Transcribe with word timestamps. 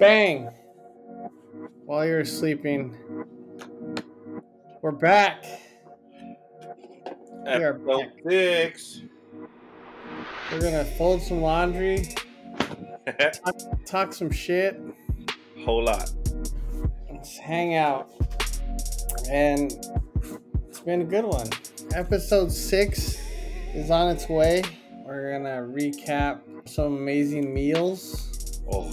Bang! 0.00 0.48
While 1.84 2.06
you're 2.06 2.24
sleeping, 2.24 2.96
we're 4.80 4.92
back. 4.92 5.44
We 7.44 7.50
are 7.50 7.74
back. 7.74 8.08
six. 8.26 9.02
We're 10.50 10.62
gonna 10.62 10.84
fold 10.96 11.20
some 11.22 11.42
laundry, 11.42 12.08
talk 13.86 14.12
some 14.14 14.30
shit, 14.30 14.80
Whole 15.64 15.84
lot. 15.84 16.10
let's 17.12 17.36
hang 17.36 17.74
out. 17.76 18.08
And 19.30 19.72
it's 20.68 20.80
been 20.80 21.02
a 21.02 21.04
good 21.04 21.26
one. 21.26 21.48
Episode 21.94 22.50
six 22.50 23.18
is 23.74 23.90
on 23.90 24.08
its 24.08 24.28
way. 24.30 24.62
We're 25.04 25.32
gonna 25.38 25.60
recap 25.62 26.40
some 26.66 26.96
amazing 26.96 27.52
meals, 27.52 28.62
Oh, 28.72 28.90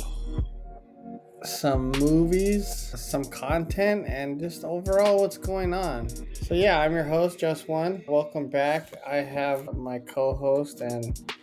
some 1.48 1.92
movies, 1.92 2.68
some 2.96 3.24
content, 3.26 4.06
and 4.08 4.40
just 4.40 4.64
overall 4.64 5.22
what's 5.22 5.38
going 5.38 5.74
on. 5.74 6.10
So 6.34 6.54
yeah, 6.54 6.80
I'm 6.80 6.94
your 6.94 7.04
host, 7.06 7.40
Just 7.40 7.68
One. 7.70 8.04
Welcome 8.08 8.48
back. 8.50 8.94
I 9.06 9.18
have 9.18 9.74
my 9.76 10.00
co-host 10.00 10.82
and 10.82 11.34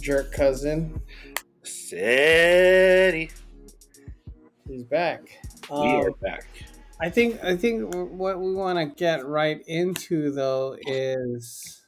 jerk 0.00 0.32
cousin. 0.32 1.00
steady. 1.62 3.30
He's 4.68 4.84
back. 4.84 5.22
we 5.70 5.76
Um, 5.76 5.86
are 6.06 6.10
back. 6.12 6.46
I 7.00 7.10
think 7.10 7.42
I 7.42 7.56
think 7.56 7.94
what 7.94 8.40
we 8.40 8.54
want 8.54 8.78
to 8.78 8.86
get 9.02 9.26
right 9.26 9.60
into 9.66 10.30
though 10.30 10.76
is 10.80 11.84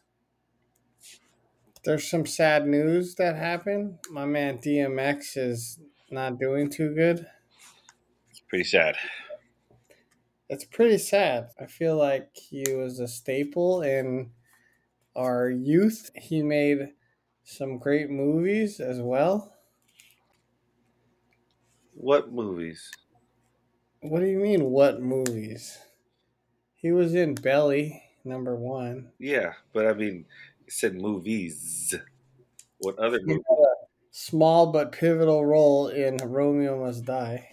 there's 1.85 2.09
some 2.09 2.27
sad 2.27 2.67
news 2.67 3.15
that 3.17 3.37
happened. 3.37 3.99
My 4.11 4.25
man 4.25 4.59
DMX 4.59 5.37
is 5.37 5.79
not 6.11 6.39
doing 6.39 6.69
too 6.71 6.95
good. 6.95 7.27
Pretty 8.51 8.65
sad. 8.65 8.97
It's 10.49 10.65
pretty 10.65 10.99
sad. 10.99 11.51
I 11.61 11.67
feel 11.67 11.97
like 11.97 12.37
he 12.37 12.65
was 12.75 12.99
a 12.99 13.07
staple 13.07 13.81
in 13.83 14.33
our 15.15 15.49
youth. 15.49 16.11
He 16.17 16.43
made 16.43 16.95
some 17.45 17.79
great 17.79 18.11
movies 18.11 18.81
as 18.81 19.01
well. 19.01 19.55
What 21.95 22.33
movies? 22.33 22.91
What 24.01 24.19
do 24.19 24.27
you 24.27 24.41
mean 24.41 24.65
what 24.65 25.01
movies? 25.01 25.79
He 26.75 26.91
was 26.91 27.15
in 27.15 27.37
Belly 27.37 28.03
number 28.25 28.57
1. 28.57 29.13
Yeah, 29.21 29.53
but 29.73 29.87
I 29.87 29.93
mean, 29.93 30.27
it 30.67 30.73
said 30.73 31.01
movies. 31.01 31.95
What 32.79 32.99
other 32.99 33.21
movies? 33.23 33.45
small 34.11 34.73
but 34.73 34.91
pivotal 34.91 35.47
role 35.47 35.87
in 35.87 36.17
Romeo 36.17 36.85
Must 36.85 37.05
Die. 37.05 37.49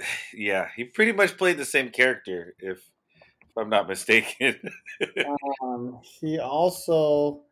Yeah, 0.34 0.68
he 0.76 0.84
pretty 0.84 1.12
much 1.12 1.36
played 1.36 1.58
the 1.58 1.64
same 1.64 1.90
character, 1.90 2.54
if 2.58 2.78
if 2.78 3.56
I'm 3.56 3.68
not 3.70 3.88
mistaken. 3.88 4.56
Um, 5.62 6.00
he 6.02 6.38
also, 6.38 7.42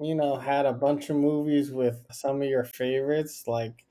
you 0.00 0.14
know, 0.14 0.36
had 0.36 0.66
a 0.66 0.72
bunch 0.72 1.10
of 1.10 1.16
movies 1.16 1.70
with 1.70 2.04
some 2.10 2.42
of 2.42 2.48
your 2.48 2.64
favorites, 2.64 3.44
like 3.46 3.84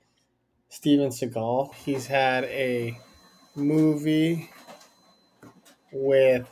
Steven 0.68 1.08
Seagal. 1.08 1.74
He's 1.74 2.06
had 2.06 2.44
a 2.44 2.98
movie 3.54 4.50
with 5.92 6.48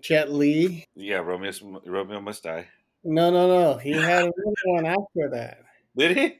Jet 0.00 0.32
Li. 0.32 0.86
yeah, 0.94 1.18
Romeo 1.18 1.52
Romeo 1.86 2.20
Must 2.20 2.42
Die. 2.42 2.66
No, 3.04 3.30
no, 3.30 3.48
no. 3.48 3.78
He 3.78 3.92
had 3.92 4.22
another 4.22 4.54
one 4.64 4.86
after 4.86 5.30
that. 5.30 5.58
Did 5.96 6.16
he? 6.16 6.38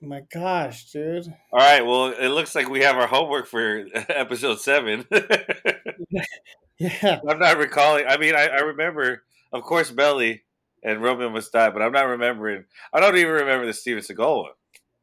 My 0.00 0.22
gosh, 0.32 0.90
dude. 0.90 1.26
All 1.52 1.58
right. 1.58 1.84
Well, 1.84 2.08
it 2.08 2.28
looks 2.28 2.54
like 2.54 2.68
we 2.68 2.82
have 2.82 2.96
our 2.96 3.06
homework 3.06 3.46
for 3.46 3.86
episode 3.94 4.60
seven. 4.60 5.06
Yeah. 6.78 7.20
I'm 7.26 7.38
not 7.38 7.56
recalling. 7.56 8.04
I 8.06 8.18
mean, 8.18 8.34
I, 8.34 8.48
I 8.48 8.60
remember, 8.60 9.22
of 9.50 9.62
course, 9.62 9.90
Belly 9.90 10.42
and 10.82 11.02
Romeo 11.02 11.30
Must 11.30 11.50
Die, 11.50 11.70
but 11.70 11.80
I'm 11.80 11.92
not 11.92 12.06
remembering. 12.06 12.64
I 12.92 13.00
don't 13.00 13.16
even 13.16 13.32
remember 13.32 13.64
the 13.64 13.72
Steven 13.72 14.02
Seagal 14.02 14.42
one. 14.42 14.52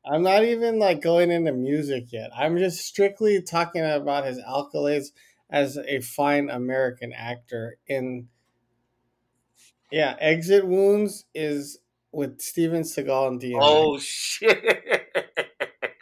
I'm 0.06 0.22
not 0.22 0.44
even 0.44 0.78
like 0.80 1.02
going 1.02 1.32
into 1.32 1.52
music 1.52 2.12
yet. 2.12 2.30
I'm 2.38 2.58
just 2.58 2.86
strictly 2.86 3.42
talking 3.42 3.84
about 3.84 4.26
his 4.26 4.38
accolades 4.40 5.08
as 5.50 5.78
a 5.78 6.02
fine 6.02 6.50
American 6.50 7.12
actor. 7.12 7.78
In 7.88 8.28
yeah, 9.92 10.16
Exit 10.20 10.68
Wounds 10.68 11.26
is 11.34 11.80
with 12.14 12.40
Steven 12.40 12.84
Seagal 12.84 13.28
and 13.28 13.42
DMX. 13.42 13.58
Oh 13.62 13.98
shit! 14.00 15.08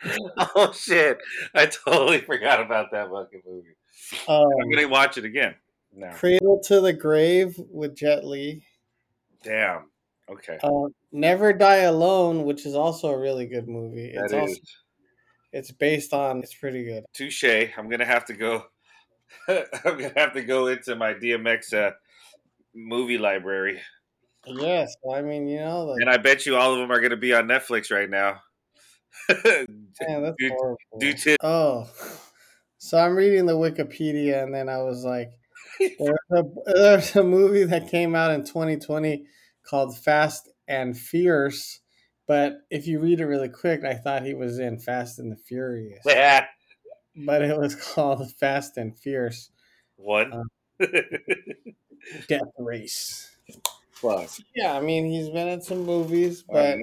oh 0.55 0.71
shit! 0.73 1.17
I 1.55 1.65
totally 1.65 2.19
forgot 2.19 2.61
about 2.61 2.91
that 2.91 3.09
fucking 3.09 3.41
movie. 3.45 3.75
um, 4.27 4.47
I'm 4.61 4.69
gonna 4.69 4.87
watch 4.87 5.17
it 5.17 5.25
again. 5.25 5.55
now. 5.95 6.13
Cradle 6.13 6.59
to 6.65 6.81
the 6.81 6.93
Grave 6.93 7.55
with 7.57 7.95
Jet 7.95 8.25
Li. 8.25 8.63
Damn. 9.43 9.85
Okay. 10.29 10.57
Uh, 10.63 10.87
Never 11.11 11.51
Die 11.51 11.75
Alone, 11.77 12.43
which 12.43 12.65
is 12.65 12.75
also 12.75 13.09
a 13.09 13.19
really 13.19 13.47
good 13.47 13.67
movie. 13.67 14.11
It's 14.13 14.31
That 14.31 14.41
also 14.41 14.55
it's 15.53 15.71
based 15.71 16.13
on. 16.13 16.39
It's 16.39 16.53
pretty 16.53 16.83
good. 16.85 17.03
touche. 17.13 17.43
I'm 17.77 17.89
gonna 17.89 18.05
have 18.05 18.25
to 18.25 18.33
go. 18.33 18.65
I'm 19.47 19.65
gonna 19.83 20.13
have 20.15 20.33
to 20.33 20.43
go 20.43 20.67
into 20.67 20.95
my 20.95 21.13
DMX 21.13 21.73
uh, 21.73 21.91
movie 22.73 23.17
library, 23.17 23.81
Yes, 24.45 24.95
I 25.13 25.21
mean 25.21 25.47
you 25.47 25.59
know, 25.59 25.85
like, 25.85 26.01
and 26.01 26.09
I 26.09 26.17
bet 26.17 26.45
you 26.45 26.55
all 26.55 26.73
of 26.73 26.79
them 26.79 26.91
are 26.91 26.99
gonna 26.99 27.17
be 27.17 27.33
on 27.33 27.47
Netflix 27.47 27.91
right 27.91 28.09
now. 28.09 28.41
man, 29.29 29.65
that's 30.23 30.35
horrible. 30.49 30.77
to 30.99 31.37
Oh, 31.41 31.89
so 32.77 32.97
I'm 32.97 33.15
reading 33.15 33.45
the 33.45 33.53
Wikipedia, 33.53 34.43
and 34.43 34.53
then 34.53 34.69
I 34.69 34.77
was 34.77 35.03
like, 35.03 35.31
there's 35.79 36.17
a, 36.31 36.43
there's 36.73 37.15
a 37.15 37.23
movie 37.23 37.63
that 37.65 37.89
came 37.89 38.15
out 38.15 38.31
in 38.31 38.43
2020 38.43 39.25
called 39.63 39.97
Fast 39.97 40.49
and 40.67 40.97
Fierce. 40.97 41.79
But 42.27 42.61
if 42.69 42.87
you 42.87 42.99
read 42.99 43.19
it 43.19 43.25
really 43.25 43.49
quick, 43.49 43.83
I 43.83 43.95
thought 43.95 44.23
he 44.23 44.33
was 44.33 44.57
in 44.57 44.79
Fast 44.79 45.19
and 45.19 45.31
the 45.31 45.35
Furious, 45.35 46.01
yeah, 46.05 46.45
but 47.15 47.41
it 47.41 47.57
was 47.57 47.75
called 47.75 48.31
Fast 48.39 48.77
and 48.77 48.97
Fierce 48.97 49.51
one. 49.97 50.33
Uh, 50.33 50.85
Death 52.27 52.41
Race. 52.57 53.35
Fuck. 54.01 54.29
Yeah, 54.55 54.73
I 54.75 54.81
mean 54.81 55.05
he's 55.05 55.29
been 55.29 55.47
in 55.47 55.61
some 55.61 55.85
movies, 55.85 56.43
but 56.43 56.79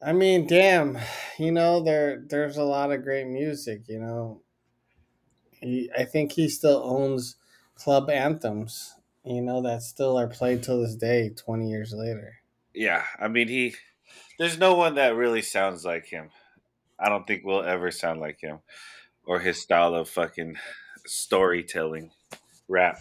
I 0.00 0.12
mean, 0.12 0.46
damn, 0.46 0.98
you 1.38 1.52
know 1.52 1.80
there 1.82 2.22
there's 2.28 2.56
a 2.56 2.64
lot 2.64 2.92
of 2.92 3.02
great 3.02 3.26
music. 3.26 3.82
You 3.88 4.00
know, 4.00 4.42
he, 5.60 5.90
I 5.96 6.04
think 6.04 6.32
he 6.32 6.48
still 6.48 6.82
owns 6.84 7.36
club 7.74 8.10
anthems. 8.10 8.94
You 9.24 9.40
know 9.40 9.62
that 9.62 9.82
still 9.82 10.18
are 10.18 10.28
played 10.28 10.62
till 10.62 10.80
this 10.80 10.96
day, 10.96 11.30
twenty 11.30 11.70
years 11.70 11.92
later. 11.92 12.38
yeah, 12.74 13.04
I 13.18 13.28
mean 13.28 13.48
he. 13.48 13.74
There's 14.38 14.58
no 14.58 14.74
one 14.74 14.96
that 14.96 15.16
really 15.16 15.42
sounds 15.42 15.84
like 15.84 16.06
him. 16.06 16.30
I 16.98 17.08
don't 17.08 17.26
think 17.26 17.42
we'll 17.44 17.62
ever 17.62 17.90
sound 17.90 18.20
like 18.20 18.40
him, 18.40 18.60
or 19.24 19.40
his 19.40 19.60
style 19.60 19.94
of 19.94 20.08
fucking 20.08 20.56
storytelling, 21.06 22.12
rap. 22.68 22.98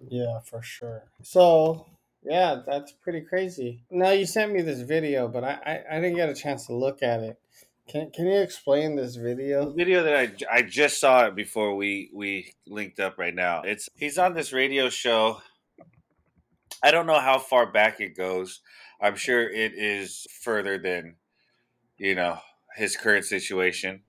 Yeah, 0.00 0.40
for 0.40 0.62
sure. 0.62 1.04
So 1.22 1.86
yeah, 2.22 2.62
that's 2.66 2.92
pretty 2.92 3.20
crazy. 3.22 3.84
Now 3.90 4.10
you 4.10 4.26
sent 4.26 4.52
me 4.52 4.62
this 4.62 4.80
video, 4.80 5.28
but 5.28 5.44
I 5.44 5.58
I, 5.90 5.96
I 5.96 6.00
didn't 6.00 6.16
get 6.16 6.28
a 6.28 6.34
chance 6.34 6.66
to 6.66 6.74
look 6.74 7.02
at 7.02 7.20
it. 7.20 7.38
Can 7.88 8.10
Can 8.10 8.26
you 8.26 8.40
explain 8.40 8.96
this 8.96 9.16
The 9.16 9.22
video? 9.22 9.70
video 9.70 10.02
that 10.02 10.16
I, 10.16 10.58
I 10.58 10.62
just 10.62 11.00
saw 11.00 11.26
it 11.26 11.34
before 11.36 11.76
we 11.76 12.10
we 12.12 12.52
linked 12.66 12.98
up 13.00 13.16
right 13.18 13.34
now. 13.34 13.62
It's 13.62 13.88
he's 13.96 14.18
on 14.18 14.34
this 14.34 14.52
radio 14.52 14.88
show. 14.88 15.40
I 16.82 16.90
don't 16.90 17.06
know 17.06 17.20
how 17.20 17.38
far 17.38 17.66
back 17.70 18.00
it 18.00 18.16
goes. 18.16 18.60
I'm 19.00 19.16
sure 19.16 19.48
it 19.48 19.72
is 19.74 20.26
further 20.42 20.78
than 20.78 21.16
you 21.96 22.14
know 22.14 22.38
his 22.76 22.96
current 22.96 23.24
situation. 23.24 24.02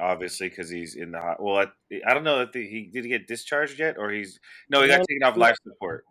Obviously, 0.00 0.48
because 0.48 0.70
he's 0.70 0.94
in 0.94 1.12
the 1.12 1.20
hot. 1.20 1.42
Well, 1.42 1.56
I, 1.56 2.00
I 2.06 2.14
don't 2.14 2.24
know 2.24 2.40
if 2.40 2.52
the, 2.52 2.66
he 2.66 2.86
did 2.86 3.04
he 3.04 3.10
get 3.10 3.26
discharged 3.26 3.78
yet, 3.78 3.96
or 3.98 4.10
he's 4.10 4.40
no, 4.70 4.82
he 4.82 4.88
got 4.88 5.06
taken 5.06 5.22
off 5.22 5.36
life 5.36 5.56
support, 5.62 6.04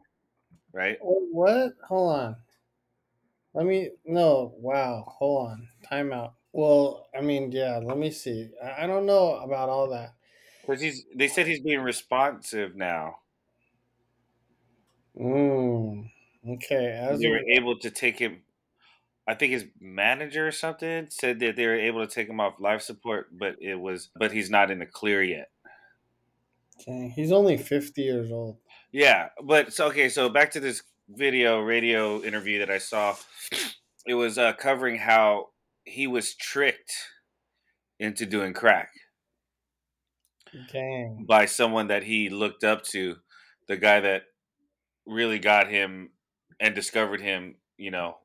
right? 0.71 0.97
Wait, 1.01 1.19
What? 1.31 1.73
Hold 1.87 2.15
on. 2.19 2.35
Let 3.53 3.65
me. 3.65 3.89
No. 4.05 4.53
Wow. 4.57 5.05
Hold 5.17 5.49
on. 5.49 5.67
Time 5.87 6.13
out. 6.13 6.33
Well, 6.51 7.07
I 7.17 7.21
mean, 7.21 7.51
yeah. 7.51 7.79
Let 7.83 7.97
me 7.97 8.11
see. 8.11 8.49
I, 8.63 8.83
I 8.83 8.87
don't 8.87 9.05
know 9.05 9.35
about 9.37 9.69
all 9.69 9.89
that. 9.89 10.13
Because 10.61 10.81
he's 10.81 11.05
they 11.15 11.27
said 11.27 11.47
he's 11.47 11.61
being 11.61 11.81
responsive 11.81 12.75
now. 12.75 13.15
Mm. 15.19 16.11
Okay. 16.47 16.87
As 16.87 17.19
they 17.19 17.25
of, 17.25 17.31
were 17.31 17.49
able 17.49 17.79
to 17.79 17.89
take 17.89 18.19
him. 18.19 18.41
I 19.29 19.35
think 19.35 19.53
his 19.53 19.67
manager 19.79 20.47
or 20.47 20.51
something 20.51 21.05
said 21.11 21.39
that 21.41 21.55
they 21.55 21.67
were 21.67 21.75
able 21.75 22.03
to 22.03 22.11
take 22.11 22.27
him 22.27 22.39
off 22.39 22.59
life 22.59 22.81
support, 22.81 23.27
but 23.37 23.57
it 23.61 23.75
was 23.75 24.09
but 24.17 24.31
he's 24.31 24.49
not 24.49 24.71
in 24.71 24.79
the 24.79 24.87
clear 24.87 25.21
yet. 25.21 25.51
okay, 26.81 27.13
he's 27.15 27.31
only 27.31 27.55
fifty 27.55 28.01
years 28.01 28.31
old. 28.31 28.57
Yeah, 28.91 29.29
but 29.43 29.71
so 29.71 29.85
okay, 29.89 30.09
so 30.09 30.29
back 30.29 30.49
to 30.53 30.59
this 30.59 30.81
video 31.07 31.59
radio 31.59 32.23
interview 32.23 32.57
that 32.57 32.71
I 32.71 32.79
saw. 32.79 33.15
It 34.07 34.15
was 34.15 34.39
uh, 34.39 34.53
covering 34.53 34.97
how 34.97 35.49
he 35.83 36.07
was 36.07 36.33
tricked 36.33 36.91
into 37.99 38.25
doing 38.25 38.53
crack 38.53 38.89
Dang. 40.73 41.25
by 41.27 41.45
someone 41.45 41.89
that 41.89 42.01
he 42.01 42.29
looked 42.29 42.63
up 42.63 42.83
to, 42.85 43.17
the 43.67 43.77
guy 43.77 43.99
that 43.99 44.23
really 45.05 45.37
got 45.37 45.69
him 45.69 46.09
and 46.59 46.73
discovered 46.73 47.21
him, 47.21 47.57
you 47.77 47.91
know, 47.91 48.17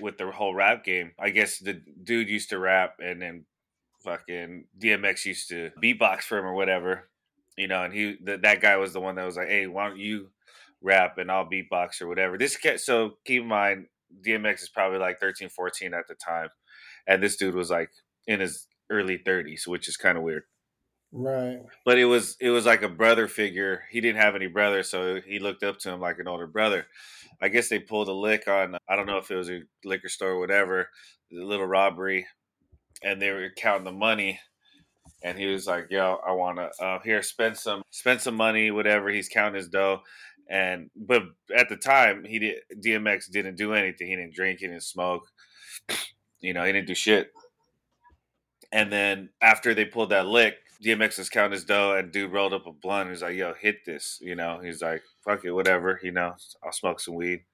with 0.00 0.18
the 0.18 0.30
whole 0.30 0.54
rap 0.54 0.84
game. 0.84 1.12
I 1.18 1.30
guess 1.30 1.58
the 1.58 1.74
dude 1.74 2.28
used 2.28 2.50
to 2.50 2.58
rap 2.58 2.96
and 2.98 3.20
then 3.20 3.44
fucking 4.02 4.64
DMX 4.78 5.24
used 5.24 5.48
to 5.50 5.70
beatbox 5.82 6.22
for 6.22 6.38
him 6.38 6.46
or 6.46 6.54
whatever, 6.54 7.08
you 7.56 7.68
know, 7.68 7.84
and 7.84 7.92
he 7.92 8.16
th- 8.16 8.40
that 8.42 8.60
guy 8.60 8.76
was 8.76 8.92
the 8.92 9.00
one 9.00 9.14
that 9.16 9.26
was 9.26 9.36
like, 9.36 9.48
"Hey, 9.48 9.66
why 9.66 9.88
don't 9.88 9.98
you 9.98 10.30
rap 10.80 11.18
and 11.18 11.30
I'll 11.30 11.48
beatbox 11.48 12.00
or 12.00 12.08
whatever." 12.08 12.38
This 12.38 12.56
ca- 12.56 12.78
so 12.78 13.18
keep 13.24 13.42
in 13.42 13.48
mind 13.48 13.86
DMX 14.24 14.62
is 14.62 14.68
probably 14.68 14.98
like 14.98 15.20
13, 15.20 15.48
14 15.48 15.94
at 15.94 16.08
the 16.08 16.14
time, 16.14 16.48
and 17.06 17.22
this 17.22 17.36
dude 17.36 17.54
was 17.54 17.70
like 17.70 17.90
in 18.26 18.40
his 18.40 18.66
early 18.90 19.18
30s, 19.18 19.66
which 19.66 19.88
is 19.88 19.96
kind 19.96 20.18
of 20.18 20.24
weird 20.24 20.44
Right. 21.14 21.60
but 21.84 21.98
it 21.98 22.06
was 22.06 22.36
it 22.40 22.48
was 22.48 22.64
like 22.64 22.82
a 22.82 22.88
brother 22.88 23.28
figure. 23.28 23.84
He 23.90 24.00
didn't 24.00 24.20
have 24.20 24.34
any 24.34 24.46
brother, 24.46 24.82
so 24.82 25.20
he 25.20 25.38
looked 25.38 25.62
up 25.62 25.78
to 25.80 25.90
him 25.92 26.00
like 26.00 26.18
an 26.18 26.28
older 26.28 26.46
brother. 26.46 26.86
I 27.40 27.48
guess 27.48 27.68
they 27.68 27.80
pulled 27.80 28.08
a 28.08 28.12
lick 28.14 28.48
on 28.48 28.76
I 28.88 28.96
don't 28.96 29.06
know 29.06 29.18
if 29.18 29.30
it 29.30 29.36
was 29.36 29.50
a 29.50 29.60
liquor 29.84 30.08
store 30.08 30.30
or 30.30 30.40
whatever, 30.40 30.88
the 31.30 31.44
little 31.44 31.66
robbery, 31.66 32.26
and 33.02 33.20
they 33.20 33.30
were 33.30 33.50
counting 33.56 33.84
the 33.84 33.92
money. 33.92 34.40
And 35.22 35.38
he 35.38 35.46
was 35.46 35.66
like, 35.66 35.88
"Yo, 35.90 36.18
I 36.26 36.32
want 36.32 36.58
to 36.58 36.84
uh, 36.84 36.98
here 37.04 37.22
spend 37.22 37.56
some 37.58 37.82
spend 37.90 38.20
some 38.20 38.34
money, 38.34 38.70
whatever." 38.70 39.10
He's 39.10 39.28
counting 39.28 39.56
his 39.56 39.68
dough, 39.68 40.00
and 40.48 40.90
but 40.96 41.22
at 41.54 41.68
the 41.68 41.76
time 41.76 42.24
he 42.24 42.38
did 42.38 42.56
DMX 42.84 43.30
didn't 43.30 43.56
do 43.56 43.74
anything. 43.74 44.08
He 44.08 44.16
didn't 44.16 44.34
drink, 44.34 44.60
he 44.60 44.66
didn't 44.66 44.82
smoke, 44.82 45.22
you 46.40 46.54
know, 46.54 46.64
he 46.64 46.72
didn't 46.72 46.88
do 46.88 46.94
shit. 46.94 47.30
And 48.72 48.90
then 48.90 49.28
after 49.42 49.74
they 49.74 49.84
pulled 49.84 50.10
that 50.10 50.26
lick, 50.26 50.54
DMX 50.82 51.18
was 51.18 51.28
counting 51.28 51.52
his 51.52 51.64
dough, 51.64 51.96
and 51.96 52.10
dude 52.10 52.32
rolled 52.32 52.52
up 52.52 52.66
a 52.66 52.72
blunt. 52.72 53.10
He's 53.10 53.22
like, 53.22 53.36
"Yo, 53.36 53.54
hit 53.54 53.84
this," 53.86 54.18
you 54.20 54.34
know. 54.34 54.60
He's 54.62 54.82
like, 54.82 55.02
"Fuck 55.24 55.44
it, 55.44 55.52
whatever," 55.52 56.00
you 56.02 56.12
know. 56.12 56.34
I'll 56.64 56.72
smoke 56.72 57.00
some 57.00 57.14
weed. 57.14 57.44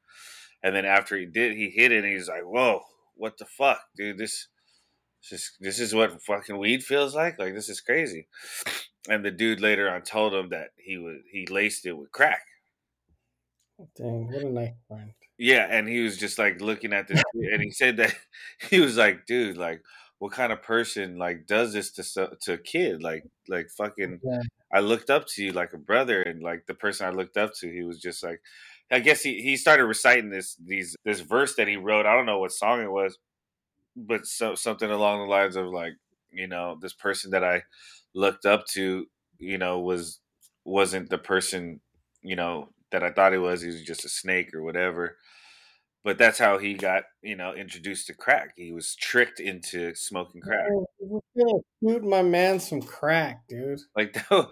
And 0.63 0.75
then 0.75 0.85
after 0.85 1.17
he 1.17 1.27
did, 1.27 1.57
he 1.57 1.71
hit 1.71 1.93
it, 1.93 2.05
and 2.05 2.13
he's 2.13 2.29
like, 2.29 2.45
"Whoa, 2.45 2.83
what 3.15 3.39
the 3.39 3.45
fuck, 3.45 3.81
dude? 3.97 4.19
This, 4.19 4.49
this, 5.31 5.53
this 5.61 5.79
is 5.79 5.95
what 5.95 6.23
fucking 6.23 6.59
weed 6.59 6.83
feels 6.83 7.15
like. 7.15 7.39
Like 7.39 7.55
this 7.55 7.69
is 7.69 7.81
crazy." 7.81 8.29
And 9.09 9.25
the 9.25 9.31
dude 9.31 9.61
later 9.61 9.91
on 9.91 10.03
told 10.03 10.35
him 10.35 10.51
that 10.51 10.71
he 10.77 10.99
was 10.99 11.19
he 11.31 11.47
laced 11.47 11.87
it 11.87 11.93
with 11.93 12.13
crack. 12.13 12.43
Dang. 13.97 14.27
What 14.27 14.43
a 14.43 14.51
nice 14.51 14.75
friend. 14.87 15.13
Yeah, 15.39 15.67
and 15.71 15.89
he 15.89 16.01
was 16.01 16.19
just 16.19 16.39
like 16.39 16.61
looking 16.61 16.93
at 16.93 17.09
this, 17.09 17.23
and 17.35 17.63
he 17.63 17.71
said 17.71 17.99
that 17.99 18.15
he 18.71 18.81
was 18.81 18.97
like, 18.97 19.27
"Dude, 19.27 19.57
like." 19.57 19.83
What 20.19 20.33
kind 20.33 20.53
of 20.53 20.63
person 20.63 21.17
like 21.19 21.47
does 21.47 21.73
this 21.73 21.93
to 21.93 22.31
to 22.43 22.55
a 22.55 22.59
kid? 22.59 23.03
Like 23.03 23.25
like 23.49 23.71
fucking 23.71 24.21
Yeah. 24.23 24.41
I 24.73 24.81
looked 24.81 25.11
up 25.11 25.27
to 25.29 25.45
you 25.45 25.53
like 25.53 25.73
a 25.73 25.79
brother, 25.79 26.23
and 26.23 26.43
like 26.43 26.67
the 26.67 26.75
person 26.75 27.07
I 27.07 27.11
looked 27.11 27.37
up 27.37 27.55
to, 27.61 27.71
he 27.73 27.83
was 27.85 28.01
just 28.01 28.23
like, 28.23 28.41
I 28.91 29.01
guess 29.01 29.23
he, 29.23 29.41
he 29.43 29.57
started 29.57 29.85
reciting 29.87 30.31
this 30.31 30.57
these 30.57 30.97
this 31.05 31.21
verse 31.21 31.55
that 31.57 31.69
he 31.69 31.77
wrote. 31.77 32.07
I 32.07 32.15
don't 32.15 32.27
know 32.27 32.39
what 32.41 32.53
song 32.53 32.83
it 32.83 32.91
was, 32.91 33.19
but 33.97 34.27
so, 34.27 34.55
something 34.55 34.91
along 34.91 35.21
the 35.21 35.31
lines 35.31 35.57
of 35.57 35.67
like, 35.67 35.95
you 36.31 36.47
know, 36.49 36.79
this 36.81 36.95
person 36.95 37.31
that 37.33 37.45
I 37.45 37.63
looked 38.15 38.47
up 38.47 38.67
to, 38.69 39.07
you 39.39 39.59
know, 39.59 39.81
was 39.81 40.21
wasn't 40.65 41.11
the 41.11 41.19
person, 41.19 41.81
you 42.23 42.37
know, 42.37 42.71
that 42.93 43.03
I 43.03 43.11
thought 43.13 43.33
he 43.33 43.39
was. 43.39 43.63
He 43.63 43.69
was 43.69 43.83
just 43.83 44.05
a 44.05 44.09
snake 44.09 44.55
or 44.55 44.63
whatever. 44.63 45.17
But 46.09 46.17
that's 46.17 46.39
how 46.39 46.57
he 46.57 46.73
got, 46.73 47.03
you 47.21 47.37
know, 47.37 47.53
introduced 47.53 48.07
to 48.07 48.15
crack. 48.15 48.55
He 48.57 48.73
was 48.73 48.95
tricked 48.95 49.41
into 49.41 49.95
smoking 49.95 50.41
crack. 50.41 50.67
Oh, 50.73 51.63
Shoot 51.85 52.03
my 52.03 52.23
man 52.23 52.61
some 52.61 52.81
crack, 52.81 53.47
dude. 53.47 53.81
Like, 53.95 54.17
ha 54.31 54.51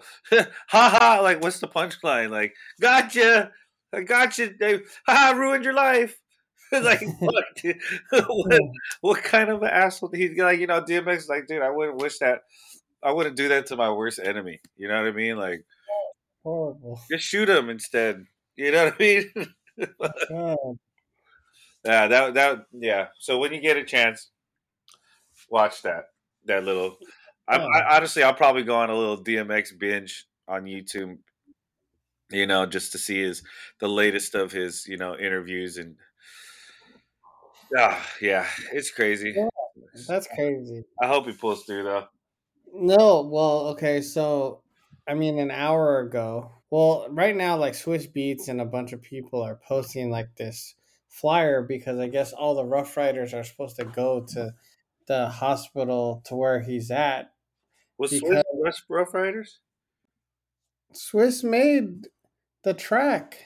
ha! 0.67 1.19
Like, 1.23 1.41
what's 1.41 1.59
the 1.59 1.67
punchline? 1.67 2.29
Like, 2.29 2.53
gotcha, 2.79 3.51
I 3.91 4.01
gotcha. 4.01 4.51
They, 4.59 4.81
ha, 5.07 5.33
ruined 5.35 5.63
your 5.63 5.73
life. 5.73 6.19
like, 6.71 7.01
what, 7.17 7.45
dude? 7.55 7.81
what? 8.11 8.61
What 9.01 9.23
kind 9.23 9.49
of 9.49 9.63
an 9.63 9.69
asshole? 9.69 10.11
He's 10.13 10.37
like, 10.37 10.59
you 10.59 10.67
know, 10.67 10.83
DMX 10.83 11.17
is 11.17 11.27
like, 11.27 11.47
dude, 11.47 11.63
I 11.63 11.71
wouldn't 11.71 11.99
wish 11.99 12.19
that. 12.19 12.41
I 13.01 13.11
wouldn't 13.11 13.35
do 13.35 13.47
that 13.47 13.65
to 13.67 13.75
my 13.75 13.89
worst 13.91 14.19
enemy. 14.23 14.61
You 14.75 14.89
know 14.89 15.01
what 15.01 15.09
I 15.09 15.11
mean? 15.11 15.37
Like, 15.37 15.65
Horrible. 16.43 17.01
just 17.09 17.25
shoot 17.25 17.49
him 17.49 17.71
instead. 17.71 18.27
You 18.55 18.71
know 18.71 18.85
what 18.85 18.93
I 18.93 19.03
mean? 19.03 19.33
Yeah, 21.87 22.07
that 22.07 22.33
that 22.33 22.65
yeah. 22.73 23.07
So 23.17 23.39
when 23.39 23.53
you 23.53 23.61
get 23.61 23.77
a 23.77 23.83
chance, 23.85 24.29
watch 25.49 25.81
that 25.83 26.09
that 26.45 26.65
little. 26.65 26.97
I. 27.47 27.59
I 27.59 27.95
honestly, 27.95 28.23
I'll 28.23 28.33
probably 28.33 28.63
go 28.63 28.75
on 28.75 28.89
a 28.89 28.95
little 28.95 29.23
DMX 29.23 29.69
binge 29.79 30.25
on 30.49 30.65
YouTube. 30.65 31.17
You 32.29 32.45
know, 32.45 32.65
just 32.65 32.91
to 32.91 32.97
see 32.97 33.21
his 33.21 33.41
the 33.79 33.87
latest 33.87 34.35
of 34.35 34.51
his 34.51 34.85
you 34.85 34.97
know 34.97 35.17
interviews 35.17 35.77
and. 35.77 35.95
Ah, 37.77 38.05
yeah, 38.21 38.45
it's 38.73 38.91
crazy. 38.91 39.33
Yeah. 39.35 39.47
That's 40.07 40.27
crazy. 40.27 40.83
I 41.01 41.07
hope 41.07 41.25
he 41.25 41.31
pulls 41.31 41.63
through 41.63 41.83
though. 41.83 42.07
No, 42.73 43.21
well, 43.21 43.67
okay, 43.69 44.01
so 44.01 44.61
I 45.07 45.13
mean 45.13 45.39
an 45.39 45.51
hour 45.51 46.01
ago. 46.01 46.51
Well, 46.69 47.07
right 47.11 47.35
now 47.35 47.55
like 47.55 47.73
Swizz 47.73 48.11
Beatz 48.11 48.49
and 48.49 48.59
a 48.59 48.65
bunch 48.65 48.91
of 48.91 49.01
people 49.01 49.41
are 49.41 49.59
posting 49.65 50.09
like 50.09 50.35
this 50.35 50.75
flyer 51.19 51.61
because 51.61 51.99
I 51.99 52.07
guess 52.07 52.33
all 52.33 52.55
the 52.55 52.65
Ruff 52.65 52.95
Ryders 52.95 53.33
are 53.33 53.43
supposed 53.43 53.75
to 53.77 53.85
go 53.85 54.21
to 54.33 54.53
the 55.07 55.29
hospital 55.29 56.21
to 56.25 56.35
where 56.35 56.61
he's 56.61 56.91
at. 56.91 57.31
Was 57.97 58.11
Swizz 58.11 58.21
Because- 58.21 58.43
West 58.53 58.83
Ruff 58.89 59.13
Ryders? 59.13 59.59
Swizz 60.93 61.43
made 61.43 62.07
the 62.63 62.73
track. 62.73 63.37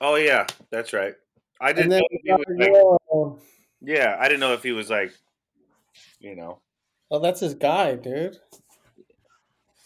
Oh 0.00 0.16
yeah, 0.16 0.46
that's 0.70 0.92
right. 0.92 1.14
I 1.60 1.72
didn't 1.72 1.90
know 1.90 2.00
if 2.10 2.20
he 2.22 2.32
was 2.32 2.44
like, 2.58 3.40
yeah, 3.80 4.16
I 4.20 4.28
didn't 4.28 4.40
know 4.40 4.52
if 4.52 4.62
he 4.62 4.72
was 4.72 4.90
like, 4.90 5.12
you 6.20 6.36
know, 6.36 6.60
oh, 7.10 7.18
that's 7.18 7.40
his 7.40 7.54
guy, 7.54 7.94
dude. 7.96 8.36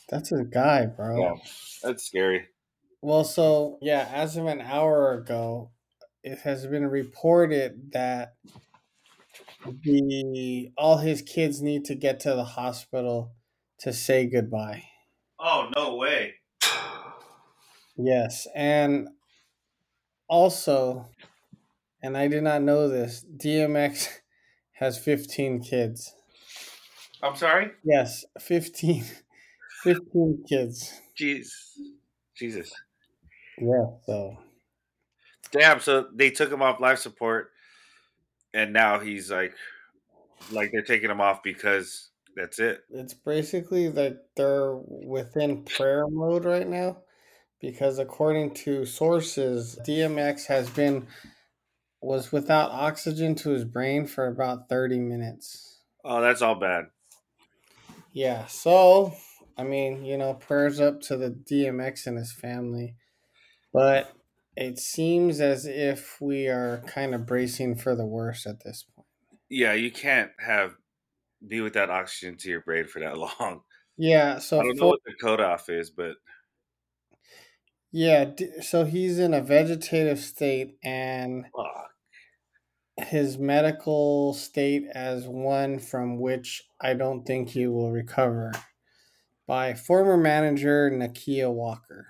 That's 0.09 0.31
his 0.31 0.43
guy, 0.49 0.87
bro. 0.87 1.19
yeah, 1.21 1.35
that's 1.83 2.05
scary. 2.05 2.47
Well, 3.03 3.25
so 3.25 3.79
yeah, 3.81 4.09
as 4.13 4.37
of 4.37 4.47
an 4.47 4.61
hour 4.61 5.13
ago, 5.15 5.71
it 6.23 6.39
has 6.41 6.67
been 6.67 6.87
reported 6.87 7.93
that 7.93 8.35
the 9.83 10.71
all 10.77 10.99
his 10.99 11.23
kids 11.23 11.61
need 11.61 11.85
to 11.87 11.95
get 11.95 12.21
to 12.21 12.35
the 12.35 12.45
hospital 12.45 13.33
to 13.81 13.93
say 13.93 14.27
goodbye. 14.27 14.85
Oh 15.39 15.71
no 15.77 15.97
way! 15.97 16.35
Yes, 17.97 18.47
and 18.55 19.09
also, 20.29 21.09
and 22.03 22.17
I 22.17 22.29
did 22.29 22.43
not 22.43 22.63
know 22.63 22.89
this, 22.89 23.25
DMX 23.37 24.09
has 24.73 24.99
15 24.99 25.63
kids. 25.63 26.15
I'm 27.23 27.37
sorry. 27.37 27.73
Yes, 27.85 28.25
15 28.39 29.05
15 29.83 30.45
kids. 30.49 31.01
Jeez, 31.19 31.49
Jesus. 32.37 32.73
Yeah, 33.59 33.87
so 34.07 34.39
Damn. 35.53 35.81
So 35.81 36.09
they 36.15 36.31
took 36.31 36.51
him 36.53 36.63
off 36.63 36.81
life 36.81 36.99
support, 36.99 37.53
and 38.53 38.73
now 38.73 38.99
he's 39.01 39.31
like, 39.31 39.55
like 40.53 40.71
they're 40.73 40.83
taking 40.83 41.11
him 41.11 41.21
off 41.21 41.43
because 41.43 42.11
that's 42.37 42.59
it. 42.59 42.85
it's 42.91 43.15
basically 43.15 43.89
like 43.91 44.17
they're 44.37 44.77
within 44.77 45.65
prayer 45.65 46.07
mode 46.09 46.45
right 46.45 46.67
now 46.69 47.03
because 47.61 47.99
according 47.99 48.55
to 48.55 48.87
sources 48.87 49.79
dmx 49.87 50.47
has 50.47 50.71
been 50.71 51.07
was 52.01 52.33
without 52.33 52.71
oxygen 52.71 53.35
to 53.35 53.51
his 53.51 53.65
brain 53.65 54.07
for 54.07 54.27
about 54.27 54.69
30 54.69 54.99
minutes 55.01 55.81
Oh, 56.05 56.21
that's 56.21 56.41
all 56.43 56.55
bad. 56.55 56.87
yeah 58.13 58.47
so 58.47 59.13
i 59.57 59.63
mean 59.65 60.05
you 60.05 60.17
know 60.17 60.35
prayers 60.35 60.81
up 60.81 61.01
to 61.01 61.17
the 61.17 61.31
dmx 61.31 62.07
and 62.07 62.19
his 62.19 62.33
family 62.33 62.97
but 63.73 64.15
it 64.57 64.79
seems 64.79 65.41
as 65.41 65.67
if 65.67 66.21
we 66.21 66.49
are 66.49 66.83
kind 66.87 67.15
of 67.15 67.27
bracing 67.27 67.77
for 67.77 67.95
the 67.95 68.07
worst 68.07 68.47
at 68.47 68.63
this 68.65 68.85
point 68.85 69.07
Yeah, 69.49 69.73
you 69.75 69.91
can't 69.91 70.31
have 70.39 70.77
be 71.47 71.61
without 71.61 71.91
oxygen 71.91 72.37
to 72.39 72.51
your 72.51 72.63
brain 72.63 72.87
for 72.87 73.01
that 73.01 73.17
long. 73.41 73.63
yeah 73.97 74.39
so 74.39 74.61
I 74.61 74.65
don't 74.65 74.79
know 74.79 74.89
what 74.89 75.01
the 75.07 75.15
cutoff 75.21 75.69
is, 75.69 75.91
but 75.91 76.17
yeah 77.93 78.33
so 78.61 78.85
he's 78.85 79.19
in 79.19 79.35
a 79.35 79.41
vegetative 79.41 80.19
state 80.19 80.77
and 80.83 81.47
fuck. 81.57 81.91
his 82.99 83.37
medical 83.39 84.33
state 84.35 84.87
as 84.95 85.27
one 85.27 85.79
from 85.81 86.19
which 86.21 86.63
I 86.81 86.95
don't 86.95 87.25
think 87.25 87.49
he 87.49 87.67
will 87.67 87.91
recover 87.91 88.53
by 89.47 89.75
former 89.75 90.17
manager 90.17 90.91
Nakia 90.91 91.53
Walker. 91.53 92.09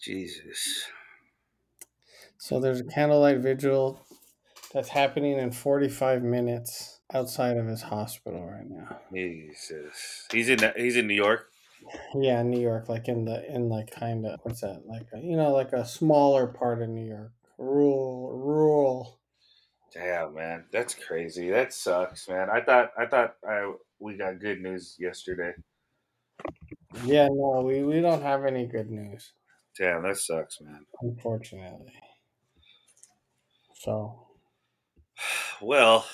Jesus. 0.00 0.88
So 2.46 2.60
there's 2.60 2.78
a 2.78 2.84
candlelight 2.84 3.38
vigil 3.38 4.06
that's 4.72 4.90
happening 4.90 5.36
in 5.36 5.50
45 5.50 6.22
minutes 6.22 7.00
outside 7.12 7.56
of 7.56 7.66
his 7.66 7.82
hospital 7.82 8.46
right 8.46 8.70
now. 8.70 9.00
Jesus, 9.12 10.28
he's 10.30 10.48
in 10.48 10.60
he's 10.76 10.94
in 10.94 11.08
New 11.08 11.14
York. 11.14 11.50
Yeah, 12.14 12.44
New 12.44 12.60
York, 12.60 12.88
like 12.88 13.08
in 13.08 13.24
the 13.24 13.52
in 13.52 13.68
like 13.68 13.90
kind 13.90 14.24
of 14.24 14.38
what's 14.44 14.60
that? 14.60 14.82
Like 14.86 15.08
a, 15.12 15.18
you 15.18 15.36
know, 15.36 15.50
like 15.50 15.72
a 15.72 15.84
smaller 15.84 16.46
part 16.46 16.80
of 16.82 16.88
New 16.88 17.08
York, 17.08 17.32
rural, 17.58 18.38
rural. 18.38 19.18
Damn, 19.92 20.34
man, 20.34 20.66
that's 20.70 20.94
crazy. 20.94 21.50
That 21.50 21.72
sucks, 21.72 22.28
man. 22.28 22.48
I 22.48 22.60
thought 22.60 22.92
I 22.96 23.06
thought 23.06 23.34
I 23.44 23.72
we 23.98 24.16
got 24.16 24.38
good 24.38 24.62
news 24.62 24.94
yesterday. 25.00 25.52
Yeah, 27.06 27.26
no, 27.26 27.64
we 27.66 27.82
we 27.82 28.00
don't 28.00 28.22
have 28.22 28.44
any 28.44 28.68
good 28.68 28.88
news. 28.88 29.32
Damn, 29.76 30.04
that 30.04 30.18
sucks, 30.18 30.60
man. 30.60 30.86
Unfortunately. 31.02 31.92
So. 33.86 34.18
Well, 35.62 36.04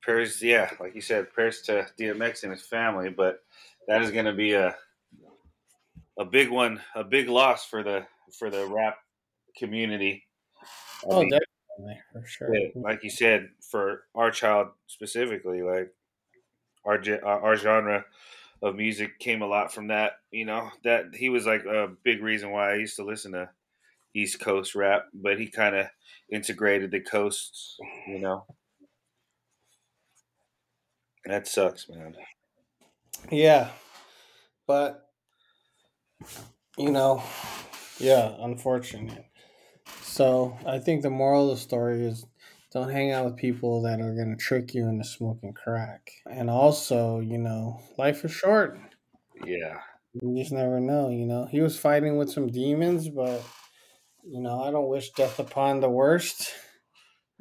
prayers, 0.00 0.40
yeah, 0.42 0.70
like 0.80 0.94
you 0.94 1.02
said, 1.02 1.30
prayers 1.30 1.60
to 1.62 1.86
DMX 2.00 2.42
and 2.42 2.52
his 2.52 2.62
family, 2.62 3.10
but 3.10 3.40
that 3.86 4.00
is 4.00 4.10
going 4.10 4.24
to 4.24 4.32
be 4.32 4.54
a 4.54 4.74
a 6.18 6.24
big 6.24 6.48
one, 6.48 6.80
a 6.94 7.04
big 7.04 7.28
loss 7.28 7.66
for 7.66 7.82
the 7.82 8.06
for 8.38 8.48
the 8.48 8.66
rap 8.66 8.96
community. 9.58 10.24
I 11.04 11.06
oh, 11.10 11.20
mean, 11.20 11.30
definitely 11.30 12.00
for 12.14 12.26
sure. 12.26 12.56
Yeah, 12.56 12.68
like 12.76 13.04
you 13.04 13.10
said, 13.10 13.50
for 13.70 14.04
our 14.14 14.30
child 14.30 14.68
specifically, 14.86 15.60
like 15.60 15.92
our 16.86 16.98
uh, 16.98 17.26
our 17.26 17.56
genre 17.56 18.06
of 18.62 18.74
music 18.74 19.18
came 19.18 19.42
a 19.42 19.46
lot 19.46 19.70
from 19.70 19.88
that. 19.88 20.12
You 20.30 20.46
know, 20.46 20.70
that 20.82 21.14
he 21.14 21.28
was 21.28 21.44
like 21.44 21.66
a 21.66 21.88
big 22.04 22.22
reason 22.22 22.52
why 22.52 22.72
I 22.72 22.76
used 22.76 22.96
to 22.96 23.04
listen 23.04 23.32
to 23.32 23.50
East 24.14 24.40
Coast 24.40 24.74
rap, 24.74 25.06
but 25.14 25.38
he 25.38 25.48
kind 25.48 25.76
of 25.76 25.86
integrated 26.32 26.90
the 26.90 27.00
coasts. 27.00 27.76
You 28.06 28.20
know, 28.20 28.44
that 31.26 31.46
sucks, 31.46 31.88
man. 31.88 32.14
Yeah, 33.30 33.70
but 34.66 35.06
you 36.76 36.90
know, 36.90 37.22
yeah, 37.98 38.34
unfortunate. 38.40 39.26
So 40.02 40.56
I 40.66 40.78
think 40.78 41.02
the 41.02 41.10
moral 41.10 41.50
of 41.50 41.56
the 41.56 41.62
story 41.62 42.04
is 42.04 42.24
don't 42.72 42.90
hang 42.90 43.10
out 43.10 43.24
with 43.24 43.36
people 43.36 43.82
that 43.82 44.00
are 44.00 44.14
going 44.14 44.36
to 44.36 44.42
trick 44.42 44.74
you 44.74 44.88
into 44.88 45.04
smoking 45.04 45.52
crack. 45.52 46.10
And 46.30 46.48
also, 46.48 47.18
you 47.18 47.38
know, 47.38 47.80
life 47.98 48.24
is 48.24 48.30
short. 48.30 48.78
Yeah. 49.44 49.78
You 50.14 50.36
just 50.36 50.52
never 50.52 50.80
know, 50.80 51.08
you 51.08 51.26
know. 51.26 51.48
He 51.50 51.60
was 51.60 51.78
fighting 51.78 52.16
with 52.16 52.30
some 52.30 52.48
demons, 52.48 53.08
but 53.08 53.42
you 54.24 54.40
know, 54.40 54.62
I 54.62 54.70
don't 54.70 54.88
wish 54.88 55.10
death 55.10 55.38
upon 55.38 55.80
the 55.80 55.88
worst. 55.88 56.52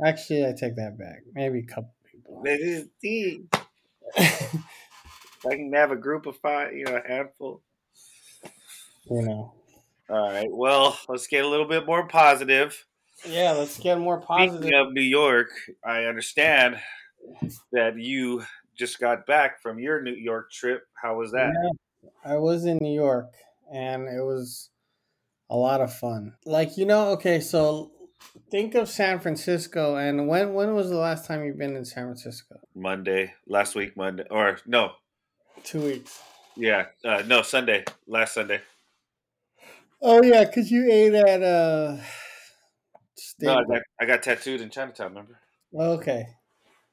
Actually, 0.06 0.46
I 0.46 0.54
take 0.54 0.76
that 0.76 0.98
back. 0.98 1.24
Maybe 1.34 1.60
a 1.60 1.64
couple 1.64 1.94
people. 2.10 2.42
That 2.44 2.60
is 2.60 2.88
deep. 3.02 3.54
I 4.18 5.56
can 5.56 5.72
have 5.74 5.92
a 5.92 5.96
group 5.96 6.26
of 6.26 6.38
five, 6.38 6.74
you 6.74 6.86
know, 6.86 6.96
a 6.96 7.08
handful. 7.08 7.62
You 9.10 9.22
know. 9.22 9.54
All 10.10 10.32
right. 10.32 10.50
Well, 10.50 10.98
let's 11.08 11.28
get 11.28 11.46
a 11.46 11.48
little 11.48 11.68
bit 11.68 11.86
more 11.86 12.08
positive. 12.08 12.86
Yeah, 13.26 13.52
let's 13.52 13.78
get 13.78 14.00
more 14.00 14.20
positive. 14.22 14.62
Speaking 14.62 14.80
of 14.80 14.94
New 14.94 15.02
York, 15.02 15.50
I 15.86 16.06
understand 16.06 16.80
that 17.72 17.98
you 17.98 18.44
just 18.78 19.00
got 19.00 19.26
back 19.26 19.62
from 19.62 19.78
your 19.78 20.02
New 20.02 20.16
York 20.16 20.52
trip. 20.52 20.88
How 20.94 21.18
was 21.18 21.32
that? 21.34 21.52
Yeah, 21.54 22.10
I 22.24 22.38
was 22.38 22.66
in 22.66 22.78
New 22.78 22.94
York 22.94 23.32
and 23.74 24.08
it 24.08 24.24
was 24.24 24.70
a 25.50 25.56
lot 25.56 25.82
of 25.82 25.94
fun. 25.94 26.36
Like, 26.46 26.78
you 26.78 26.86
know, 26.86 27.10
okay, 27.12 27.40
so 27.40 27.92
think 28.52 28.76
of 28.76 28.90
San 28.90 29.20
Francisco 29.20 29.96
and 29.96 30.28
when 30.28 30.54
when 30.54 30.74
was 30.74 30.90
the 30.90 30.98
last 30.98 31.26
time 31.26 31.44
you've 31.44 31.58
been 31.58 31.76
in 31.76 31.86
San 31.86 32.06
Francisco? 32.06 32.60
Monday, 32.76 33.34
last 33.48 33.76
week 33.76 33.96
Monday 33.98 34.26
or 34.30 34.60
no, 34.66 34.94
2 35.64 35.82
weeks. 35.82 36.22
Yeah, 36.56 36.88
uh, 37.06 37.24
no, 37.26 37.42
Sunday, 37.42 37.86
last 38.08 38.34
Sunday. 38.34 38.62
Oh 40.02 40.24
yeah, 40.24 40.46
cuz 40.46 40.72
you 40.72 40.90
ate 40.92 41.14
at 41.14 41.44
uh 41.44 41.98
no, 43.42 43.58
I 43.58 43.64
got, 43.64 43.82
I 44.02 44.06
got 44.06 44.24
tattooed 44.24 44.62
in 44.62 44.70
Chinatown. 44.70 45.10
Remember? 45.10 45.40
Okay, 45.74 46.26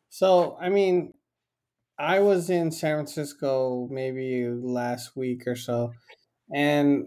so 0.08 0.56
I 0.60 0.68
mean, 0.68 1.14
I 1.98 2.20
was 2.20 2.50
in 2.50 2.70
San 2.70 2.96
Francisco 2.96 3.88
maybe 3.90 4.48
last 4.48 5.16
week 5.16 5.46
or 5.46 5.56
so, 5.56 5.92
and 6.54 7.06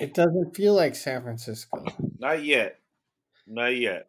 it 0.00 0.14
doesn't 0.14 0.54
feel 0.54 0.74
like 0.74 0.94
San 0.94 1.22
Francisco. 1.22 1.84
Not 2.18 2.44
yet. 2.44 2.78
Not 3.46 3.76
yet. 3.76 4.06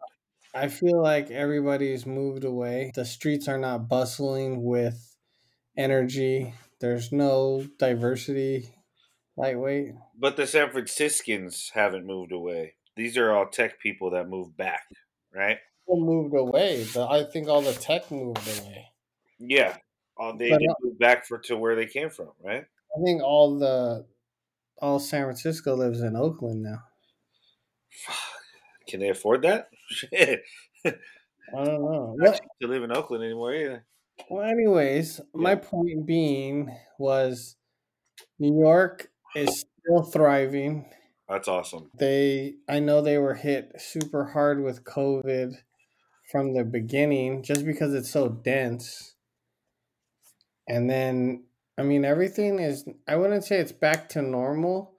I 0.53 0.69
feel 0.69 1.01
like 1.01 1.31
everybody's 1.31 2.05
moved 2.05 2.43
away. 2.43 2.91
The 2.95 3.05
streets 3.05 3.47
are 3.47 3.57
not 3.57 3.89
bustling 3.89 4.63
with 4.63 5.15
energy. 5.77 6.53
There's 6.79 7.11
no 7.11 7.67
diversity 7.77 8.69
lightweight. 9.35 9.95
But 10.17 10.37
the 10.37 10.47
San 10.47 10.71
Franciscans 10.71 11.71
haven't 11.73 12.05
moved 12.05 12.31
away 12.31 12.75
these 12.95 13.17
are 13.17 13.31
all 13.31 13.47
tech 13.47 13.79
people 13.79 14.11
that 14.11 14.29
moved 14.29 14.55
back, 14.57 14.83
right? 15.33 15.57
People 15.85 16.05
moved 16.05 16.35
away. 16.35 16.85
but 16.93 17.09
I 17.09 17.23
think 17.23 17.47
all 17.47 17.61
the 17.61 17.73
tech 17.73 18.09
moved 18.09 18.47
away. 18.59 18.87
Yeah, 19.39 19.75
uh, 20.19 20.33
they 20.37 20.49
but, 20.49 20.59
did 20.59 20.69
move 20.81 20.99
back 20.99 21.25
for 21.25 21.37
to 21.39 21.57
where 21.57 21.75
they 21.75 21.85
came 21.85 22.09
from, 22.09 22.29
right? 22.43 22.63
I 22.63 23.03
think 23.03 23.21
all 23.21 23.59
the 23.59 24.05
all 24.81 24.99
San 24.99 25.23
Francisco 25.23 25.75
lives 25.75 26.01
in 26.01 26.15
Oakland 26.15 26.63
now. 26.63 26.83
Can 28.87 28.99
they 28.99 29.09
afford 29.09 29.41
that? 29.43 29.69
Shit. 29.89 30.43
I 30.85 30.93
don't 31.53 31.81
know. 31.81 32.15
Not 32.17 32.39
to 32.61 32.67
live 32.67 32.83
in 32.83 32.95
Oakland 32.95 33.23
anymore 33.23 33.53
either. 33.53 33.85
Well, 34.29 34.47
anyways, 34.47 35.19
yeah. 35.19 35.23
my 35.33 35.55
point 35.55 36.05
being 36.05 36.75
was 36.97 37.55
New 38.39 38.59
York 38.59 39.09
is 39.35 39.65
still 39.81 40.03
thriving. 40.03 40.85
That's 41.27 41.47
awesome. 41.47 41.89
They, 41.97 42.55
I 42.69 42.79
know 42.79 43.01
they 43.01 43.17
were 43.17 43.33
hit 43.33 43.73
super 43.77 44.25
hard 44.25 44.63
with 44.63 44.83
COVID 44.83 45.55
from 46.31 46.53
the 46.53 46.63
beginning 46.63 47.43
just 47.43 47.65
because 47.65 47.93
it's 47.93 48.11
so 48.11 48.29
dense. 48.29 49.15
And 50.67 50.89
then, 50.89 51.43
I 51.77 51.83
mean, 51.83 52.05
everything 52.05 52.59
is, 52.59 52.85
I 53.07 53.17
wouldn't 53.17 53.43
say 53.43 53.59
it's 53.59 53.71
back 53.71 54.09
to 54.09 54.21
normal, 54.21 54.93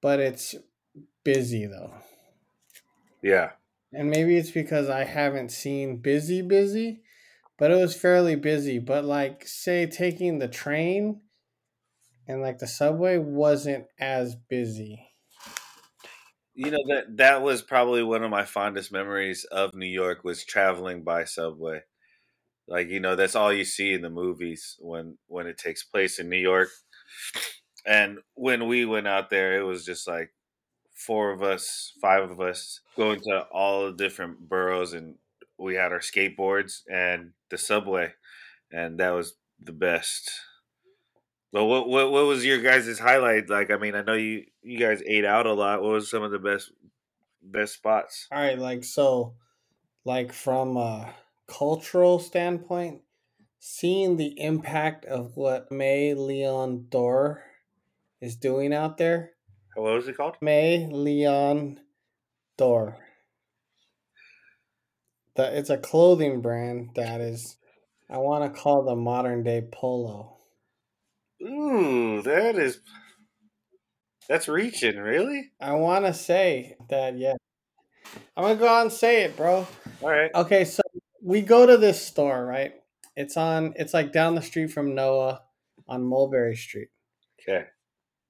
but 0.00 0.20
it's 0.20 0.54
busy 1.22 1.66
though. 1.66 1.92
Yeah. 3.22 3.52
And 3.92 4.10
maybe 4.10 4.36
it's 4.36 4.50
because 4.50 4.88
I 4.88 5.04
haven't 5.04 5.50
seen 5.50 5.98
busy, 5.98 6.42
busy, 6.42 7.02
but 7.58 7.70
it 7.70 7.76
was 7.76 7.96
fairly 7.96 8.36
busy. 8.36 8.78
But 8.78 9.04
like, 9.04 9.46
say, 9.46 9.86
taking 9.86 10.38
the 10.38 10.48
train 10.48 11.20
and 12.26 12.40
like 12.40 12.58
the 12.58 12.66
subway 12.66 13.18
wasn't 13.18 13.86
as 13.98 14.34
busy. 14.34 15.08
You 16.54 16.70
know 16.70 16.84
that 16.88 17.16
that 17.16 17.42
was 17.42 17.62
probably 17.62 18.04
one 18.04 18.22
of 18.22 18.30
my 18.30 18.44
fondest 18.44 18.92
memories 18.92 19.44
of 19.44 19.74
New 19.74 19.86
York 19.86 20.22
was 20.22 20.44
traveling 20.44 21.02
by 21.02 21.24
subway. 21.24 21.82
Like 22.66 22.88
you 22.88 23.00
know, 23.00 23.16
that's 23.16 23.36
all 23.36 23.52
you 23.52 23.64
see 23.64 23.92
in 23.92 24.02
the 24.02 24.10
movies 24.10 24.76
when 24.80 25.18
when 25.26 25.46
it 25.46 25.58
takes 25.58 25.82
place 25.84 26.18
in 26.18 26.28
New 26.28 26.38
York. 26.38 26.68
And 27.86 28.18
when 28.34 28.66
we 28.66 28.84
went 28.86 29.06
out 29.06 29.28
there, 29.28 29.58
it 29.58 29.64
was 29.64 29.84
just 29.84 30.08
like 30.08 30.32
four 30.94 31.30
of 31.32 31.42
us, 31.42 31.92
five 32.00 32.30
of 32.30 32.40
us 32.40 32.80
going 32.96 33.20
to 33.20 33.46
all 33.52 33.86
the 33.86 33.92
different 33.92 34.48
boroughs, 34.48 34.92
and 34.94 35.16
we 35.58 35.74
had 35.74 35.92
our 35.92 36.00
skateboards 36.00 36.80
and 36.90 37.32
the 37.50 37.58
subway, 37.58 38.14
and 38.70 38.98
that 39.00 39.10
was 39.10 39.34
the 39.60 39.72
best. 39.72 40.30
But 41.52 41.66
what 41.66 41.88
what 41.88 42.10
what 42.10 42.24
was 42.24 42.44
your 42.44 42.60
guys' 42.60 42.98
highlight? 42.98 43.48
Like, 43.48 43.70
I 43.70 43.76
mean, 43.76 43.94
I 43.94 44.02
know 44.02 44.14
you 44.14 44.46
you 44.62 44.78
guys 44.78 45.02
ate 45.06 45.24
out 45.24 45.46
a 45.46 45.52
lot. 45.52 45.82
What 45.82 45.92
was 45.92 46.10
some 46.10 46.22
of 46.22 46.30
the 46.30 46.38
best 46.38 46.72
best 47.42 47.74
spots? 47.74 48.26
All 48.32 48.40
right, 48.40 48.58
like 48.58 48.82
so, 48.82 49.34
like 50.04 50.32
from 50.32 50.76
a 50.76 51.14
cultural 51.46 52.18
standpoint, 52.18 53.02
seeing 53.58 54.16
the 54.16 54.38
impact 54.40 55.04
of 55.04 55.36
what 55.36 55.70
Aimé 55.70 56.16
Leon 56.16 56.86
Dore 56.88 57.42
is 58.20 58.36
doing 58.36 58.72
out 58.72 58.98
there. 58.98 59.32
What 59.74 59.94
was 59.94 60.08
it 60.08 60.16
called? 60.16 60.36
Aimé 60.42 60.90
Leon 60.92 61.80
Dore. 62.56 62.98
That 65.36 65.54
it's 65.54 65.70
a 65.70 65.78
clothing 65.78 66.40
brand 66.40 66.90
that 66.94 67.20
is, 67.20 67.56
I 68.08 68.18
want 68.18 68.44
to 68.44 68.60
call 68.60 68.84
the 68.84 68.94
modern 68.94 69.42
day 69.42 69.62
polo. 69.72 70.36
Ooh, 71.42 72.22
that 72.22 72.56
is 72.56 72.80
that's 74.28 74.48
reaching, 74.48 74.96
really? 74.96 75.50
I 75.60 75.72
want 75.72 76.06
to 76.06 76.14
say 76.14 76.76
that 76.88 77.18
yeah. 77.18 77.34
I'm 78.36 78.44
going 78.44 78.56
to 78.56 78.60
go 78.60 78.68
out 78.68 78.82
and 78.82 78.92
say 78.92 79.24
it, 79.24 79.36
bro. 79.36 79.66
All 80.02 80.10
right. 80.10 80.30
Okay, 80.34 80.64
so 80.64 80.82
we 81.24 81.40
go 81.40 81.64
to 81.66 81.78
this 81.78 82.06
store, 82.06 82.44
right? 82.44 82.74
It's 83.16 83.36
on 83.36 83.72
it's 83.76 83.94
like 83.94 84.12
down 84.12 84.34
the 84.34 84.42
street 84.42 84.70
from 84.70 84.94
Noah 84.94 85.40
on 85.88 86.04
Mulberry 86.04 86.54
Street. 86.54 86.88
Okay. 87.40 87.66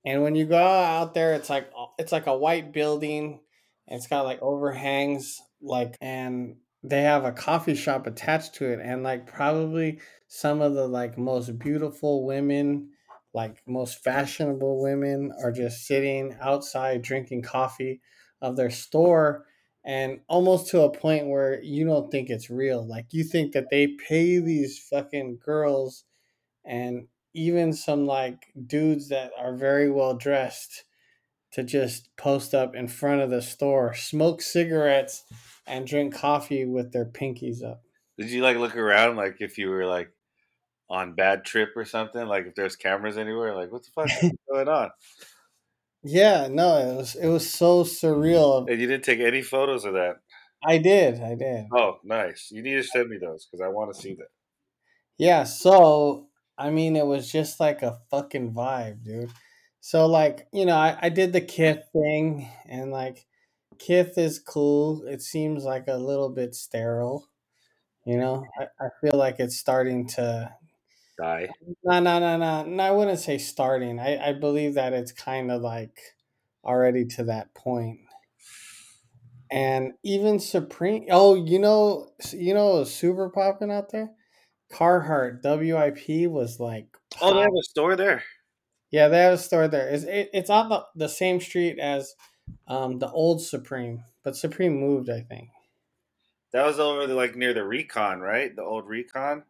And 0.07 0.23
when 0.23 0.35
you 0.35 0.45
go 0.45 0.63
out 0.63 1.13
there, 1.15 1.35
it's 1.35 1.51
like 1.51 1.71
uh, 1.77 1.87
it's 1.99 2.13
like 2.13 2.27
a 2.27 2.37
white 2.37 2.73
building. 2.73 3.41
It's 3.89 4.07
got 4.07 4.25
like 4.25 4.41
overhangs, 4.41 5.41
like, 5.61 5.97
and 6.01 6.57
they 6.83 7.03
have 7.03 7.25
a 7.25 7.33
coffee 7.33 7.75
shop 7.75 8.07
attached 8.07 8.55
to 8.57 8.67
it, 8.67 8.81
and 8.83 9.03
like 9.03 9.27
probably 9.27 9.99
some 10.29 10.61
of 10.63 10.75
the 10.75 10.87
like 10.87 11.19
most 11.19 11.59
beautiful 11.59 12.25
women, 12.25 12.91
like 13.33 13.63
most 13.67 14.05
fashionable 14.05 14.81
women, 14.81 15.33
are 15.43 15.53
just 15.53 15.87
sitting 15.87 16.37
outside 16.41 17.03
drinking 17.03 17.43
coffee 17.43 18.01
of 18.41 18.57
their 18.57 18.71
store 18.71 19.47
and 19.85 20.21
almost 20.29 20.69
to 20.71 20.83
a 20.83 20.91
point 20.91 21.27
where 21.27 21.63
you 21.63 21.85
don't 21.85 22.11
think 22.11 22.31
it's 22.31 22.51
real. 22.51 22.87
Like 22.87 23.07
you 23.11 23.23
think 23.23 23.53
that 23.53 23.71
they 23.71 23.89
pay 23.89 24.39
these 24.39 24.79
fucking 24.79 25.41
girls 25.45 26.05
and 26.65 27.09
even 27.35 27.73
some 27.73 28.07
like 28.07 28.47
dudes 28.67 29.09
that 29.09 29.33
are 29.39 29.55
very 29.55 29.91
well 29.91 30.15
dressed 30.15 30.85
to 31.53 31.63
just 31.63 32.09
post 32.17 32.55
up 32.55 32.75
in 32.75 32.89
front 32.89 33.21
of 33.21 33.31
the 33.31 33.43
store, 33.43 33.95
smoke 33.95 34.41
cigarettes, 34.41 35.23
and 35.67 35.87
drink 35.87 36.15
coffee 36.15 36.65
with 36.65 36.93
their 36.93 37.05
pinkies 37.05 37.63
up. 37.63 37.83
Did 38.19 38.31
you 38.31 38.43
like 38.43 38.57
look 38.57 38.77
around 38.77 39.17
like 39.17 39.37
if 39.41 39.59
you 39.59 39.69
were 39.69 39.87
like 39.87 40.11
on 40.89 41.15
bad 41.15 41.45
trip 41.45 41.71
or 41.77 41.85
something? 41.85 42.27
Like 42.27 42.47
if 42.47 42.55
there's 42.55 42.77
cameras 42.77 43.19
anywhere, 43.19 43.55
like 43.55 43.71
what 43.71 43.85
the 43.85 43.91
fuck 43.91 44.11
is 44.23 44.33
going 44.51 44.69
on? 44.69 44.91
Yeah, 46.05 46.49
no, 46.51 46.77
it 46.77 46.97
was 46.97 47.15
it 47.15 47.29
was 47.29 47.51
so 47.51 47.83
surreal. 47.83 48.71
And 48.71 48.81
you 48.81 48.87
didn't 48.87 49.05
take 49.05 49.21
any 49.21 49.41
photos 49.41 49.87
of 49.87 49.95
that. 49.95 50.17
I 50.63 50.79
did, 50.79 51.21
I 51.21 51.35
did. 51.35 51.67
Oh, 51.73 51.99
nice. 52.05 52.49
You 52.51 52.63
need 52.63 52.75
to 52.75 52.83
send 52.83 53.09
me 53.09 53.19
those 53.19 53.47
because 53.47 53.63
I 53.65 53.69
want 53.69 53.95
to 53.95 54.01
see 54.01 54.15
that. 54.15 54.29
Yeah, 55.19 55.45
so 55.45 56.29
I 56.59 56.71
mean, 56.71 56.97
it 56.97 57.07
was 57.07 57.31
just 57.33 57.59
like 57.59 57.83
a 57.83 57.99
fucking 58.11 58.53
vibe, 58.53 59.03
dude. 59.03 59.31
So 59.81 60.07
like, 60.07 60.47
you 60.53 60.67
know, 60.67 60.77
I, 60.77 60.97
I 61.01 61.09
did 61.09 61.33
the 61.33 61.41
Kith 61.41 61.83
thing 61.93 62.51
and 62.69 62.91
like 62.91 63.27
Kith 63.79 64.19
is 64.19 64.39
cool. 64.39 65.05
It 65.07 65.23
seems 65.23 65.65
like 65.65 65.89
a 65.89 65.97
little 65.97 66.31
bit 66.31 66.55
sterile. 66.55 67.29
You 68.07 68.19
know, 68.19 68.45
I, 68.59 68.65
I 68.85 68.89
feel 69.01 69.19
like 69.19 69.41
it's 69.41 69.57
starting 69.57 70.07
to 70.09 70.53
Die. 71.21 71.49
no 71.85 72.01
no 72.01 72.19
no 72.19 72.37
no 72.37 72.65
no 72.65 72.83
I 72.83 72.91
wouldn't 72.91 73.21
say 73.21 73.39
starting. 73.39 74.01
I, 74.01 74.31
I 74.31 74.33
believe 74.33 74.75
that 74.75 74.93
it's 74.93 75.13
kind 75.13 75.51
of 75.51 75.63
like 75.63 75.97
already 76.65 77.05
to 77.07 77.25
that 77.25 77.55
point. 77.55 78.01
And 79.51 79.93
even 80.03 80.41
Supreme 80.41 81.07
oh, 81.11 81.35
you 81.35 81.59
know 81.59 82.09
you 82.33 82.55
know 82.55 82.79
what 82.79 82.89
super 82.89 83.29
popping 83.31 83.71
out 83.71 83.93
there? 83.93 84.11
Carhartt 84.73 85.43
WIP 85.43 86.29
was 86.31 86.59
like 86.59 86.97
Oh, 87.21 87.35
they 87.35 87.41
have 87.41 87.49
a 87.49 87.63
store 87.63 87.95
there. 87.95 88.25
Yeah, 88.91 89.09
they 89.09 89.21
have 89.21 89.35
a 89.35 89.39
store 89.39 89.69
there. 89.69 89.89
It's 89.89 90.05
it, 90.05 90.31
it's 90.33 90.51
on 90.51 90.69
the, 90.69 90.85
the 90.97 91.09
same 91.09 91.41
street 91.41 91.79
as 91.79 92.15
um 92.67 92.99
the 92.99 93.11
old 93.11 93.41
Supreme, 93.41 94.03
but 94.25 94.37
Supreme 94.37 94.75
moved, 94.81 95.11
I 95.11 95.21
think. 95.21 95.49
That 96.53 96.67
was 96.67 96.79
over 96.79 97.07
the, 97.07 97.15
like 97.15 97.35
near 97.35 97.53
the 97.53 97.65
Recon, 97.65 98.21
right? 98.21 98.55
The 98.55 98.63
old 98.63 98.87
Recon. 98.89 99.43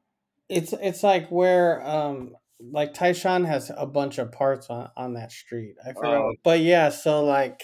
It's 0.55 0.73
it's 0.73 1.03
like 1.03 1.29
where 1.31 1.87
um 1.87 2.35
like 2.61 2.95
Tyshawn 2.95 3.47
has 3.47 3.71
a 3.77 3.87
bunch 3.87 4.19
of 4.19 4.33
parts 4.33 4.69
on 4.71 4.91
on 4.97 5.15
that 5.15 5.33
street. 5.33 5.75
I 5.85 5.93
forgot. 5.93 6.15
Oh. 6.15 6.33
But 6.43 6.61
yeah, 6.61 6.89
so 6.89 7.25
like 7.25 7.63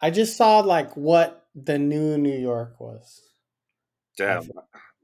I 0.00 0.10
just 0.10 0.36
saw 0.36 0.60
like 0.60 0.96
what 0.96 1.46
the 1.54 1.78
new 1.78 2.16
New 2.18 2.38
York 2.38 2.80
was. 2.80 3.22
Damn, 4.16 4.48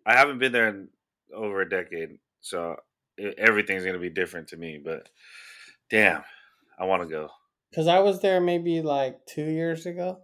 I 0.06 0.16
haven't 0.16 0.38
been 0.38 0.52
there 0.52 0.68
in 0.68 0.88
over 1.34 1.60
a 1.60 1.68
decade, 1.68 2.18
so 2.40 2.76
everything's 3.38 3.84
gonna 3.84 3.98
be 3.98 4.10
different 4.10 4.48
to 4.48 4.56
me. 4.56 4.80
But 4.82 5.08
damn, 5.90 6.22
I 6.78 6.84
want 6.86 7.02
to 7.02 7.08
go. 7.08 7.28
Cause 7.74 7.88
I 7.88 7.98
was 7.98 8.20
there 8.20 8.40
maybe 8.40 8.82
like 8.82 9.26
two 9.26 9.50
years 9.50 9.84
ago. 9.84 10.20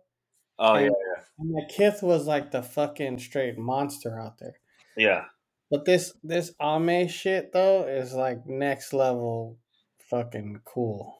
Oh 0.58 0.76
yeah, 0.76 0.86
And, 0.86 0.94
and 1.38 1.54
the 1.56 1.72
Kith 1.72 2.00
was 2.02 2.26
like 2.26 2.52
the 2.52 2.62
fucking 2.62 3.18
straight 3.18 3.58
monster 3.58 4.20
out 4.20 4.38
there. 4.38 4.54
yeah. 4.96 5.24
But 5.70 5.84
this 5.84 6.12
this 6.24 6.52
Aimé 6.60 7.08
shit 7.08 7.52
though 7.52 7.86
is 7.86 8.12
like 8.12 8.46
next 8.46 8.92
level 8.92 9.58
fucking 10.10 10.60
cool. 10.64 11.18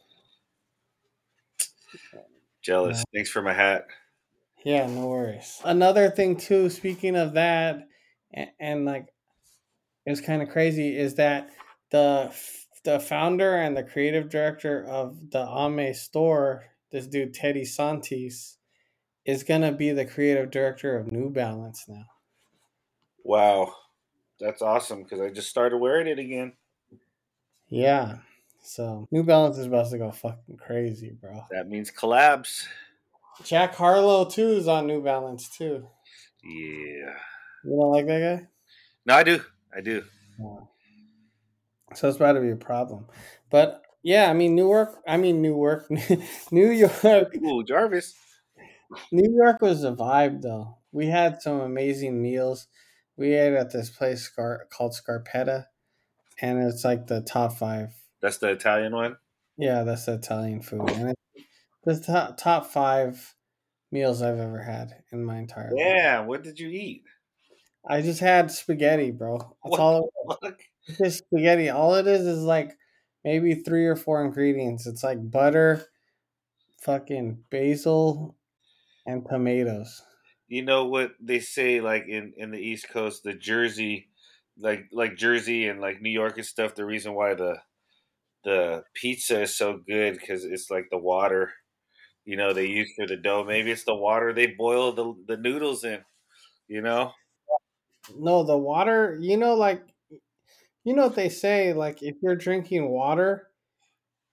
Jealous. 2.62 2.98
Yeah. 2.98 3.18
Thanks 3.18 3.30
for 3.30 3.42
my 3.42 3.54
hat. 3.54 3.86
Yeah, 4.64 4.86
no 4.86 5.06
worries. 5.06 5.60
Another 5.64 6.10
thing 6.10 6.36
too, 6.36 6.68
speaking 6.68 7.16
of 7.16 7.32
that, 7.34 7.88
and, 8.32 8.50
and 8.58 8.84
like 8.84 9.06
it's 10.04 10.20
kind 10.20 10.42
of 10.42 10.50
crazy, 10.50 10.96
is 10.96 11.14
that 11.14 11.50
the 11.90 12.32
the 12.84 12.98
founder 13.00 13.56
and 13.56 13.76
the 13.76 13.82
creative 13.82 14.28
director 14.28 14.84
of 14.84 15.30
the 15.30 15.44
Aimé 15.44 15.94
store, 15.94 16.64
this 16.90 17.06
dude 17.06 17.34
Teddy 17.34 17.62
Santis, 17.62 18.56
is 19.24 19.44
gonna 19.44 19.72
be 19.72 19.92
the 19.92 20.04
creative 20.04 20.50
director 20.50 20.96
of 20.98 21.12
New 21.12 21.30
Balance 21.30 21.84
now. 21.88 22.06
Wow, 23.24 23.74
that's 24.40 24.62
awesome 24.62 25.02
because 25.02 25.20
I 25.20 25.30
just 25.30 25.48
started 25.48 25.78
wearing 25.78 26.06
it 26.06 26.18
again. 26.18 26.52
Yeah. 27.68 28.16
So 28.62 29.08
New 29.10 29.22
Balance 29.22 29.58
is 29.58 29.66
about 29.66 29.90
to 29.90 29.98
go 29.98 30.10
fucking 30.10 30.56
crazy, 30.56 31.16
bro. 31.20 31.44
That 31.50 31.68
means 31.68 31.90
collabs. 31.90 32.66
Jack 33.44 33.74
Harlow 33.74 34.24
too 34.24 34.48
is 34.48 34.68
on 34.68 34.86
New 34.86 35.02
Balance 35.02 35.48
too. 35.48 35.86
Yeah. 36.42 37.14
You 37.64 37.70
don't 37.70 37.92
like 37.92 38.06
that 38.06 38.38
guy? 38.40 38.48
No, 39.06 39.14
I 39.14 39.22
do. 39.22 39.40
I 39.74 39.80
do. 39.80 40.02
No. 40.38 40.68
So 41.94 42.08
it's 42.08 42.16
about 42.16 42.32
to 42.32 42.40
be 42.40 42.50
a 42.50 42.56
problem. 42.56 43.06
But 43.50 43.82
yeah, 44.02 44.30
I 44.30 44.34
mean 44.34 44.54
Newark. 44.54 45.00
I 45.06 45.16
mean 45.16 45.42
Newark, 45.42 45.90
New 46.50 46.70
York. 46.70 47.36
Ooh, 47.36 47.64
Jarvis. 47.64 48.14
New 49.12 49.32
York 49.32 49.60
was 49.60 49.84
a 49.84 49.92
vibe 49.92 50.42
though. 50.42 50.76
We 50.92 51.06
had 51.06 51.40
some 51.40 51.60
amazing 51.60 52.20
meals. 52.20 52.66
We 53.20 53.34
ate 53.34 53.52
at 53.52 53.70
this 53.70 53.90
place 53.90 54.22
Scar- 54.22 54.66
called 54.72 54.94
Scarpetta, 54.94 55.66
and 56.40 56.58
it's 56.58 56.86
like 56.86 57.06
the 57.06 57.20
top 57.20 57.52
five. 57.52 57.92
That's 58.22 58.38
the 58.38 58.48
Italian 58.48 58.94
one. 58.94 59.18
Yeah, 59.58 59.82
that's 59.82 60.06
the 60.06 60.14
Italian 60.14 60.62
food, 60.62 60.88
and 60.88 61.14
it's 61.84 62.06
the 62.06 62.12
top 62.14 62.38
top 62.38 62.64
five 62.64 63.34
meals 63.92 64.22
I've 64.22 64.38
ever 64.38 64.62
had 64.62 65.02
in 65.12 65.22
my 65.22 65.36
entire 65.36 65.70
life. 65.70 65.84
Yeah. 65.84 66.20
What 66.20 66.42
did 66.42 66.58
you 66.58 66.70
eat? 66.70 67.04
I 67.86 68.00
just 68.00 68.20
had 68.20 68.50
spaghetti, 68.50 69.10
bro. 69.10 69.36
That's 69.36 69.52
What 69.64 69.80
all. 69.80 70.04
It 70.04 70.10
the 70.40 70.48
fuck? 70.48 70.60
It's 70.86 70.96
just 70.96 71.24
spaghetti. 71.26 71.68
All 71.68 71.96
it 71.96 72.06
is 72.06 72.26
is 72.26 72.42
like 72.42 72.72
maybe 73.22 73.54
three 73.54 73.86
or 73.86 73.96
four 73.96 74.24
ingredients. 74.24 74.86
It's 74.86 75.04
like 75.04 75.30
butter, 75.30 75.84
fucking 76.80 77.44
basil, 77.50 78.34
and 79.04 79.26
tomatoes. 79.28 80.00
You 80.50 80.62
know 80.62 80.86
what 80.86 81.12
they 81.20 81.38
say, 81.38 81.80
like 81.80 82.08
in 82.08 82.34
in 82.36 82.50
the 82.50 82.58
East 82.58 82.88
Coast, 82.90 83.22
the 83.22 83.34
Jersey, 83.34 84.08
like 84.58 84.88
like 84.92 85.16
Jersey 85.16 85.68
and 85.68 85.80
like 85.80 86.02
New 86.02 86.10
York 86.10 86.38
and 86.38 86.46
stuff. 86.46 86.74
The 86.74 86.84
reason 86.84 87.14
why 87.14 87.34
the 87.34 87.62
the 88.42 88.82
pizza 88.94 89.42
is 89.42 89.56
so 89.56 89.78
good 89.78 90.14
because 90.14 90.44
it's 90.44 90.68
like 90.68 90.88
the 90.90 90.98
water, 90.98 91.52
you 92.24 92.36
know, 92.36 92.52
they 92.52 92.66
use 92.66 92.92
for 92.96 93.06
the 93.06 93.16
dough. 93.16 93.44
Maybe 93.44 93.70
it's 93.70 93.84
the 93.84 93.94
water 93.94 94.32
they 94.32 94.48
boil 94.48 94.92
the 94.92 95.14
the 95.28 95.36
noodles 95.36 95.84
in. 95.84 96.04
You 96.66 96.82
know. 96.82 97.12
No, 98.16 98.42
the 98.42 98.58
water. 98.58 99.16
You 99.20 99.36
know, 99.36 99.54
like 99.54 99.84
you 100.82 100.94
know 100.94 101.04
what 101.04 101.14
they 101.14 101.28
say. 101.28 101.72
Like 101.72 102.02
if 102.02 102.16
you're 102.22 102.34
drinking 102.34 102.88
water, 102.90 103.49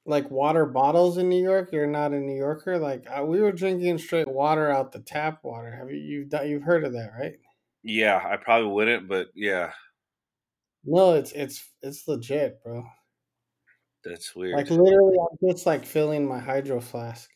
like 0.08 0.32
water 0.32 0.66
bottles 0.66 1.18
in 1.18 1.30
New 1.30 1.44
York, 1.44 1.72
you're 1.72 1.86
not 1.86 2.14
a 2.14 2.20
New 2.20 2.36
Yorker. 2.38 2.80
Like 2.80 3.06
uh, 3.10 3.24
we 3.26 3.40
were 3.42 3.52
drinking 3.52 3.98
straight 4.00 4.28
water 4.28 4.72
out 4.72 4.92
the 4.92 5.00
tap 5.00 5.44
water. 5.44 5.72
Have 5.76 5.92
you 5.92 5.98
you've 5.98 6.34
you've 6.48 6.64
heard 6.64 6.84
of 6.86 6.94
that, 6.94 7.12
right? 7.20 7.36
Yeah, 7.84 8.22
I 8.26 8.38
probably 8.38 8.72
wouldn't, 8.72 9.08
but 9.08 9.28
yeah, 9.36 9.74
No, 10.84 11.14
it's 11.14 11.32
it's 11.34 11.72
it's 11.82 12.08
legit, 12.08 12.64
bro. 12.64 12.84
that's 14.04 14.36
weird. 14.36 14.56
Like 14.56 14.70
literally, 14.70 15.18
I'm 15.20 15.50
just 15.52 15.66
like 15.66 15.86
filling 15.86 16.28
my 16.28 16.40
hydro 16.40 16.80
flask 16.80 17.30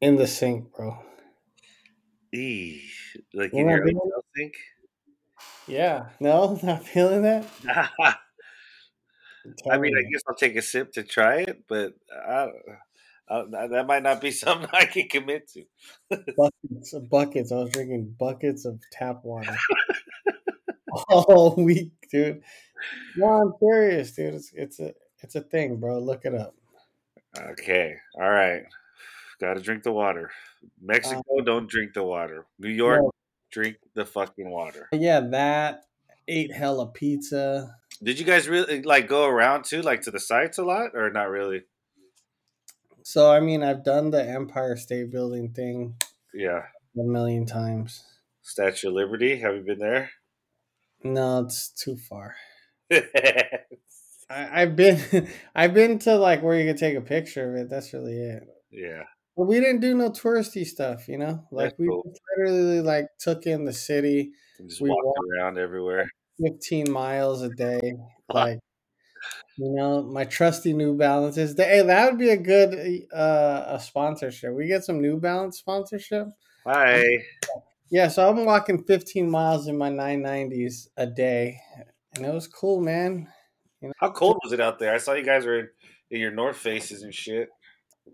in 0.00 0.16
the 0.16 0.26
sink, 0.26 0.72
bro. 0.72 0.96
Eesh. 2.34 3.16
Like 3.34 3.52
You're 3.52 3.62
in 3.62 3.68
your 3.68 3.82
hotel 3.84 4.24
sink. 4.36 4.54
Yeah, 5.66 6.10
no, 6.20 6.58
not 6.62 6.84
feeling 6.86 7.22
that. 7.22 7.46
I 9.70 9.78
mean, 9.78 9.92
I 9.96 10.02
guess 10.10 10.22
I'll 10.28 10.34
take 10.34 10.56
a 10.56 10.62
sip 10.62 10.92
to 10.92 11.02
try 11.02 11.40
it, 11.40 11.64
but 11.68 11.94
I, 12.26 12.48
I, 13.28 13.44
that 13.68 13.86
might 13.86 14.02
not 14.02 14.20
be 14.20 14.30
something 14.30 14.68
I 14.72 14.84
can 14.86 15.08
commit 15.08 15.48
to. 15.54 15.64
buckets, 16.36 16.94
buckets. 17.10 17.52
I 17.52 17.56
was 17.56 17.70
drinking 17.70 18.16
buckets 18.18 18.64
of 18.64 18.80
tap 18.92 19.24
water 19.24 19.56
all 21.08 21.54
week, 21.56 21.92
dude. 22.10 22.42
No, 23.16 23.26
I'm 23.26 23.52
serious, 23.60 24.12
dude. 24.12 24.34
It's 24.34 24.52
it's 24.54 24.80
a 24.80 24.94
it's 25.22 25.34
a 25.34 25.40
thing, 25.42 25.76
bro. 25.76 25.98
Look 25.98 26.24
it 26.24 26.34
up. 26.34 26.54
Okay, 27.38 27.94
all 28.20 28.30
right. 28.30 28.62
Got 29.40 29.54
to 29.54 29.60
drink 29.60 29.84
the 29.84 29.92
water. 29.92 30.30
Mexico, 30.82 31.22
Uh, 31.38 31.42
don't 31.44 31.70
drink 31.70 31.94
the 31.94 32.02
water. 32.02 32.46
New 32.58 32.68
York, 32.70 33.00
no, 33.02 33.10
drink 33.50 33.76
the 33.94 34.04
fucking 34.04 34.50
water. 34.50 34.88
yeah, 34.92 35.20
that 35.20 35.84
ate 36.28 36.52
hella 36.52 36.86
pizza. 36.88 37.74
Did 38.02 38.18
you 38.18 38.24
guys 38.24 38.48
really 38.48 38.82
like 38.82 39.08
go 39.08 39.26
around 39.26 39.64
too, 39.64 39.82
like 39.82 40.02
to 40.02 40.10
the 40.10 40.20
sites 40.20 40.58
a 40.58 40.64
lot, 40.64 40.90
or 40.94 41.10
not 41.10 41.28
really? 41.28 41.62
So 43.02 43.30
I 43.30 43.40
mean, 43.40 43.62
I've 43.62 43.84
done 43.84 44.10
the 44.10 44.22
Empire 44.26 44.76
State 44.76 45.10
Building 45.10 45.52
thing 45.52 45.96
Yeah. 46.32 46.62
a 46.98 47.02
million 47.02 47.46
times. 47.46 48.04
Statue 48.42 48.88
of 48.88 48.94
Liberty. 48.94 49.38
Have 49.40 49.54
you 49.54 49.62
been 49.62 49.78
there? 49.78 50.10
No, 51.04 51.40
it's 51.40 51.70
too 51.70 51.96
far. 51.96 52.36
I, 52.92 54.62
I've 54.62 54.76
been, 54.76 55.28
I've 55.54 55.74
been 55.74 55.98
to 56.00 56.16
like 56.16 56.42
where 56.42 56.58
you 56.58 56.66
can 56.66 56.76
take 56.76 56.96
a 56.96 57.00
picture 57.00 57.50
of 57.50 57.56
it. 57.60 57.70
That's 57.70 57.92
really 57.92 58.16
it. 58.16 58.42
yeah. 58.70 59.02
But 59.36 59.44
we 59.46 59.60
didn't 59.60 59.80
do 59.80 59.94
no 59.94 60.10
touristy 60.10 60.66
stuff, 60.66 61.08
you 61.08 61.16
know. 61.16 61.44
Like 61.50 61.70
That's 61.70 61.78
we 61.78 61.86
cool. 61.88 62.02
literally 62.36 62.80
like 62.80 63.06
took 63.18 63.46
in 63.46 63.64
the 63.64 63.72
city, 63.72 64.32
You 64.58 64.68
just 64.68 64.80
We 64.80 64.90
walked 64.90 65.04
walked- 65.06 65.18
around 65.38 65.58
everywhere. 65.58 66.10
Fifteen 66.42 66.90
miles 66.90 67.42
a 67.42 67.50
day. 67.50 67.94
Like, 68.32 68.58
you 69.58 69.74
know, 69.74 70.02
my 70.02 70.24
trusty 70.24 70.72
New 70.72 70.96
Balances. 70.96 71.54
Hey, 71.56 71.82
that 71.82 72.10
would 72.10 72.18
be 72.18 72.30
a 72.30 72.36
good 72.36 73.04
uh 73.14 73.64
a 73.66 73.80
sponsorship. 73.80 74.54
We 74.54 74.66
get 74.66 74.84
some 74.84 75.00
New 75.00 75.18
Balance 75.18 75.58
sponsorship. 75.58 76.28
Hi. 76.66 77.04
Yeah, 77.92 78.06
so 78.06 78.28
I'm 78.28 78.44
walking 78.44 78.84
15 78.84 79.28
miles 79.28 79.66
in 79.66 79.76
my 79.76 79.90
990s 79.90 80.86
a 80.96 81.08
day, 81.08 81.58
and 82.14 82.24
it 82.24 82.32
was 82.32 82.46
cool, 82.46 82.80
man. 82.80 83.26
How 83.98 84.12
cold 84.12 84.38
was 84.44 84.52
it 84.52 84.60
out 84.60 84.78
there? 84.78 84.94
I 84.94 84.98
saw 84.98 85.14
you 85.14 85.24
guys 85.24 85.44
were 85.44 85.58
in, 85.58 85.68
in 86.12 86.20
your 86.20 86.30
North 86.30 86.56
Faces 86.56 87.02
and 87.02 87.12
shit. 87.12 87.48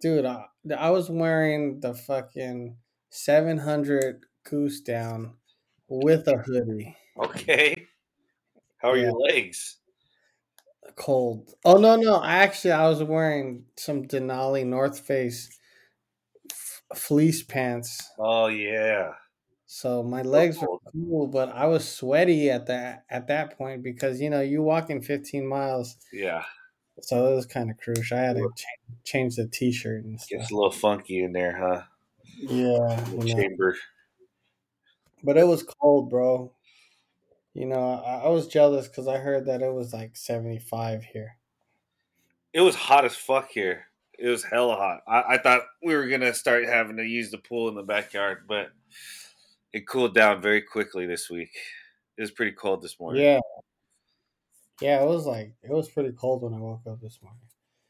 Dude, 0.00 0.24
I, 0.24 0.46
I 0.74 0.88
was 0.90 1.10
wearing 1.10 1.80
the 1.80 1.92
fucking 1.92 2.78
700 3.10 4.24
goose 4.44 4.80
down 4.80 5.34
with 5.88 6.26
a 6.28 6.38
hoodie. 6.38 6.96
Okay. 7.18 7.75
How 8.86 8.92
are 8.92 8.96
Yeah. 8.96 9.02
your 9.06 9.12
legs? 9.18 9.78
Cold. 10.94 11.52
Oh 11.64 11.76
no, 11.76 11.96
no. 11.96 12.22
Actually, 12.22 12.70
I 12.72 12.88
was 12.88 13.02
wearing 13.02 13.64
some 13.76 14.04
Denali 14.06 14.64
North 14.64 15.00
Face 15.00 15.58
f- 16.52 16.82
fleece 16.94 17.42
pants. 17.42 18.00
Oh 18.16 18.46
yeah. 18.46 19.14
So 19.66 20.04
my 20.04 20.22
legs 20.22 20.58
were 20.60 20.78
cool, 20.92 21.26
but 21.26 21.48
I 21.48 21.66
was 21.66 21.86
sweaty 21.88 22.48
at 22.50 22.66
that 22.66 23.04
at 23.10 23.26
that 23.26 23.58
point 23.58 23.82
because 23.82 24.20
you 24.20 24.30
know 24.30 24.40
you 24.40 24.62
walking 24.62 25.02
15 25.02 25.44
miles, 25.44 25.96
Yeah. 26.12 26.44
so 27.00 27.32
it 27.32 27.34
was 27.34 27.46
kind 27.46 27.72
of 27.72 27.76
crucial. 27.78 28.16
I 28.16 28.20
had 28.22 28.36
to 28.36 28.48
cha- 28.56 28.94
change 29.04 29.34
the 29.34 29.48
t-shirt 29.48 30.04
and 30.04 30.20
stuff. 30.20 30.38
Gets 30.38 30.52
a 30.52 30.54
little 30.54 30.70
funky 30.70 31.24
in 31.24 31.32
there, 31.32 31.56
huh? 31.58 31.82
Yeah, 32.38 32.76
Little 33.10 33.26
you 33.26 33.34
know. 33.34 33.42
chamber. 33.42 33.76
but 35.24 35.36
it 35.36 35.46
was 35.48 35.64
cold, 35.64 36.10
bro. 36.10 36.52
You 37.56 37.64
know, 37.64 38.02
I, 38.06 38.26
I 38.26 38.28
was 38.28 38.48
jealous 38.48 38.86
because 38.86 39.08
I 39.08 39.16
heard 39.16 39.46
that 39.46 39.62
it 39.62 39.72
was 39.72 39.94
like 39.94 40.14
75 40.14 41.04
here. 41.04 41.38
It 42.52 42.60
was 42.60 42.74
hot 42.74 43.06
as 43.06 43.16
fuck 43.16 43.48
here. 43.48 43.86
It 44.18 44.28
was 44.28 44.44
hella 44.44 44.76
hot. 44.76 45.00
I, 45.08 45.34
I 45.34 45.38
thought 45.38 45.62
we 45.82 45.94
were 45.94 46.06
gonna 46.06 46.34
start 46.34 46.66
having 46.66 46.98
to 46.98 47.02
use 47.02 47.30
the 47.30 47.38
pool 47.38 47.70
in 47.70 47.74
the 47.74 47.82
backyard, 47.82 48.44
but 48.46 48.72
it 49.72 49.88
cooled 49.88 50.14
down 50.14 50.42
very 50.42 50.60
quickly 50.60 51.06
this 51.06 51.30
week. 51.30 51.50
It 52.18 52.20
was 52.20 52.30
pretty 52.30 52.52
cold 52.52 52.82
this 52.82 53.00
morning. 53.00 53.22
Yeah, 53.22 53.40
yeah, 54.82 55.02
it 55.02 55.06
was 55.06 55.24
like 55.24 55.54
it 55.62 55.72
was 55.72 55.88
pretty 55.88 56.12
cold 56.12 56.42
when 56.42 56.52
I 56.52 56.58
woke 56.58 56.82
up 56.86 57.00
this 57.00 57.20
morning. 57.22 57.40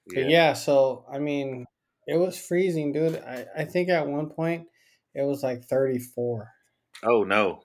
But 0.06 0.30
yeah, 0.30 0.52
so 0.52 1.04
I 1.12 1.18
mean, 1.18 1.66
it 2.06 2.16
was 2.16 2.38
freezing, 2.38 2.92
dude. 2.92 3.16
I, 3.16 3.46
I 3.58 3.64
think 3.64 3.88
at 3.88 4.06
one 4.06 4.30
point 4.30 4.68
it 5.12 5.22
was 5.22 5.42
like 5.42 5.64
34. 5.64 6.52
Oh 7.02 7.24
no. 7.24 7.64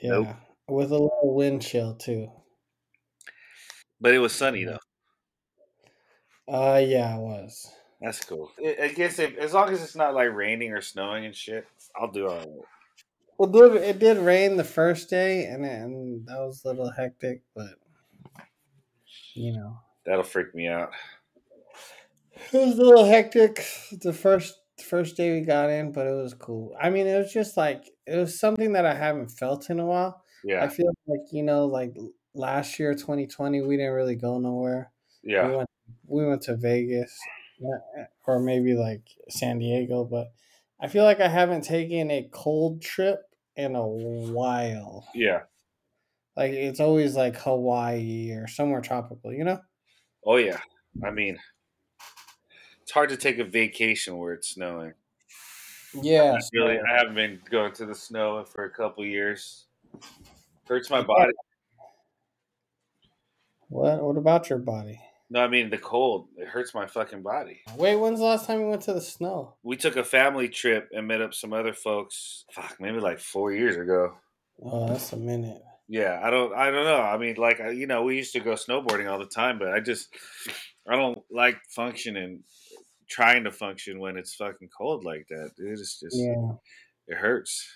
Yeah. 0.00 0.10
Nope. 0.10 0.28
With 0.68 0.90
a 0.90 0.94
little 0.94 1.34
wind 1.34 1.62
chill 1.62 1.94
too. 1.94 2.30
But 4.00 4.14
it 4.14 4.18
was 4.18 4.32
sunny 4.32 4.64
though. 4.64 4.78
Uh 6.48 6.78
yeah, 6.78 7.16
it 7.16 7.20
was. 7.20 7.70
That's 8.00 8.24
cool. 8.24 8.50
I 8.58 8.88
guess 8.88 9.18
if, 9.18 9.36
as 9.38 9.54
long 9.54 9.70
as 9.70 9.82
it's 9.82 9.96
not 9.96 10.14
like 10.14 10.32
raining 10.32 10.72
or 10.72 10.80
snowing 10.80 11.24
and 11.24 11.34
shit, 11.34 11.66
I'll 11.96 12.10
do 12.10 12.28
all 12.28 12.36
right. 12.36 12.48
Well 13.38 13.50
dude, 13.50 13.76
it 13.82 13.98
did 13.98 14.18
rain 14.18 14.56
the 14.56 14.64
first 14.64 15.10
day 15.10 15.46
and 15.46 15.64
and 15.64 16.26
that 16.26 16.38
was 16.38 16.64
a 16.64 16.68
little 16.68 16.90
hectic, 16.90 17.42
but 17.54 17.74
you 19.34 19.52
know. 19.52 19.78
That'll 20.06 20.24
freak 20.24 20.54
me 20.54 20.68
out. 20.68 20.90
It 22.52 22.66
was 22.66 22.78
a 22.78 22.82
little 22.82 23.06
hectic 23.06 23.64
the 23.92 24.12
first 24.12 24.60
first 24.82 25.16
day 25.16 25.32
we 25.32 25.46
got 25.46 25.70
in, 25.70 25.92
but 25.92 26.06
it 26.06 26.14
was 26.14 26.34
cool. 26.34 26.74
I 26.80 26.90
mean, 26.90 27.06
it 27.06 27.16
was 27.16 27.32
just 27.32 27.56
like 27.56 27.84
it 28.06 28.16
was 28.16 28.38
something 28.38 28.72
that 28.72 28.84
I 28.84 28.94
haven't 28.94 29.30
felt 29.30 29.70
in 29.70 29.80
a 29.80 29.86
while. 29.86 30.23
I 30.58 30.68
feel 30.68 30.92
like 31.06 31.32
you 31.32 31.42
know, 31.42 31.66
like 31.66 31.96
last 32.34 32.78
year, 32.78 32.94
2020, 32.94 33.62
we 33.62 33.76
didn't 33.76 33.92
really 33.94 34.16
go 34.16 34.38
nowhere. 34.38 34.92
Yeah. 35.22 35.48
We 35.48 35.50
Yeah. 35.50 35.56
went 35.56 35.70
we 36.06 36.26
went 36.26 36.42
to 36.42 36.56
Vegas, 36.56 37.18
uh, 37.62 38.00
uh, 38.00 38.06
or 38.26 38.40
maybe 38.40 38.74
like 38.74 39.08
San 39.28 39.58
Diego, 39.58 40.04
but 40.04 40.32
I 40.80 40.88
feel 40.88 41.04
like 41.04 41.20
I 41.20 41.28
haven't 41.28 41.62
taken 41.64 42.10
a 42.10 42.28
cold 42.32 42.82
trip 42.82 43.20
in 43.56 43.74
a 43.76 43.86
while. 43.86 45.06
Yeah. 45.14 45.44
Like 46.36 46.52
it's 46.52 46.80
always 46.80 47.16
like 47.16 47.36
Hawaii 47.36 48.30
or 48.32 48.46
somewhere 48.46 48.80
tropical, 48.80 49.32
you 49.32 49.44
know? 49.44 49.60
Oh 50.24 50.36
yeah. 50.36 50.60
I 51.02 51.10
mean, 51.10 51.38
it's 52.82 52.92
hard 52.92 53.08
to 53.10 53.16
take 53.16 53.38
a 53.38 53.44
vacation 53.44 54.16
where 54.18 54.32
it's 54.34 54.48
snowing. 54.50 54.94
Yeah. 56.02 56.38
Really, 56.52 56.78
I 56.78 56.96
haven't 56.96 57.14
been 57.14 57.40
going 57.50 57.72
to 57.74 57.86
the 57.86 57.94
snow 57.94 58.44
for 58.44 58.64
a 58.64 58.70
couple 58.70 59.04
years. 59.04 59.66
Hurts 60.66 60.90
my 60.90 61.02
body. 61.02 61.32
What 63.68 64.02
what 64.02 64.16
about 64.16 64.48
your 64.50 64.58
body? 64.58 65.00
No, 65.30 65.40
I 65.40 65.48
mean 65.48 65.70
the 65.70 65.78
cold. 65.78 66.28
It 66.36 66.46
hurts 66.48 66.74
my 66.74 66.86
fucking 66.86 67.22
body. 67.22 67.60
Wait, 67.76 67.96
when's 67.96 68.18
the 68.20 68.24
last 68.26 68.46
time 68.46 68.60
you 68.60 68.68
went 68.68 68.82
to 68.82 68.92
the 68.92 69.00
snow? 69.00 69.54
We 69.62 69.76
took 69.76 69.96
a 69.96 70.04
family 70.04 70.48
trip 70.48 70.90
and 70.92 71.08
met 71.08 71.22
up 71.22 71.34
some 71.34 71.52
other 71.52 71.72
folks. 71.72 72.44
Fuck, 72.52 72.76
maybe 72.78 73.00
like 73.00 73.18
four 73.18 73.52
years 73.52 73.76
ago. 73.76 74.14
Oh, 74.62 74.88
that's 74.88 75.12
a 75.12 75.16
minute. 75.16 75.60
Yeah, 75.88 76.20
I 76.22 76.30
don't, 76.30 76.54
I 76.54 76.70
don't 76.70 76.84
know. 76.84 77.00
I 77.00 77.18
mean, 77.18 77.36
like 77.36 77.58
you 77.74 77.86
know, 77.86 78.02
we 78.04 78.16
used 78.16 78.32
to 78.34 78.40
go 78.40 78.52
snowboarding 78.52 79.10
all 79.10 79.18
the 79.18 79.26
time, 79.26 79.58
but 79.58 79.68
I 79.72 79.80
just, 79.80 80.08
I 80.88 80.96
don't 80.96 81.18
like 81.30 81.56
functioning, 81.68 82.42
trying 83.08 83.44
to 83.44 83.50
function 83.50 83.98
when 83.98 84.16
it's 84.16 84.34
fucking 84.34 84.68
cold 84.76 85.04
like 85.04 85.26
that. 85.28 85.50
Dude. 85.56 85.72
It's 85.72 86.00
just, 86.00 86.16
Yeah. 86.16 86.52
it 87.08 87.16
hurts. 87.16 87.66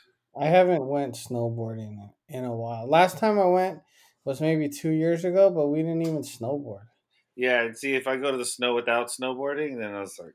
I 0.41 0.47
haven't 0.47 0.87
went 0.87 1.15
snowboarding 1.15 2.11
in 2.29 2.45
a 2.45 2.55
while. 2.55 2.89
Last 2.89 3.19
time 3.19 3.39
I 3.39 3.47
went 3.47 3.81
was 4.25 4.41
maybe 4.41 4.69
two 4.69 4.91
years 4.91 5.25
ago, 5.25 5.51
but 5.51 5.69
we 5.69 5.79
didn't 5.79 6.03
even 6.03 6.23
snowboard. 6.23 6.87
Yeah, 7.37 7.63
and 7.63 7.77
see 7.77 7.95
if 7.95 8.07
I 8.07 8.17
go 8.17 8.31
to 8.31 8.39
the 8.39 8.45
snow 8.45 8.75
without 8.75 9.09
snowboarding, 9.09 9.79
then 9.79 9.95
I 9.95 10.01
was 10.01 10.19
like, 10.19 10.35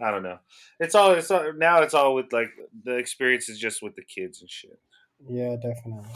I 0.00 0.10
don't 0.10 0.22
know. 0.22 0.38
It's 0.78 0.94
all, 0.94 1.12
it's 1.12 1.30
all 1.30 1.52
now. 1.56 1.82
It's 1.82 1.94
all 1.94 2.14
with 2.14 2.32
like 2.32 2.50
the 2.84 2.96
experience 2.96 3.48
is 3.48 3.58
just 3.58 3.82
with 3.82 3.96
the 3.96 4.02
kids 4.02 4.40
and 4.40 4.50
shit. 4.50 4.78
Yeah, 5.28 5.56
definitely. 5.56 6.08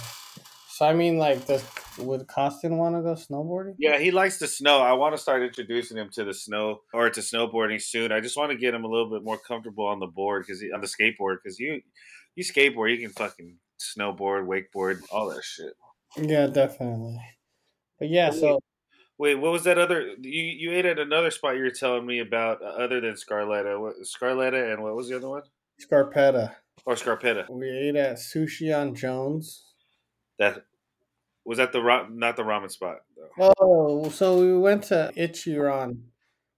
So 0.68 0.86
I 0.86 0.94
mean, 0.94 1.18
like, 1.18 1.46
does 1.46 1.64
would 1.98 2.26
Costin 2.26 2.78
want 2.78 2.96
to 2.96 3.02
go 3.02 3.14
snowboarding? 3.14 3.74
Yeah, 3.78 3.98
he 3.98 4.10
likes 4.10 4.38
the 4.38 4.46
snow. 4.46 4.78
I 4.78 4.92
want 4.92 5.14
to 5.14 5.20
start 5.20 5.42
introducing 5.42 5.96
him 5.98 6.08
to 6.14 6.24
the 6.24 6.34
snow 6.34 6.80
or 6.94 7.10
to 7.10 7.20
snowboarding 7.20 7.80
soon. 7.80 8.12
I 8.12 8.20
just 8.20 8.36
want 8.36 8.52
to 8.52 8.56
get 8.56 8.74
him 8.74 8.84
a 8.84 8.88
little 8.88 9.10
bit 9.10 9.22
more 9.22 9.38
comfortable 9.38 9.86
on 9.86 10.00
the 10.00 10.06
board 10.06 10.44
because 10.46 10.64
on 10.74 10.80
the 10.80 10.86
skateboard 10.86 11.36
because 11.42 11.58
you 11.58 11.80
you 12.35 12.45
skateboard, 12.45 12.97
you 12.97 13.07
can 13.07 13.14
fucking 13.14 13.59
snowboard, 13.79 14.47
wakeboard, 14.47 15.03
all 15.11 15.29
that 15.31 15.45
shit. 15.45 15.73
Yeah, 16.16 16.47
definitely. 16.47 17.21
But 17.99 18.09
yeah, 18.09 18.31
so 18.31 18.61
Wait, 19.23 19.37
what 19.37 19.53
was 19.53 19.62
that 19.62 19.79
other? 19.79 20.16
You 20.21 20.42
you 20.42 20.73
ate 20.73 20.85
at 20.85 20.99
another 20.99 21.31
spot 21.31 21.57
you 21.57 21.62
were 21.62 21.71
telling 21.71 22.05
me 22.05 22.18
about 22.18 22.61
uh, 22.61 22.66
other 22.66 23.01
than 23.01 23.14
Scarletta. 23.14 23.81
What, 23.81 23.95
Scarletta 24.03 24.73
and 24.73 24.83
what 24.83 24.97
was 24.97 25.09
the 25.09 25.16
other 25.16 25.29
one? 25.29 25.42
Scarpetta. 25.81 26.55
Or 26.87 26.95
Scarpetta. 26.95 27.49
We 27.49 27.68
ate 27.68 27.95
at 27.95 28.16
Sushi 28.16 28.77
on 28.77 28.97
Jones. 28.97 29.64
That 30.40 30.64
was 31.45 31.59
that 31.59 31.71
the 31.71 31.81
ra- 31.81 32.09
not 32.11 32.37
the 32.37 32.42
ramen 32.42 32.71
spot. 32.71 32.97
Though. 33.16 33.53
Oh, 33.61 34.09
so 34.09 34.40
we 34.40 34.59
went 34.59 34.85
to 34.85 35.12
Ichiran, 35.16 35.99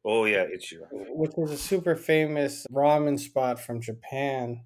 Oh 0.05 0.25
yeah, 0.25 0.47
Ichiro. 0.47 0.87
which 0.91 1.33
is 1.37 1.51
a 1.51 1.59
super 1.59 1.97
famous 1.97 2.67
ramen 2.73 3.19
spot 3.19 3.61
from 3.61 3.81
Japan. 3.83 4.63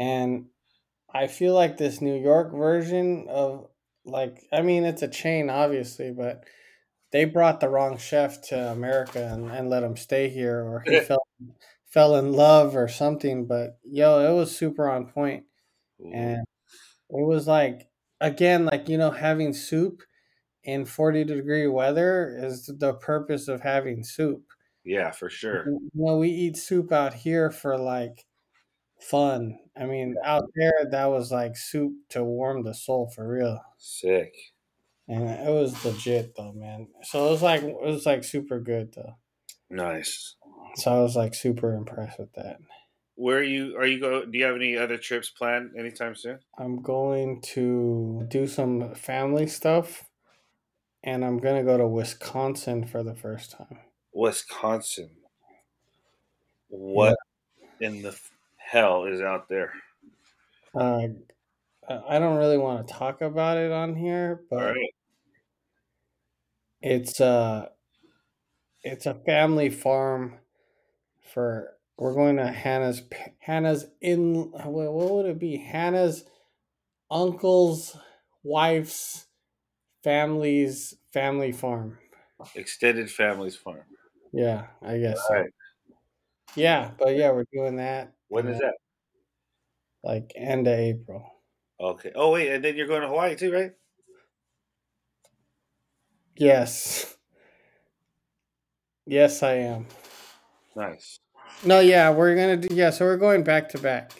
And 0.00 0.46
I 1.12 1.26
feel 1.26 1.54
like 1.54 1.76
this 1.76 2.00
New 2.00 2.18
York 2.18 2.52
version 2.54 3.26
of 3.28 3.68
like 4.06 4.42
I 4.50 4.62
mean 4.62 4.84
it's 4.84 5.02
a 5.02 5.08
chain 5.08 5.50
obviously, 5.50 6.10
but 6.10 6.44
they 7.12 7.26
brought 7.26 7.60
the 7.60 7.68
wrong 7.68 7.98
chef 7.98 8.40
to 8.48 8.72
America 8.72 9.28
and, 9.30 9.50
and 9.50 9.68
let 9.68 9.82
him 9.82 9.96
stay 9.96 10.30
here 10.30 10.64
or 10.64 10.82
he 10.86 11.00
fell 11.08 11.26
fell 11.86 12.16
in 12.16 12.32
love 12.32 12.76
or 12.76 12.88
something. 12.88 13.46
But 13.46 13.78
yo, 13.84 14.20
it 14.20 14.34
was 14.34 14.56
super 14.56 14.88
on 14.88 15.06
point. 15.06 15.44
Ooh. 16.00 16.12
And 16.14 16.38
it 17.10 17.26
was 17.26 17.46
like 17.46 17.88
again, 18.22 18.64
like 18.64 18.88
you 18.88 18.96
know, 18.96 19.10
having 19.10 19.52
soup 19.52 20.02
in 20.64 20.86
forty 20.86 21.24
degree 21.24 21.66
weather 21.66 22.34
is 22.42 22.72
the 22.78 22.94
purpose 22.94 23.48
of 23.48 23.60
having 23.60 24.02
soup. 24.02 24.44
Yeah, 24.82 25.10
for 25.10 25.28
sure. 25.28 25.66
You 25.66 25.90
know, 25.92 26.16
we 26.16 26.30
eat 26.30 26.56
soup 26.56 26.90
out 26.90 27.12
here 27.12 27.50
for 27.50 27.76
like 27.76 28.24
fun. 29.00 29.58
I 29.76 29.86
mean, 29.86 30.14
out 30.24 30.44
there 30.54 30.88
that 30.90 31.06
was 31.06 31.32
like 31.32 31.56
soup 31.56 31.92
to 32.10 32.22
warm 32.24 32.62
the 32.62 32.74
soul 32.74 33.10
for 33.14 33.26
real. 33.26 33.60
Sick. 33.78 34.34
And 35.08 35.28
it 35.28 35.50
was 35.50 35.84
legit 35.84 36.34
though, 36.36 36.52
man. 36.52 36.88
So 37.02 37.26
it 37.26 37.30
was 37.30 37.42
like 37.42 37.62
it 37.62 37.80
was 37.80 38.06
like 38.06 38.22
super 38.24 38.60
good 38.60 38.92
though. 38.94 39.16
Nice. 39.68 40.36
So 40.76 40.92
I 40.92 41.00
was 41.00 41.16
like 41.16 41.34
super 41.34 41.74
impressed 41.74 42.18
with 42.18 42.32
that. 42.34 42.58
Where 43.16 43.38
are 43.38 43.42
you? 43.42 43.76
Are 43.76 43.86
you 43.86 44.00
go? 44.00 44.24
Do 44.24 44.38
you 44.38 44.44
have 44.44 44.56
any 44.56 44.76
other 44.76 44.96
trips 44.96 45.28
planned 45.30 45.72
anytime 45.78 46.14
soon? 46.14 46.38
I'm 46.58 46.80
going 46.80 47.42
to 47.52 48.24
do 48.28 48.46
some 48.46 48.94
family 48.94 49.46
stuff, 49.46 50.08
and 51.02 51.24
I'm 51.24 51.38
gonna 51.38 51.64
go 51.64 51.76
to 51.76 51.86
Wisconsin 51.86 52.86
for 52.86 53.02
the 53.02 53.14
first 53.14 53.50
time. 53.50 53.78
Wisconsin. 54.14 55.10
What 56.68 57.16
in 57.80 58.02
the 58.02 58.18
hell 58.70 59.04
is 59.04 59.20
out 59.20 59.48
there? 59.48 59.72
Uh, 60.74 61.08
I 61.88 62.20
don't 62.20 62.36
really 62.38 62.58
want 62.58 62.86
to 62.86 62.94
talk 62.94 63.20
about 63.20 63.56
it 63.58 63.72
on 63.72 63.96
here, 63.96 64.44
but 64.48 64.76
right. 64.76 64.94
it's 66.80 67.18
a 67.18 67.72
it's 68.82 69.06
a 69.06 69.14
family 69.14 69.70
farm 69.70 70.38
for 71.32 71.76
we're 71.98 72.14
going 72.14 72.36
to 72.36 72.46
Hannah's 72.46 73.02
Hannah's 73.40 73.86
in 74.00 74.52
what 74.52 74.92
what 74.92 75.10
would 75.10 75.26
it 75.26 75.38
be? 75.40 75.56
Hannah's 75.56 76.24
uncle's 77.10 77.96
wife's 78.44 79.26
family's 80.04 80.94
family 81.12 81.50
farm. 81.50 81.98
Extended 82.54 83.10
family's 83.10 83.56
Farm. 83.56 83.84
Yeah, 84.32 84.68
I 84.80 84.98
guess. 84.98 85.18
All 85.18 85.26
So. 85.28 85.34
right. 85.34 85.50
Yeah, 86.54 86.92
but 86.98 87.16
yeah, 87.16 87.32
we're 87.32 87.46
doing 87.52 87.76
that. 87.76 88.14
When 88.30 88.46
and 88.46 88.54
is 88.54 88.60
that? 88.60 88.74
Like 90.02 90.32
end 90.34 90.66
of 90.66 90.78
April. 90.78 91.30
Okay. 91.78 92.12
Oh 92.14 92.30
wait, 92.30 92.48
and 92.48 92.64
then 92.64 92.76
you're 92.76 92.86
going 92.86 93.02
to 93.02 93.08
Hawaii 93.08 93.36
too, 93.36 93.52
right? 93.52 93.72
Yes. 96.36 97.16
Yes, 99.04 99.42
I 99.42 99.54
am. 99.54 99.86
Nice. 100.76 101.18
No, 101.64 101.80
yeah, 101.80 102.10
we're 102.10 102.36
gonna 102.36 102.56
do 102.56 102.74
yeah, 102.74 102.90
so 102.90 103.04
we're 103.04 103.16
going 103.16 103.42
back 103.42 103.68
to 103.70 103.78
back. 103.78 104.12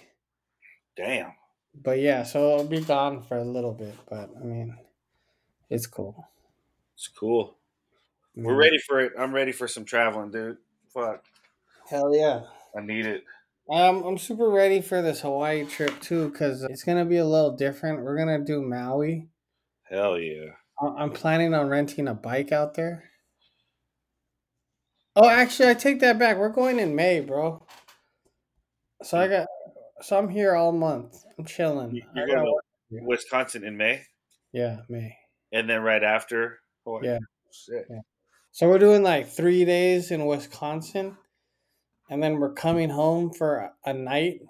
Damn. 0.96 1.32
But 1.74 2.00
yeah, 2.00 2.24
so 2.24 2.56
I'll 2.56 2.66
be 2.66 2.80
gone 2.80 3.22
for 3.22 3.38
a 3.38 3.44
little 3.44 3.72
bit, 3.72 3.94
but 4.08 4.30
I 4.38 4.44
mean 4.44 4.76
it's 5.70 5.86
cool. 5.86 6.28
It's 6.94 7.08
cool. 7.08 7.56
We're 8.34 8.56
ready 8.56 8.78
for 8.78 9.00
it. 9.00 9.12
I'm 9.18 9.32
ready 9.32 9.52
for 9.52 9.68
some 9.68 9.84
traveling, 9.84 10.30
dude. 10.30 10.58
Fuck. 10.92 11.24
Hell 11.88 12.14
yeah. 12.14 12.42
I 12.76 12.80
need 12.80 13.06
it. 13.06 13.24
Um, 13.70 14.02
I'm 14.02 14.18
super 14.18 14.48
ready 14.48 14.80
for 14.80 15.00
this 15.00 15.20
Hawaii 15.20 15.64
trip 15.64 16.00
too, 16.00 16.28
because 16.30 16.64
it's 16.64 16.82
gonna 16.82 17.04
be 17.04 17.18
a 17.18 17.24
little 17.24 17.52
different. 17.56 18.02
We're 18.02 18.16
gonna 18.16 18.44
do 18.44 18.60
Maui. 18.62 19.28
Hell 19.88 20.18
yeah. 20.18 20.50
I- 20.80 21.02
I'm 21.02 21.12
planning 21.12 21.54
on 21.54 21.68
renting 21.68 22.08
a 22.08 22.14
bike 22.14 22.50
out 22.52 22.74
there. 22.74 23.04
Oh, 25.14 25.28
actually, 25.28 25.68
I 25.70 25.74
take 25.74 26.00
that 26.00 26.18
back. 26.18 26.36
We're 26.36 26.48
going 26.48 26.78
in 26.78 26.94
May, 26.96 27.20
bro. 27.20 27.64
So 29.02 29.18
I 29.18 29.28
got, 29.28 29.46
so 30.02 30.18
I'm 30.18 30.28
here 30.28 30.54
all 30.54 30.72
month. 30.72 31.24
I'm 31.38 31.44
chilling. 31.44 31.94
You- 31.94 32.02
You're 32.14 32.26
going 32.26 32.52
work. 32.52 32.64
to 32.90 33.00
Wisconsin 33.04 33.64
in 33.64 33.76
May, 33.76 34.02
Yeah, 34.52 34.78
May. 34.88 35.16
and 35.52 35.68
then 35.70 35.82
right 35.82 36.02
after 36.02 36.58
Hawaii. 36.84 37.06
Yeah. 37.06 37.18
Shit. 37.52 37.86
So 38.52 38.68
we're 38.68 38.78
doing 38.78 39.02
like 39.04 39.28
three 39.28 39.64
days 39.64 40.10
in 40.10 40.26
Wisconsin, 40.26 41.16
and 42.10 42.22
then 42.22 42.38
we're 42.38 42.52
coming 42.52 42.90
home 42.90 43.32
for 43.32 43.70
a 43.84 43.94
night, 43.94 44.40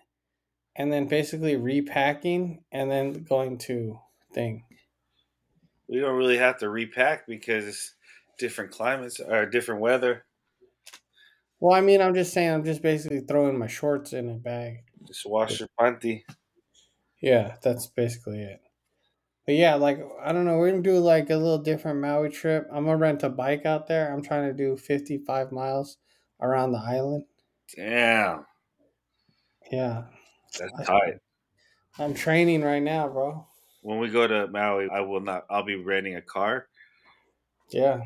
and 0.74 0.92
then 0.92 1.06
basically 1.06 1.56
repacking, 1.56 2.64
and 2.72 2.90
then 2.90 3.24
going 3.24 3.58
to 3.58 4.00
thing. 4.32 4.64
We 5.88 6.00
don't 6.00 6.16
really 6.16 6.38
have 6.38 6.58
to 6.58 6.68
repack 6.70 7.26
because 7.26 7.94
different 8.38 8.70
climates 8.70 9.20
or 9.20 9.46
different 9.46 9.80
weather. 9.80 10.24
Well, 11.60 11.76
I 11.76 11.82
mean, 11.82 12.00
I'm 12.00 12.14
just 12.14 12.32
saying, 12.32 12.50
I'm 12.50 12.64
just 12.64 12.80
basically 12.80 13.20
throwing 13.20 13.58
my 13.58 13.66
shorts 13.66 14.14
in 14.14 14.30
a 14.30 14.34
bag. 14.34 14.78
Just 15.06 15.26
wash 15.26 15.60
your 15.60 15.68
panty. 15.78 16.22
Yeah, 17.20 17.56
that's 17.62 17.86
basically 17.86 18.40
it. 18.40 18.60
But 19.44 19.56
yeah, 19.56 19.74
like 19.74 20.00
I 20.24 20.32
don't 20.32 20.46
know, 20.46 20.56
we're 20.56 20.70
gonna 20.70 20.82
do 20.82 20.98
like 20.98 21.28
a 21.28 21.36
little 21.36 21.58
different 21.58 22.00
Maui 22.00 22.30
trip. 22.30 22.66
I'm 22.72 22.84
gonna 22.84 22.96
rent 22.96 23.22
a 23.22 23.28
bike 23.28 23.66
out 23.66 23.88
there. 23.88 24.12
I'm 24.12 24.22
trying 24.22 24.48
to 24.48 24.54
do 24.54 24.76
55 24.76 25.52
miles 25.52 25.98
around 26.40 26.72
the 26.72 26.78
island. 26.78 27.24
Damn. 27.76 28.46
Yeah, 29.70 30.04
That's 30.58 30.72
tight. 30.88 31.14
I'm 31.98 32.14
training 32.14 32.62
right 32.62 32.82
now, 32.82 33.08
bro. 33.08 33.46
When 33.82 33.98
we 33.98 34.08
go 34.08 34.26
to 34.26 34.46
Maui, 34.48 34.88
I 34.92 35.00
will 35.00 35.20
not. 35.20 35.44
I'll 35.48 35.62
be 35.62 35.76
renting 35.76 36.16
a 36.16 36.22
car 36.22 36.66
Yeah. 37.70 38.02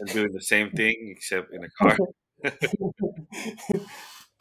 and 0.00 0.10
doing 0.10 0.32
the 0.32 0.40
same 0.40 0.70
thing 0.76 0.94
except 1.16 1.52
in 1.52 1.64
a 1.64 1.70
car. 1.70 1.96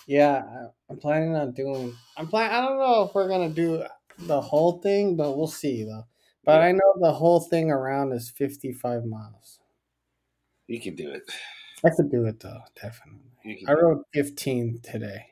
yeah, 0.07 0.43
I- 0.45 0.67
I'm 0.89 0.97
planning 0.97 1.35
on 1.35 1.51
doing. 1.53 1.95
I'm 2.17 2.27
plan. 2.27 2.51
I 2.51 2.61
don't 2.61 2.79
know 2.79 3.03
if 3.03 3.13
we're 3.13 3.27
gonna 3.27 3.49
do 3.49 3.83
the 4.19 4.41
whole 4.41 4.79
thing, 4.81 5.15
but 5.15 5.37
we'll 5.37 5.47
see 5.47 5.83
though. 5.83 6.05
But 6.45 6.61
I 6.61 6.71
know 6.71 6.93
the 6.99 7.11
whole 7.11 7.41
thing 7.41 7.69
around 7.69 8.11
is 8.13 8.31
55 8.31 9.05
miles. 9.05 9.59
You 10.67 10.79
can 10.81 10.95
do 10.95 11.11
it. 11.11 11.23
I 11.85 11.89
could 11.95 12.09
do 12.09 12.25
it 12.25 12.39
though, 12.39 12.61
definitely. 12.81 13.28
I 13.67 13.73
wrote 13.73 14.05
15 14.13 14.81
today. 14.83 15.25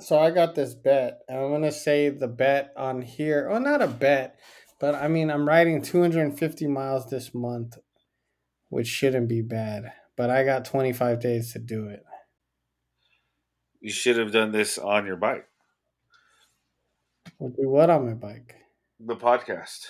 So 0.00 0.18
I 0.18 0.30
got 0.30 0.54
this 0.54 0.74
bet, 0.74 1.20
and 1.28 1.38
I'm 1.38 1.50
gonna 1.50 1.72
say 1.72 2.10
the 2.10 2.28
bet 2.28 2.72
on 2.76 3.00
here. 3.02 3.48
Oh, 3.50 3.58
not 3.58 3.80
a 3.80 3.86
bet, 3.86 4.38
but 4.78 4.94
I 4.94 5.08
mean 5.08 5.30
I'm 5.30 5.48
riding 5.48 5.80
250 5.80 6.66
miles 6.66 7.08
this 7.08 7.34
month, 7.34 7.78
which 8.68 8.86
shouldn't 8.86 9.28
be 9.28 9.40
bad. 9.40 9.92
But 10.16 10.30
I 10.30 10.44
got 10.44 10.64
25 10.64 11.20
days 11.20 11.52
to 11.52 11.58
do 11.58 11.88
it. 11.88 12.04
You 13.80 13.90
should 13.90 14.16
have 14.16 14.32
done 14.32 14.52
this 14.52 14.78
on 14.78 15.06
your 15.06 15.16
bike. 15.16 15.46
I'll 17.40 17.48
do 17.48 17.68
what 17.68 17.90
on 17.90 18.06
my 18.06 18.14
bike? 18.14 18.54
The 19.00 19.16
podcast. 19.16 19.86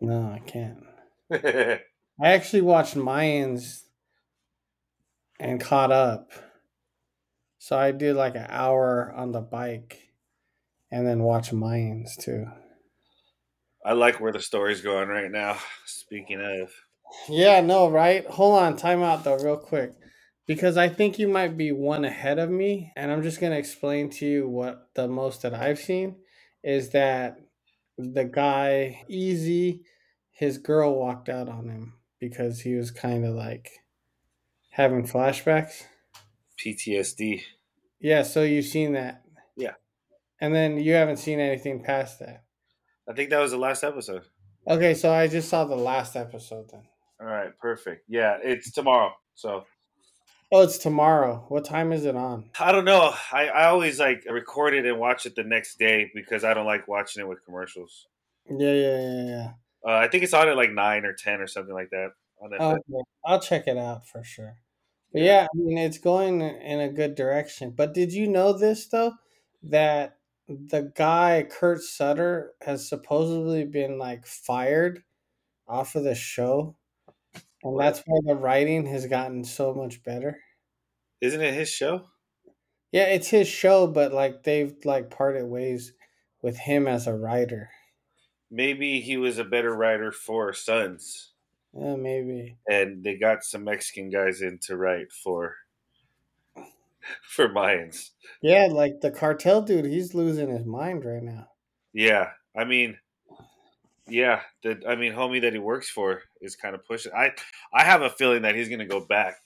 No, 0.00 0.32
I 0.32 0.40
can't. 0.40 0.84
I 1.30 1.80
actually 2.20 2.62
watched 2.62 2.94
Mayans 2.94 3.82
and 5.38 5.60
caught 5.60 5.92
up. 5.92 6.30
So 7.58 7.78
I 7.78 7.92
did 7.92 8.16
like 8.16 8.34
an 8.34 8.46
hour 8.48 9.12
on 9.16 9.32
the 9.32 9.40
bike 9.40 9.98
and 10.90 11.06
then 11.06 11.22
watch 11.22 11.50
Mayans 11.50 12.16
too. 12.20 12.46
I 13.84 13.92
like 13.92 14.20
where 14.20 14.32
the 14.32 14.40
story's 14.40 14.80
going 14.80 15.08
right 15.08 15.30
now. 15.30 15.58
Speaking 15.86 16.40
of, 16.40 16.70
Yeah, 17.28 17.60
no, 17.60 17.90
right? 17.90 18.26
Hold 18.26 18.62
on, 18.62 18.76
time 18.76 19.02
out 19.02 19.24
though, 19.24 19.38
real 19.38 19.56
quick. 19.56 19.94
Because 20.46 20.76
I 20.76 20.88
think 20.88 21.18
you 21.18 21.26
might 21.26 21.56
be 21.56 21.72
one 21.72 22.04
ahead 22.04 22.38
of 22.38 22.50
me, 22.50 22.92
and 22.96 23.10
I'm 23.10 23.22
just 23.22 23.40
gonna 23.40 23.56
explain 23.56 24.10
to 24.10 24.26
you 24.26 24.48
what 24.48 24.88
the 24.94 25.08
most 25.08 25.42
that 25.42 25.54
I've 25.54 25.78
seen 25.78 26.16
is 26.62 26.90
that 26.90 27.38
the 27.98 28.24
guy 28.24 29.04
Easy, 29.08 29.84
his 30.30 30.58
girl 30.58 30.98
walked 30.98 31.28
out 31.28 31.48
on 31.48 31.68
him 31.68 31.94
because 32.20 32.60
he 32.60 32.74
was 32.74 32.90
kind 32.90 33.24
of 33.24 33.34
like 33.34 33.70
having 34.74 35.06
flashbacks. 35.06 35.84
PTSD. 36.58 37.42
Yeah, 38.00 38.22
so 38.22 38.42
you've 38.42 38.66
seen 38.66 38.92
that. 38.92 39.22
Yeah. 39.56 39.74
And 40.40 40.54
then 40.54 40.78
you 40.78 40.94
haven't 40.94 41.16
seen 41.18 41.40
anything 41.40 41.82
past 41.82 42.18
that. 42.18 42.44
I 43.08 43.12
think 43.12 43.30
that 43.30 43.40
was 43.40 43.52
the 43.52 43.58
last 43.58 43.84
episode. 43.84 44.22
Okay, 44.66 44.94
so 44.94 45.12
I 45.12 45.28
just 45.28 45.48
saw 45.48 45.64
the 45.64 45.76
last 45.76 46.16
episode 46.16 46.70
then. 46.70 46.82
All 47.20 47.26
right, 47.26 47.56
perfect. 47.58 48.04
Yeah, 48.08 48.38
it's 48.42 48.72
tomorrow. 48.72 49.12
So 49.34 49.64
Oh, 50.52 50.62
it's 50.62 50.78
tomorrow. 50.78 51.44
What 51.48 51.64
time 51.64 51.92
is 51.92 52.04
it 52.04 52.16
on? 52.16 52.50
I 52.60 52.72
don't 52.72 52.84
know. 52.84 53.12
I, 53.32 53.48
I 53.48 53.64
always 53.66 53.98
like 53.98 54.24
record 54.30 54.74
it 54.74 54.86
and 54.86 54.98
watch 54.98 55.26
it 55.26 55.34
the 55.34 55.44
next 55.44 55.78
day 55.78 56.10
because 56.14 56.44
I 56.44 56.54
don't 56.54 56.66
like 56.66 56.86
watching 56.86 57.22
it 57.22 57.28
with 57.28 57.44
commercials. 57.44 58.06
Yeah, 58.48 58.72
yeah, 58.72 59.00
yeah, 59.00 59.24
yeah. 59.26 59.50
Uh, 59.86 59.96
I 59.96 60.08
think 60.08 60.24
it's 60.24 60.34
on 60.34 60.48
at 60.48 60.56
like 60.56 60.72
nine 60.72 61.04
or 61.04 61.12
ten 61.12 61.40
or 61.40 61.46
something 61.46 61.74
like 61.74 61.90
that. 61.90 62.10
On 62.40 62.50
that 62.50 62.60
Okay, 62.60 63.02
I'll 63.24 63.40
check 63.40 63.66
it 63.66 63.76
out 63.76 64.06
for 64.06 64.22
sure. 64.22 64.56
Yeah, 65.14 65.44
I 65.44 65.56
mean, 65.56 65.78
it's 65.78 65.98
going 65.98 66.40
in 66.40 66.80
a 66.80 66.88
good 66.88 67.14
direction. 67.14 67.70
But 67.70 67.94
did 67.94 68.12
you 68.12 68.26
know 68.28 68.52
this 68.52 68.86
though? 68.88 69.14
That 69.62 70.18
the 70.48 70.92
guy 70.94 71.46
Kurt 71.48 71.80
Sutter 71.82 72.52
has 72.62 72.88
supposedly 72.88 73.64
been 73.64 73.98
like 73.98 74.26
fired 74.26 75.04
off 75.68 75.94
of 75.94 76.04
the 76.04 76.14
show, 76.14 76.76
and 77.62 77.78
that's 77.78 78.02
why 78.06 78.20
the 78.24 78.34
writing 78.34 78.86
has 78.86 79.06
gotten 79.06 79.44
so 79.44 79.74
much 79.74 80.02
better. 80.02 80.40
Isn't 81.20 81.40
it 81.42 81.54
his 81.54 81.68
show? 81.68 82.06
Yeah, 82.92 83.06
it's 83.06 83.28
his 83.28 83.46
show, 83.48 83.86
but 83.86 84.12
like 84.12 84.44
they've 84.44 84.74
like 84.84 85.10
parted 85.10 85.46
ways 85.46 85.92
with 86.42 86.56
him 86.56 86.86
as 86.86 87.06
a 87.06 87.14
writer. 87.14 87.70
Maybe 88.50 89.02
he 89.02 89.18
was 89.18 89.36
a 89.36 89.44
better 89.44 89.76
writer 89.76 90.10
for 90.10 90.52
Sons, 90.54 91.33
Yeah, 91.76 91.96
maybe. 91.96 92.56
and 92.68 93.02
they 93.02 93.16
got 93.16 93.44
some 93.44 93.64
Mexican 93.64 94.10
guys 94.10 94.42
in 94.42 94.58
to 94.62 94.76
write 94.76 95.10
for 95.12 95.56
for 97.22 97.48
Mayans. 97.48 98.10
Yeah, 98.42 98.68
like 98.70 99.00
the 99.00 99.10
cartel 99.10 99.62
dude, 99.62 99.84
he's 99.84 100.14
losing 100.14 100.50
his 100.50 100.64
mind 100.64 101.04
right 101.04 101.22
now. 101.22 101.48
Yeah, 101.92 102.30
I 102.56 102.64
mean, 102.64 102.98
yeah, 104.06 104.42
the 104.62 104.82
I 104.88 104.94
mean, 104.96 105.12
homie 105.12 105.40
that 105.42 105.52
he 105.52 105.58
works 105.58 105.90
for 105.90 106.22
is 106.40 106.56
kind 106.56 106.74
of 106.74 106.86
pushing. 106.86 107.12
I 107.12 107.32
I 107.72 107.84
have 107.84 108.02
a 108.02 108.10
feeling 108.10 108.42
that 108.42 108.54
he's 108.54 108.68
gonna 108.68 108.86
go 108.86 109.00
back. 109.00 109.36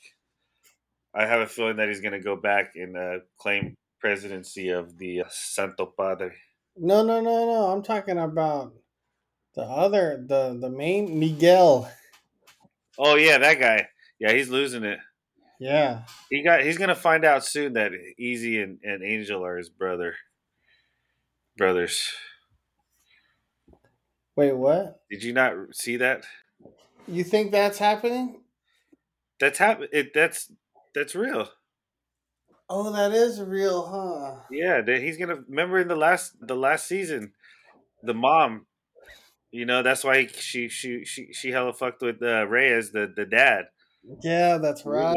I 1.15 1.27
have 1.27 1.41
a 1.41 1.47
feeling 1.47 1.77
that 1.77 1.89
he's 1.89 2.01
going 2.01 2.13
to 2.13 2.21
go 2.21 2.37
back 2.37 2.73
and 2.77 2.97
uh, 2.97 3.19
claim 3.39 3.75
presidency 3.99 4.69
of 4.69 4.99
the 4.99 5.23
uh, 5.23 5.29
Santo 5.31 5.87
Padre. 5.87 6.31
No, 6.77 7.03
no, 7.03 7.21
no, 7.21 7.47
no. 7.47 7.73
I'm 7.73 7.83
talking 7.83 8.19
about 8.19 8.75
the 9.55 9.63
other, 9.63 10.25
the 10.25 10.57
the 10.61 10.71
main 10.71 11.19
Miguel. 11.19 11.91
Oh 12.99 13.15
yeah, 13.15 13.39
that 13.39 13.61
guy. 13.61 13.89
Yeah, 14.19 14.33
he's 14.33 14.49
losing 14.49 14.85
it. 14.85 14.99
Yeah. 15.61 16.03
He 16.31 16.43
got. 16.43 16.63
He's 16.63 16.79
gonna 16.79 16.95
find 16.95 17.25
out 17.25 17.45
soon 17.45 17.75
that 17.75 17.93
Easy 18.19 18.61
and, 18.61 18.79
and 18.83 19.03
Angel 19.05 19.45
are 19.45 19.57
his 19.57 19.69
brother. 19.69 20.15
Brothers. 21.57 22.13
Wait, 24.37 24.53
what? 24.53 25.01
Did 25.11 25.25
you 25.25 25.33
not 25.33 25.55
see 25.73 25.97
that? 25.97 26.25
You 27.09 27.25
think 27.25 27.51
that's 27.51 27.79
happening? 27.79 28.43
That's 29.41 29.59
hap- 29.59 29.81
It. 29.93 30.15
That's 30.15 30.53
that's 30.95 31.17
real. 31.17 31.49
Oh, 32.71 32.93
that 32.93 33.13
is 33.13 33.41
real, 33.41 33.87
huh? 33.87 34.43
Yeah, 34.51 34.83
he's 34.87 35.17
gonna 35.17 35.43
remember 35.49 35.79
in 35.79 35.89
the 35.89 35.97
last 35.97 36.37
the 36.41 36.55
last 36.55 36.87
season, 36.87 37.33
the 38.05 38.15
mom. 38.15 38.67
You 39.51 39.65
know 39.65 39.83
that's 39.83 40.05
why 40.05 40.27
she 40.27 40.69
she 40.69 41.05
she 41.05 41.33
she 41.33 41.51
hella 41.51 41.73
fucked 41.73 42.03
with 42.03 42.23
uh, 42.23 42.47
Reyes, 42.47 42.91
the 42.91 43.13
the 43.15 43.25
dad. 43.25 43.67
Yeah, 44.23 44.59
that's 44.59 44.85
right. 44.85 45.17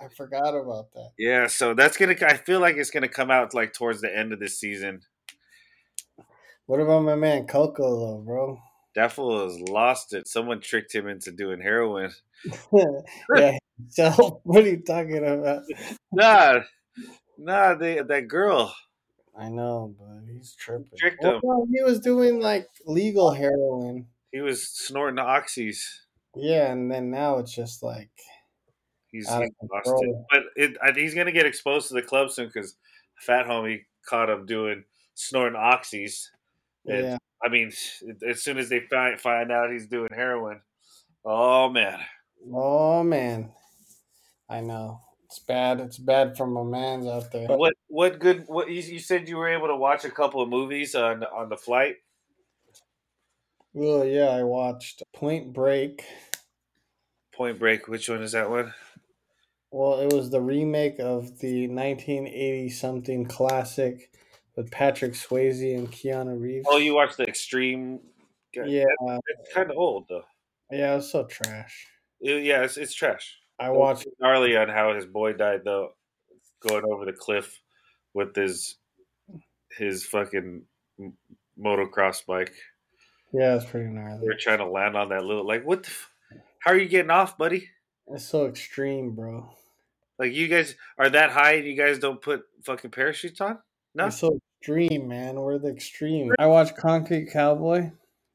I 0.00 0.08
forgot 0.16 0.54
about 0.54 0.92
that. 0.94 1.10
Yeah, 1.18 1.46
so 1.46 1.72
that's 1.74 1.96
gonna. 1.96 2.16
I 2.22 2.36
feel 2.36 2.60
like 2.60 2.76
it's 2.76 2.90
gonna 2.90 3.08
come 3.08 3.30
out 3.30 3.54
like 3.54 3.72
towards 3.72 4.00
the 4.00 4.14
end 4.14 4.32
of 4.32 4.40
this 4.40 4.58
season. 4.58 5.02
What 6.66 6.80
about 6.80 7.04
my 7.04 7.14
man 7.14 7.46
Coco 7.46 7.98
though, 7.98 8.22
bro? 8.24 8.58
That 8.94 9.12
fool 9.12 9.44
has 9.44 9.60
lost 9.60 10.14
it. 10.14 10.28
Someone 10.28 10.60
tricked 10.60 10.94
him 10.94 11.08
into 11.08 11.32
doing 11.32 11.60
heroin. 11.60 12.10
yeah. 13.36 13.58
So 13.88 14.40
what 14.44 14.62
are 14.62 14.68
you 14.68 14.82
talking 14.82 15.26
about? 15.26 15.62
Nah, 16.12 16.60
nah. 17.36 17.74
They 17.74 18.00
that 18.00 18.28
girl. 18.28 18.72
I 19.36 19.48
know, 19.48 19.94
but 19.98 20.32
he's 20.32 20.54
tripping. 20.54 20.96
Tricked 20.96 21.22
Well, 21.22 21.34
him. 21.36 21.40
no, 21.42 21.66
he 21.72 21.82
was 21.82 21.98
doing 22.00 22.40
like 22.40 22.68
legal 22.86 23.30
heroin. 23.32 24.06
He 24.32 24.40
was 24.40 24.68
snorting 24.68 25.22
oxys. 25.24 25.78
Yeah, 26.36 26.70
and 26.72 26.90
then 26.90 27.10
now 27.10 27.38
it's 27.38 27.54
just 27.54 27.82
like 27.82 28.10
He's, 29.08 29.28
Out 29.28 29.42
of 29.44 29.50
he's 29.60 29.70
lost 29.70 29.84
control. 29.84 30.02
it. 30.04 30.26
But 30.30 30.42
it, 30.56 30.76
I, 30.82 30.90
he's 30.98 31.14
gonna 31.14 31.30
get 31.32 31.46
exposed 31.46 31.88
to 31.88 31.94
the 31.94 32.02
club 32.02 32.30
soon 32.30 32.46
because 32.46 32.76
Fat 33.16 33.46
Homie 33.46 33.84
caught 34.04 34.28
him 34.28 34.44
doing 34.44 34.84
snorting 35.14 35.58
oxys. 35.58 36.30
And, 36.86 37.04
yeah. 37.04 37.18
I 37.42 37.48
mean, 37.48 37.70
as 38.28 38.42
soon 38.42 38.58
as 38.58 38.68
they 38.68 38.80
find 38.90 39.20
find 39.20 39.52
out 39.52 39.70
he's 39.70 39.86
doing 39.86 40.08
heroin, 40.12 40.62
oh 41.24 41.68
man. 41.70 42.00
Oh 42.52 43.02
man, 43.04 43.52
I 44.48 44.60
know 44.60 45.00
it's 45.34 45.44
bad. 45.44 45.80
It's 45.80 45.98
bad 45.98 46.36
for 46.36 46.46
my 46.46 46.62
man's 46.62 47.08
out 47.08 47.32
there. 47.32 47.48
What 47.48 47.74
what 47.88 48.20
good? 48.20 48.44
What 48.46 48.70
you, 48.70 48.80
you 48.80 49.00
said 49.00 49.28
you 49.28 49.36
were 49.36 49.48
able 49.48 49.66
to 49.66 49.76
watch 49.76 50.04
a 50.04 50.10
couple 50.10 50.40
of 50.40 50.48
movies 50.48 50.94
on 50.94 51.24
on 51.24 51.48
the 51.48 51.56
flight. 51.56 51.96
Oh 53.76 54.04
yeah, 54.04 54.28
I 54.28 54.44
watched 54.44 55.02
Point 55.12 55.52
Break. 55.52 56.04
Point 57.34 57.58
Break. 57.58 57.88
Which 57.88 58.08
one 58.08 58.22
is 58.22 58.30
that 58.32 58.48
one? 58.48 58.72
Well, 59.72 59.98
it 59.98 60.12
was 60.12 60.30
the 60.30 60.40
remake 60.40 61.00
of 61.00 61.40
the 61.40 61.66
1980 61.66 62.68
something 62.68 63.26
classic 63.26 64.12
with 64.54 64.70
Patrick 64.70 65.14
Swayze 65.14 65.76
and 65.76 65.90
Keanu 65.90 66.40
Reeves. 66.40 66.66
Oh, 66.70 66.76
you 66.76 66.94
watched 66.94 67.16
the 67.16 67.24
Extreme. 67.24 67.98
yeah, 68.52 68.84
it's 69.02 69.52
kind 69.52 69.72
of 69.72 69.76
old 69.76 70.06
though. 70.08 70.22
yeah, 70.70 70.94
it's 70.94 71.10
so 71.10 71.24
trash. 71.24 71.88
Yeah, 72.20 72.62
it's, 72.62 72.76
it's 72.76 72.94
trash. 72.94 73.36
I 73.58 73.70
watched. 73.70 74.06
gnarly 74.20 74.56
on 74.56 74.68
how 74.68 74.94
his 74.94 75.06
boy 75.06 75.32
died 75.32 75.60
though, 75.64 75.90
going 76.66 76.84
over 76.84 77.04
the 77.04 77.12
cliff 77.12 77.60
with 78.12 78.34
his 78.34 78.76
his 79.78 80.04
fucking 80.04 80.62
motocross 81.60 82.24
bike. 82.26 82.54
Yeah, 83.32 83.56
it's 83.56 83.64
pretty 83.64 83.90
gnarly. 83.90 84.20
They're 84.26 84.38
trying 84.38 84.58
to 84.58 84.66
land 84.66 84.96
on 84.96 85.08
that 85.10 85.24
little 85.24 85.46
like 85.46 85.64
what? 85.64 85.84
The 85.84 85.90
f- 85.90 86.10
how 86.60 86.72
are 86.72 86.78
you 86.78 86.88
getting 86.88 87.10
off, 87.10 87.36
buddy? 87.36 87.68
It's 88.08 88.24
so 88.24 88.46
extreme, 88.46 89.14
bro. 89.14 89.48
Like 90.18 90.32
you 90.32 90.48
guys 90.48 90.76
are 90.98 91.10
that 91.10 91.30
high 91.30 91.54
and 91.54 91.66
you 91.66 91.76
guys 91.76 91.98
don't 91.98 92.20
put 92.22 92.44
fucking 92.64 92.90
parachutes 92.90 93.40
on? 93.40 93.58
No. 93.94 94.06
It's 94.06 94.18
so 94.18 94.38
extreme, 94.60 95.08
man. 95.08 95.40
We're 95.40 95.58
the 95.58 95.68
extreme. 95.68 96.32
I 96.38 96.46
watched 96.46 96.76
Concrete 96.76 97.30
Cowboy. 97.32 97.90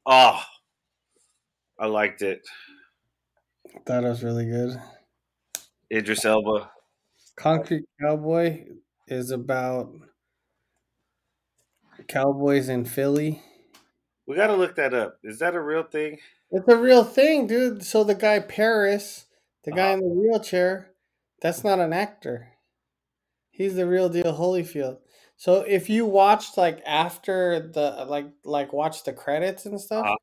Oh, 0.06 0.42
I 1.78 1.86
liked 1.86 2.22
it. 2.22 2.46
It 3.64 3.82
was 3.88 4.22
really 4.22 4.46
good. 4.46 4.80
Idris 5.92 6.24
Elba. 6.24 6.70
Concrete 7.36 7.84
Cowboy 8.00 8.66
is 9.08 9.30
about 9.30 9.92
cowboys 12.08 12.68
in 12.68 12.84
Philly. 12.84 13.42
We 14.26 14.36
got 14.36 14.48
to 14.48 14.56
look 14.56 14.76
that 14.76 14.94
up. 14.94 15.18
Is 15.24 15.38
that 15.40 15.54
a 15.54 15.60
real 15.60 15.82
thing? 15.82 16.18
It's 16.50 16.68
a 16.68 16.76
real 16.76 17.04
thing, 17.04 17.46
dude. 17.46 17.84
So 17.84 18.04
the 18.04 18.14
guy 18.14 18.40
Paris, 18.40 19.26
the 19.64 19.72
guy 19.72 19.88
Uh-huh. 19.92 19.92
in 19.94 20.00
the 20.00 20.14
wheelchair, 20.14 20.90
that's 21.42 21.64
not 21.64 21.80
an 21.80 21.92
actor. 21.92 22.48
He's 23.50 23.74
the 23.74 23.86
real 23.86 24.08
deal 24.08 24.32
Holyfield. 24.36 24.98
So 25.36 25.60
if 25.62 25.88
you 25.90 26.06
watched 26.06 26.56
like 26.56 26.80
after 26.86 27.60
the 27.72 28.04
like 28.08 28.26
like 28.44 28.72
watch 28.72 29.04
the 29.04 29.12
credits 29.12 29.66
and 29.66 29.80
stuff, 29.80 30.04
Uh-huh. 30.06 30.16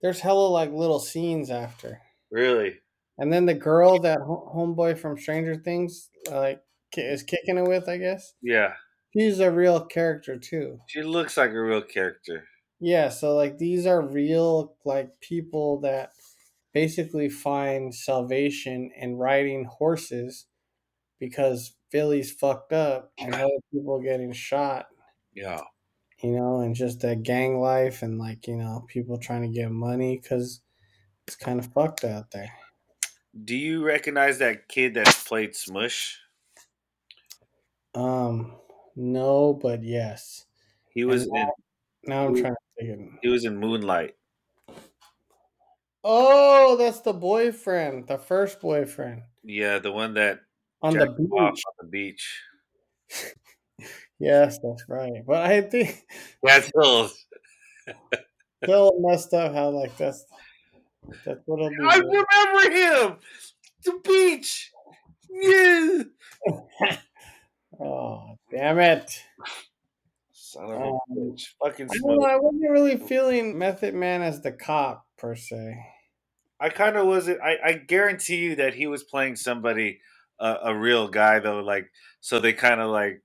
there's 0.00 0.20
hella 0.20 0.48
like 0.48 0.70
little 0.72 1.00
scenes 1.00 1.50
after. 1.50 2.00
Really? 2.30 2.80
And 3.18 3.32
then 3.32 3.46
the 3.46 3.54
girl 3.54 3.98
that 4.00 4.18
homeboy 4.20 4.98
from 4.98 5.18
Stranger 5.18 5.54
Things 5.54 6.10
like 6.30 6.62
is 6.96 7.22
kicking 7.22 7.58
it 7.58 7.68
with, 7.68 7.88
I 7.88 7.98
guess. 7.98 8.34
Yeah. 8.42 8.74
She's 9.16 9.40
a 9.40 9.50
real 9.50 9.84
character 9.84 10.38
too. 10.38 10.78
She 10.88 11.02
looks 11.02 11.36
like 11.36 11.50
a 11.50 11.60
real 11.62 11.82
character. 11.82 12.44
Yeah, 12.80 13.10
so 13.10 13.36
like 13.36 13.58
these 13.58 13.86
are 13.86 14.00
real 14.02 14.76
like 14.84 15.20
people 15.20 15.80
that 15.82 16.12
basically 16.72 17.28
find 17.28 17.94
salvation 17.94 18.90
in 18.96 19.16
riding 19.16 19.64
horses 19.66 20.46
because 21.20 21.74
Philly's 21.90 22.32
fucked 22.32 22.72
up 22.72 23.12
and 23.18 23.34
other 23.34 23.50
people 23.72 24.00
getting 24.00 24.32
shot, 24.32 24.86
Yeah. 25.34 25.60
you 26.22 26.32
know, 26.32 26.60
and 26.60 26.74
just 26.74 27.00
that 27.00 27.22
gang 27.22 27.60
life 27.60 28.02
and 28.02 28.18
like, 28.18 28.46
you 28.48 28.56
know, 28.56 28.84
people 28.88 29.18
trying 29.18 29.42
to 29.42 29.48
get 29.48 29.70
money 29.70 30.18
cuz 30.18 30.62
it's 31.26 31.36
kind 31.36 31.60
of 31.60 31.72
fucked 31.72 32.04
out 32.04 32.30
there. 32.32 32.50
Do 33.34 33.56
you 33.56 33.82
recognize 33.84 34.38
that 34.38 34.68
kid 34.68 34.94
that 34.94 35.06
played 35.26 35.54
Smush? 35.56 36.20
Um 37.94 38.58
no, 38.96 39.54
but 39.54 39.82
yes. 39.82 40.46
He 40.90 41.04
was 41.04 41.22
And 41.24 41.34
in 41.34 41.48
Now 42.04 42.26
I'm 42.26 42.34
trying 42.34 42.54
to 42.54 42.60
think 42.86 43.12
he 43.22 43.28
was 43.28 43.44
in 43.44 43.56
Moonlight. 43.58 44.16
Oh, 46.04 46.76
that's 46.76 47.00
the 47.00 47.12
boyfriend, 47.12 48.06
the 48.08 48.18
first 48.18 48.60
boyfriend 48.60 49.24
Yeah, 49.44 49.78
the 49.78 49.92
one 49.92 50.14
that 50.14 50.40
on 50.82 50.98
the 50.98 51.06
beach. 51.06 51.62
on 51.66 51.74
the 51.80 51.86
beach. 51.86 52.42
Yes, 54.18 54.58
that's 54.62 54.88
right. 54.88 55.24
But 55.26 55.50
I 55.50 55.62
think 55.62 56.06
That's 56.42 56.70
Hills. 56.74 57.26
Bill 58.64 58.92
messed 59.00 59.34
up 59.34 59.52
how 59.54 59.70
like 59.70 59.96
that's 59.96 60.24
that's 61.24 61.40
what 61.46 61.70
be. 61.70 61.76
I 61.88 61.96
remember 61.96 63.10
him. 63.10 63.16
The 63.84 64.00
beach. 64.04 64.70
Yeah. 65.30 66.02
Oh 67.80 68.36
damn 68.50 68.78
it! 68.78 69.22
Son 70.32 70.64
of 70.64 70.70
a 70.70 70.74
Um, 70.74 70.98
bitch. 71.10 71.46
Fucking 71.62 71.88
I, 71.90 71.96
know. 72.02 72.24
I 72.24 72.36
wasn't 72.36 72.70
really 72.70 72.96
feeling 72.96 73.58
Method 73.58 73.94
Man 73.94 74.22
as 74.22 74.42
the 74.42 74.52
cop 74.52 75.06
per 75.16 75.34
se. 75.34 75.76
I 76.60 76.68
kind 76.68 76.96
of 76.96 77.06
wasn't. 77.06 77.40
I, 77.40 77.56
I 77.64 77.72
guarantee 77.72 78.36
you 78.36 78.56
that 78.56 78.74
he 78.74 78.86
was 78.86 79.02
playing 79.02 79.36
somebody, 79.36 80.00
uh, 80.38 80.58
a 80.62 80.74
real 80.76 81.08
guy 81.08 81.40
though. 81.40 81.60
Like 81.60 81.90
so, 82.20 82.38
they 82.38 82.52
kind 82.52 82.80
of 82.80 82.90
like 82.90 83.22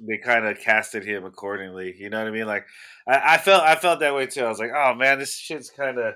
they 0.00 0.18
kind 0.18 0.46
of 0.46 0.60
casted 0.60 1.04
him 1.04 1.24
accordingly. 1.24 1.94
You 1.98 2.08
know 2.08 2.18
what 2.18 2.28
I 2.28 2.30
mean? 2.30 2.46
Like 2.46 2.66
I, 3.06 3.34
I 3.34 3.38
felt 3.38 3.64
I 3.64 3.74
felt 3.74 4.00
that 4.00 4.14
way 4.14 4.26
too. 4.26 4.44
I 4.44 4.48
was 4.48 4.58
like, 4.60 4.72
oh 4.74 4.94
man, 4.94 5.18
this 5.18 5.36
shit's 5.36 5.70
kind 5.70 5.98
of. 5.98 6.14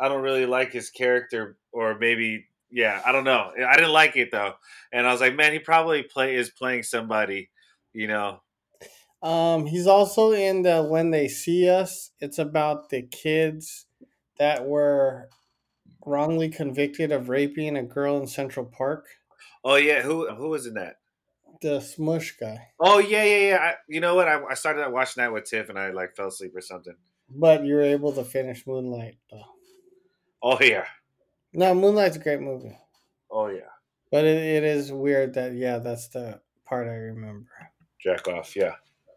I 0.00 0.08
don't 0.08 0.22
really 0.22 0.46
like 0.46 0.72
his 0.72 0.90
character, 0.90 1.58
or 1.72 1.98
maybe 1.98 2.46
yeah, 2.70 3.02
I 3.04 3.12
don't 3.12 3.24
know. 3.24 3.52
I 3.66 3.76
didn't 3.76 3.92
like 3.92 4.16
it 4.16 4.30
though, 4.30 4.54
and 4.92 5.06
I 5.06 5.12
was 5.12 5.20
like, 5.20 5.34
man, 5.36 5.52
he 5.52 5.58
probably 5.58 6.02
play 6.02 6.36
is 6.36 6.50
playing 6.50 6.84
somebody. 6.84 7.50
You 7.92 8.06
know, 8.08 8.42
Um, 9.22 9.66
he's 9.66 9.86
also 9.86 10.32
in 10.32 10.62
the 10.62 10.82
When 10.82 11.10
They 11.10 11.28
See 11.28 11.68
Us. 11.68 12.12
It's 12.20 12.38
about 12.38 12.88
the 12.90 13.02
kids 13.02 13.86
that 14.38 14.64
were 14.66 15.28
wrongly 16.06 16.48
convicted 16.48 17.12
of 17.12 17.28
raping 17.28 17.76
a 17.76 17.82
girl 17.82 18.18
in 18.18 18.26
Central 18.26 18.66
Park. 18.66 19.06
oh 19.64 19.76
yeah, 19.76 20.02
who 20.02 20.32
who 20.34 20.48
was 20.48 20.66
in 20.66 20.74
that? 20.74 20.96
The 21.60 21.80
smush 21.80 22.36
guy. 22.38 22.68
Oh 22.78 22.98
yeah, 22.98 23.24
yeah, 23.24 23.48
yeah. 23.48 23.56
I, 23.58 23.74
you 23.88 24.00
know 24.00 24.14
what? 24.14 24.28
I, 24.28 24.42
I 24.44 24.54
started 24.54 24.88
watching 24.90 25.22
that 25.22 25.32
with 25.32 25.44
Tiff, 25.44 25.68
and 25.68 25.78
I 25.78 25.90
like 25.90 26.16
fell 26.16 26.28
asleep 26.28 26.56
or 26.56 26.60
something. 26.62 26.96
But 27.28 27.64
you 27.64 27.74
were 27.74 27.82
able 27.82 28.12
to 28.12 28.24
finish 28.24 28.66
Moonlight 28.66 29.18
though. 29.30 29.44
Oh 30.42 30.58
yeah, 30.60 30.84
No, 31.52 31.74
Moonlight's 31.74 32.16
a 32.16 32.20
great 32.20 32.40
movie. 32.40 32.76
oh 33.30 33.48
yeah. 33.48 33.68
But 34.10 34.24
it, 34.24 34.38
it 34.42 34.64
is 34.64 34.90
weird 34.92 35.34
that 35.34 35.54
yeah, 35.54 35.78
that's 35.78 36.08
the 36.08 36.40
part 36.66 36.88
I 36.88 36.94
remember. 36.94 37.48
Jack 38.02 38.26
off, 38.28 38.56
yeah. 38.56 38.74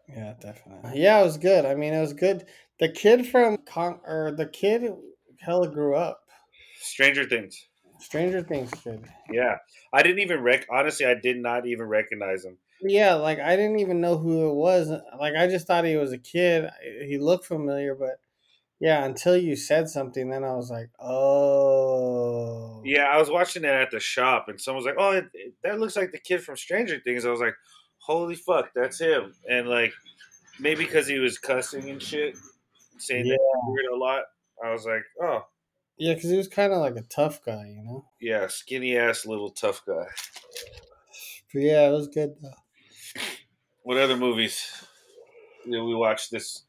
Yeah, 0.08 0.34
definitely. 0.38 1.00
Yeah, 1.00 1.20
it 1.20 1.24
was 1.24 1.38
good. 1.38 1.64
I 1.64 1.74
mean, 1.74 1.94
it 1.94 2.00
was 2.00 2.12
good. 2.12 2.44
The 2.78 2.90
kid 2.90 3.26
from 3.26 3.56
Con- 3.66 4.00
or 4.06 4.32
the 4.36 4.46
kid 4.46 4.92
hella 5.40 5.68
grew 5.68 5.96
up. 5.96 6.20
Stranger 6.80 7.24
Things. 7.24 7.66
Stranger 7.98 8.42
Things 8.42 8.70
kid. 8.82 9.04
Yeah, 9.30 9.56
I 9.92 10.02
didn't 10.02 10.18
even 10.18 10.42
rec. 10.42 10.66
Honestly, 10.70 11.06
I 11.06 11.14
did 11.14 11.38
not 11.38 11.66
even 11.66 11.86
recognize 11.86 12.44
him. 12.44 12.58
Yeah, 12.82 13.14
like 13.14 13.38
I 13.40 13.56
didn't 13.56 13.78
even 13.78 14.00
know 14.02 14.18
who 14.18 14.50
it 14.50 14.54
was. 14.54 14.90
Like 15.18 15.34
I 15.34 15.46
just 15.46 15.66
thought 15.66 15.86
he 15.86 15.96
was 15.96 16.12
a 16.12 16.18
kid. 16.18 16.68
He 17.06 17.16
looked 17.18 17.46
familiar, 17.46 17.94
but 17.94 18.20
yeah, 18.84 19.04
until 19.06 19.34
you 19.34 19.56
said 19.56 19.88
something, 19.88 20.28
then 20.28 20.44
I 20.44 20.52
was 20.54 20.70
like, 20.70 20.90
oh. 21.00 22.82
Yeah, 22.84 23.04
I 23.04 23.16
was 23.16 23.30
watching 23.30 23.64
it 23.64 23.68
at 23.70 23.90
the 23.90 23.98
shop, 23.98 24.48
and 24.48 24.60
someone 24.60 24.84
was 24.84 24.86
like, 24.86 24.96
"Oh, 24.98 25.12
it, 25.12 25.24
it- 25.32 25.54
that 25.62 25.80
looks 25.80 25.96
like 25.96 26.12
the 26.12 26.18
kid 26.18 26.42
from 26.42 26.56
Stranger 26.58 27.00
Things." 27.02 27.24
I 27.24 27.30
was 27.30 27.40
like, 27.40 27.54
"Holy 27.98 28.34
fuck, 28.34 28.72
that's 28.74 29.00
him!" 29.00 29.32
And 29.48 29.68
like, 29.68 29.94
maybe 30.60 30.84
because 30.84 31.06
he 31.06 31.18
was 31.18 31.38
cussing 31.38 31.88
and 31.88 32.02
shit, 32.02 32.36
saying 32.98 33.26
that 33.26 33.38
word 33.66 33.86
a 33.90 33.96
lot, 33.96 34.24
I 34.62 34.70
was 34.70 34.84
like, 34.84 35.02
"Oh, 35.22 35.46
Yeah, 35.96 36.12
because 36.14 36.28
he 36.30 36.36
was 36.36 36.48
kind 36.48 36.74
of 36.74 36.80
like 36.80 36.96
a 36.96 37.02
tough 37.08 37.42
guy, 37.42 37.64
you 37.74 37.82
know. 37.82 38.04
yeah, 38.20 38.48
skinny 38.48 38.98
ass 38.98 39.24
little 39.24 39.50
tough 39.50 39.80
guy." 39.86 40.04
But 41.54 41.62
yeah, 41.62 41.88
it 41.88 41.92
was 41.92 42.08
good 42.08 42.34
though. 42.42 43.22
What 43.82 43.96
other 43.96 44.16
movies 44.18 44.60
did 45.64 45.80
we 45.82 45.94
watch 45.94 46.28
this 46.28 46.64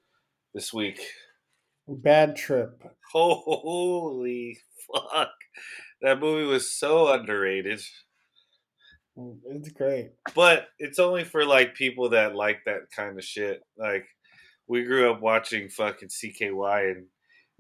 this 0.53 0.71
week? 0.73 1.01
Bad 1.87 2.35
trip. 2.35 2.83
Holy 3.11 4.57
fuck, 4.93 5.31
that 6.01 6.19
movie 6.19 6.45
was 6.45 6.73
so 6.73 7.07
underrated. 7.13 7.81
It's 9.17 9.69
great. 9.69 10.11
but 10.35 10.67
it's 10.77 10.99
only 10.99 11.23
for 11.23 11.45
like 11.45 11.73
people 11.75 12.09
that 12.09 12.35
like 12.35 12.59
that 12.65 12.91
kind 12.93 13.17
of 13.17 13.23
shit. 13.23 13.61
Like 13.77 14.05
we 14.67 14.83
grew 14.83 15.09
up 15.11 15.21
watching 15.21 15.69
fucking 15.69 16.09
CKY 16.09 16.91
and 16.91 17.05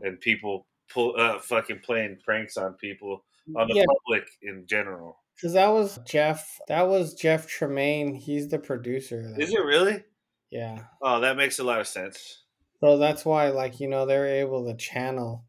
and 0.01 0.19
people 0.19 0.67
pull 0.93 1.15
uh 1.17 1.39
fucking 1.39 1.79
playing 1.85 2.17
pranks 2.25 2.57
on 2.57 2.73
people 2.73 3.23
on 3.55 3.67
the 3.69 3.75
Yeah, 3.75 3.85
public 3.85 4.27
in 4.41 4.65
general. 4.67 5.21
because 5.37 5.53
that 5.53 5.67
was 5.69 5.97
Jeff. 6.05 6.57
That 6.67 6.87
was 6.89 7.13
Jeff 7.13 7.47
Tremaine. 7.47 8.15
He's 8.15 8.49
the 8.49 8.59
producer. 8.59 9.33
Is 9.37 9.53
it 9.53 9.63
really? 9.63 10.03
Yeah. 10.51 10.79
Oh, 11.01 11.21
that 11.21 11.37
makes 11.37 11.59
a 11.59 11.63
lot 11.63 11.79
of 11.79 11.87
sense. 11.87 12.43
So 12.81 12.97
that's 12.97 13.25
why, 13.25 13.49
like, 13.49 13.79
you 13.79 13.87
know, 13.87 14.05
they're 14.05 14.27
able 14.27 14.65
to 14.65 14.75
channel 14.75 15.45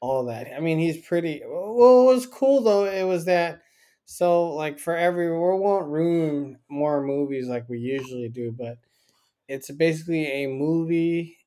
all 0.00 0.24
that. 0.26 0.48
I 0.54 0.60
mean, 0.60 0.78
he's 0.78 1.04
pretty. 1.06 1.42
Well, 1.44 1.74
what 1.74 2.14
was 2.14 2.26
cool 2.26 2.62
though, 2.62 2.84
it 2.84 3.04
was 3.04 3.26
that. 3.26 3.62
So, 4.04 4.50
like, 4.50 4.78
for 4.78 4.96
every, 4.96 5.30
we 5.30 5.38
won't 5.38 5.86
ruin 5.86 6.58
more 6.68 7.02
movies 7.02 7.46
like 7.46 7.68
we 7.68 7.78
usually 7.78 8.28
do, 8.28 8.52
but 8.52 8.78
it's 9.48 9.70
basically 9.70 10.26
a 10.26 10.48
movie 10.48 11.38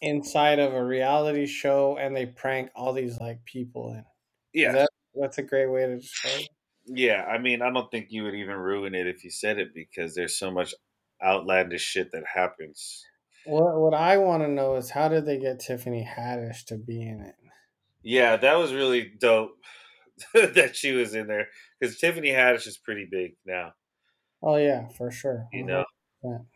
inside 0.00 0.58
of 0.58 0.72
a 0.72 0.84
reality 0.84 1.46
show, 1.46 1.98
and 1.98 2.16
they 2.16 2.26
prank 2.26 2.70
all 2.74 2.92
these 2.92 3.18
like 3.20 3.44
people 3.44 3.92
in. 3.92 4.04
Yeah. 4.52 4.72
That, 4.72 4.90
that's 5.14 5.38
a 5.38 5.42
great 5.42 5.70
way 5.70 5.86
to 5.86 5.96
describe. 5.96 6.40
it. 6.40 6.48
Yeah, 6.86 7.24
I 7.24 7.38
mean, 7.38 7.62
I 7.62 7.70
don't 7.70 7.90
think 7.90 8.06
you 8.10 8.24
would 8.24 8.34
even 8.34 8.56
ruin 8.56 8.94
it 8.94 9.06
if 9.06 9.22
you 9.22 9.30
said 9.30 9.58
it 9.58 9.74
because 9.74 10.14
there's 10.14 10.36
so 10.36 10.50
much 10.50 10.74
outlandish 11.22 11.82
shit 11.82 12.10
that 12.12 12.24
happens. 12.34 13.04
What 13.46 13.80
What 13.80 13.94
I 13.94 14.18
want 14.18 14.42
to 14.42 14.48
know 14.48 14.76
is 14.76 14.90
how 14.90 15.08
did 15.08 15.26
they 15.26 15.38
get 15.38 15.60
Tiffany 15.60 16.04
Haddish 16.04 16.64
to 16.66 16.76
be 16.76 17.02
in 17.02 17.20
it? 17.20 17.34
Yeah, 18.02 18.36
that 18.36 18.54
was 18.58 18.72
really 18.72 19.12
dope 19.18 19.56
that 20.34 20.76
she 20.76 20.92
was 20.92 21.14
in 21.14 21.26
there 21.26 21.48
because 21.78 21.98
Tiffany 21.98 22.30
Haddish 22.30 22.66
is 22.66 22.78
pretty 22.78 23.06
big 23.10 23.36
now, 23.44 23.72
Oh 24.42 24.56
yeah, 24.56 24.88
for 24.88 25.10
sure. 25.10 25.48
you 25.52 25.64
know. 25.64 25.84
100%. 26.24 26.46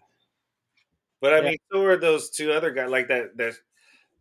But 1.20 1.32
I 1.34 1.40
Yeah. 1.40 1.50
mean, 1.50 1.56
so 1.72 1.80
were 1.82 1.96
those 1.96 2.30
two 2.30 2.52
other 2.52 2.70
guys, 2.70 2.90
like 2.90 3.08
that 3.08 3.36
that 3.36 3.54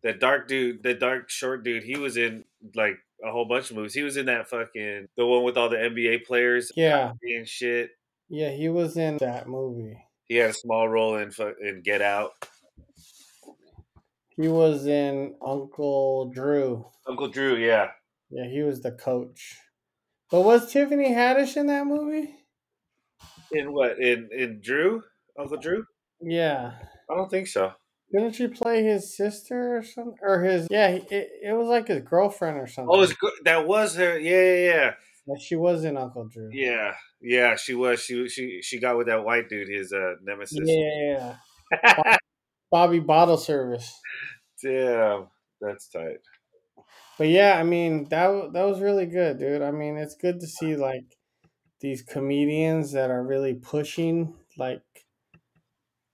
that 0.02 0.20
dark 0.20 0.48
dude, 0.48 0.82
the 0.82 0.94
dark 0.94 1.30
short 1.30 1.64
dude. 1.64 1.82
He 1.84 1.96
was 1.96 2.16
in 2.16 2.44
like 2.74 2.98
a 3.24 3.30
whole 3.30 3.46
bunch 3.46 3.70
of 3.70 3.76
movies. 3.76 3.94
He 3.94 4.02
was 4.02 4.16
in 4.16 4.26
that 4.26 4.48
fucking 4.48 5.08
the 5.16 5.26
one 5.26 5.44
with 5.44 5.56
all 5.56 5.68
the 5.68 5.76
NBA 5.78 6.24
players 6.26 6.72
Yeah, 6.76 7.12
and 7.22 7.46
shit. 7.48 7.90
yeah, 8.28 8.50
he 8.50 8.68
was 8.68 8.96
in 8.96 9.18
that 9.18 9.48
movie. 9.48 9.98
He 10.26 10.36
had 10.36 10.50
a 10.50 10.54
small 10.54 10.88
role 10.88 11.16
in 11.16 11.30
in 11.60 11.82
Get 11.82 12.00
Out. 12.02 12.32
He 14.36 14.48
was 14.48 14.86
in 14.86 15.34
Uncle 15.44 16.30
Drew. 16.34 16.86
Uncle 17.08 17.28
Drew, 17.28 17.56
yeah. 17.56 17.90
Yeah, 18.30 18.48
he 18.48 18.62
was 18.62 18.80
the 18.82 18.92
coach. 18.92 19.58
But 20.30 20.40
was 20.42 20.72
Tiffany 20.72 21.10
Haddish 21.14 21.56
in 21.56 21.66
that 21.68 21.86
movie? 21.86 22.34
In 23.52 23.72
what? 23.72 23.98
In 24.00 24.28
in 24.36 24.60
Drew? 24.60 25.02
Uncle 25.38 25.58
Drew? 25.58 25.84
Yeah. 26.20 26.72
I 27.10 27.14
don't 27.14 27.30
think 27.30 27.46
so. 27.46 27.72
Didn't 28.12 28.32
she 28.34 28.48
play 28.48 28.82
his 28.82 29.16
sister 29.16 29.76
or 29.76 29.82
something? 29.82 30.16
Or 30.22 30.42
his 30.42 30.66
yeah, 30.70 30.88
it, 30.88 31.06
it 31.10 31.56
was 31.56 31.68
like 31.68 31.88
his 31.88 32.00
girlfriend 32.02 32.58
or 32.58 32.66
something. 32.66 32.90
Oh, 32.92 33.06
that 33.44 33.66
was 33.66 33.96
her. 33.96 34.18
Yeah, 34.18 34.30
yeah, 34.42 34.54
yeah, 34.74 34.90
Yeah, 35.26 35.34
she 35.40 35.56
was 35.56 35.84
in 35.84 35.96
Uncle 35.96 36.26
Drew. 36.28 36.48
yeah, 36.52 36.94
yeah. 37.20 37.56
She 37.56 37.74
was. 37.74 38.00
She 38.00 38.28
she 38.28 38.60
she 38.62 38.78
got 38.80 38.96
with 38.96 39.06
that 39.08 39.24
white 39.24 39.48
dude, 39.48 39.68
his 39.68 39.92
uh, 39.92 40.14
nemesis. 40.22 40.58
yeah, 40.64 41.36
yeah. 41.84 42.16
Bobby 42.74 42.98
Bottle 42.98 43.36
Service. 43.36 44.00
Damn, 44.60 45.28
that's 45.60 45.88
tight. 45.88 46.18
But 47.16 47.28
yeah, 47.28 47.56
I 47.56 47.62
mean 47.62 48.08
that 48.08 48.50
that 48.52 48.64
was 48.64 48.80
really 48.80 49.06
good, 49.06 49.38
dude. 49.38 49.62
I 49.62 49.70
mean, 49.70 49.96
it's 49.96 50.16
good 50.16 50.40
to 50.40 50.46
see 50.48 50.74
like 50.74 51.04
these 51.80 52.02
comedians 52.02 52.90
that 52.90 53.12
are 53.12 53.22
really 53.22 53.54
pushing 53.54 54.34
like 54.58 54.82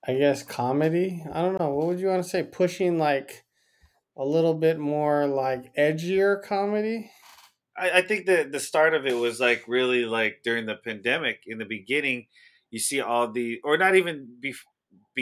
I 0.06 0.18
guess 0.18 0.42
comedy. 0.42 1.24
I 1.32 1.40
don't 1.40 1.58
know. 1.58 1.70
What 1.70 1.86
would 1.86 1.98
you 1.98 2.08
want 2.08 2.24
to 2.24 2.28
say? 2.28 2.42
Pushing 2.42 2.98
like 2.98 3.46
a 4.18 4.24
little 4.26 4.52
bit 4.52 4.78
more 4.78 5.26
like 5.26 5.74
edgier 5.76 6.42
comedy. 6.42 7.10
I, 7.74 7.90
I 7.90 8.02
think 8.02 8.26
that 8.26 8.52
the 8.52 8.60
start 8.60 8.92
of 8.92 9.06
it 9.06 9.16
was 9.16 9.40
like 9.40 9.64
really 9.66 10.04
like 10.04 10.40
during 10.44 10.66
the 10.66 10.76
pandemic. 10.76 11.40
In 11.46 11.56
the 11.56 11.64
beginning, 11.64 12.26
you 12.70 12.80
see 12.80 13.00
all 13.00 13.32
the, 13.32 13.60
or 13.64 13.78
not 13.78 13.96
even 13.96 14.28
be, 14.38 14.54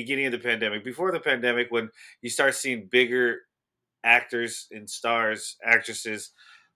beginning 0.00 0.26
of 0.26 0.32
the 0.32 0.38
pandemic, 0.38 0.84
before 0.84 1.10
the 1.12 1.20
pandemic, 1.20 1.68
when 1.70 1.90
you 2.22 2.30
start 2.30 2.54
seeing 2.54 2.88
bigger 2.90 3.40
actors 4.04 4.68
and 4.70 4.88
stars, 4.88 5.56
actresses 5.64 6.30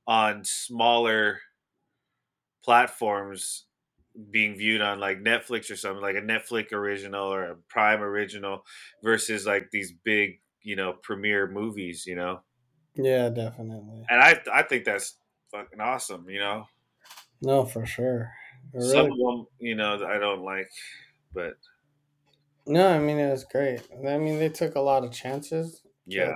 on 0.07 0.43
smaller 0.45 1.41
platforms 2.65 3.67
being 4.31 4.57
viewed 4.57 4.81
on 4.81 4.99
like 4.99 5.19
Netflix 5.23 5.71
or 5.71 5.77
something, 5.77 6.03
like 6.03 6.17
a 6.17 6.21
Netflix 6.21 6.73
original 6.73 7.33
or 7.33 7.45
a 7.45 7.57
Prime 7.69 8.03
original 8.03 8.65
versus 9.03 9.47
like 9.47 9.71
these 9.71 9.93
big, 10.05 10.41
you 10.63 10.77
know, 10.77 10.93
premiere 10.93 11.47
movies, 11.49 12.05
you 12.07 12.17
know. 12.17 12.41
Yeah, 12.95 13.29
definitely. 13.31 14.05
And 14.11 14.21
I 14.21 14.41
I 14.53 14.63
think 14.63 14.85
that's 14.85 15.17
fucking 15.51 15.81
awesome, 15.81 16.29
you 16.29 16.41
know. 16.41 16.67
No, 17.41 17.65
for 17.65 17.87
sure. 17.87 18.33
It 18.75 18.83
Some 18.83 19.11
of 19.11 19.19
them, 19.19 19.47
you 19.59 19.75
know, 19.75 19.95
I 20.07 20.19
don't 20.19 20.43
like, 20.43 20.71
but 21.33 21.55
no, 22.67 22.89
I 22.89 22.99
mean 22.99 23.19
it 23.19 23.31
was 23.31 23.45
great. 23.45 23.83
I 24.07 24.19
mean 24.19 24.39
they 24.39 24.49
took 24.49 24.75
a 24.75 24.81
lot 24.81 25.05
of 25.05 25.13
chances. 25.13 25.83
yeah, 26.07 26.35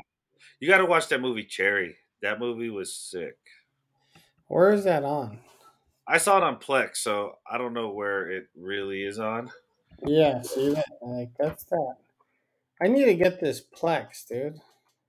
you 0.61 0.69
got 0.69 0.79
to 0.79 0.87
watch 0.87 1.09
that 1.09 1.21
movie 1.21 1.45
Cherry. 1.45 1.97
That 2.23 2.41
movie 2.41 2.71
was 2.71 2.95
sick. 2.95 3.37
Where 4.49 4.71
is 4.71 4.85
that 4.85 5.05
on? 5.05 5.39
I 6.09 6.19
saw 6.19 6.37
it 6.39 6.45
on 6.45 6.57
Plex, 6.57 6.99
so 6.99 7.39
I 7.51 7.59
don't 7.59 7.75
know 7.75 7.91
where 7.91 8.31
it 8.31 8.49
really 8.57 9.03
is 9.03 9.19
on. 9.19 9.51
Yeah, 10.05 10.43
see 10.43 10.75
that? 10.75 10.87
Like 11.03 11.31
that's 11.39 11.65
that. 11.65 11.95
I 12.81 12.89
need 12.89 13.07
to 13.07 13.15
get 13.15 13.41
this 13.41 13.61
Plex, 13.63 14.27
dude. 14.27 14.61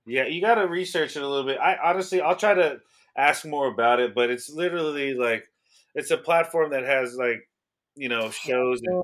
Yeah, 0.05 0.26
you 0.26 0.41
got 0.41 0.55
to 0.55 0.68
research 0.68 1.18
it 1.18 1.24
a 1.24 1.28
little 1.28 1.45
bit. 1.45 1.59
I 1.59 1.78
honestly, 1.84 2.22
I'll 2.22 2.36
try 2.36 2.53
to 2.53 2.80
ask 3.15 3.45
more 3.45 3.68
about 3.68 3.99
it, 3.99 4.15
but 4.15 4.30
it's 4.30 4.49
literally 4.49 5.13
like 5.13 5.47
it's 5.93 6.11
a 6.11 6.18
platform 6.18 6.72
that 6.72 6.84
has 6.84 7.15
like 7.15 7.47
you 7.95 8.09
know 8.09 8.30
shows 8.32 8.82
and, 8.84 9.03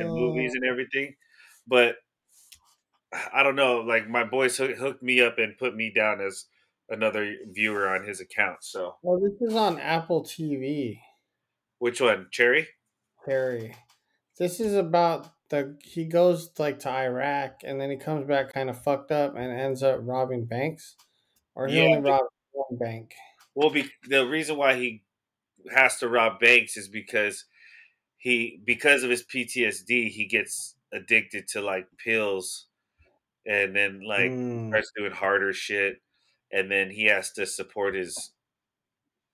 and 0.00 0.08
movies 0.12 0.52
oh. 0.54 0.58
and 0.60 0.70
everything. 0.70 1.14
But 1.66 1.96
I 3.32 3.42
don't 3.42 3.56
know. 3.56 3.80
Like 3.80 4.08
my 4.08 4.24
boys 4.24 4.56
hooked 4.58 5.02
me 5.02 5.20
up 5.20 5.38
and 5.38 5.56
put 5.58 5.74
me 5.74 5.90
down 5.92 6.20
as 6.20 6.46
another 6.88 7.36
viewer 7.46 7.88
on 7.88 8.04
his 8.04 8.20
account. 8.20 8.64
So 8.64 8.96
Well, 9.02 9.20
this 9.20 9.40
is 9.40 9.54
on 9.54 9.78
Apple 9.78 10.24
TV, 10.24 11.00
which 11.78 12.00
one, 12.00 12.28
Cherry? 12.32 12.68
Cherry. 13.24 13.74
This 14.38 14.60
is 14.60 14.74
about 14.74 15.34
the 15.50 15.78
he 15.84 16.06
goes 16.06 16.58
like 16.58 16.80
to 16.80 16.90
Iraq 16.90 17.60
and 17.64 17.80
then 17.80 17.90
he 17.90 17.96
comes 17.96 18.26
back 18.26 18.52
kind 18.52 18.70
of 18.70 18.82
fucked 18.82 19.12
up 19.12 19.36
and 19.36 19.52
ends 19.52 19.82
up 19.82 20.00
robbing 20.02 20.46
banks, 20.46 20.96
or 21.54 21.68
he 21.68 21.78
Yeah, 21.78 21.82
only 21.82 22.00
robbed 22.00 22.30
one 22.52 22.78
bank. 22.78 23.14
Well, 23.54 23.70
be, 23.70 23.90
the 24.08 24.26
reason 24.26 24.56
why 24.56 24.74
he 24.76 25.04
has 25.72 25.98
to 25.98 26.08
rob 26.08 26.40
banks 26.40 26.76
is 26.76 26.88
because 26.88 27.46
he 28.18 28.62
because 28.64 29.02
of 29.04 29.10
his 29.10 29.24
PTSD, 29.24 30.08
he 30.10 30.26
gets 30.26 30.73
addicted 30.94 31.48
to 31.48 31.62
like 31.62 31.88
pills, 31.98 32.68
and 33.46 33.76
then 33.76 34.02
like 34.02 34.32
Mm. 34.32 34.68
starts 34.68 34.92
doing 34.96 35.12
harder 35.12 35.52
shit, 35.54 36.02
and 36.52 36.70
then 36.70 36.90
he 36.90 37.06
has 37.06 37.32
to 37.34 37.46
support 37.46 37.94
his 37.96 38.32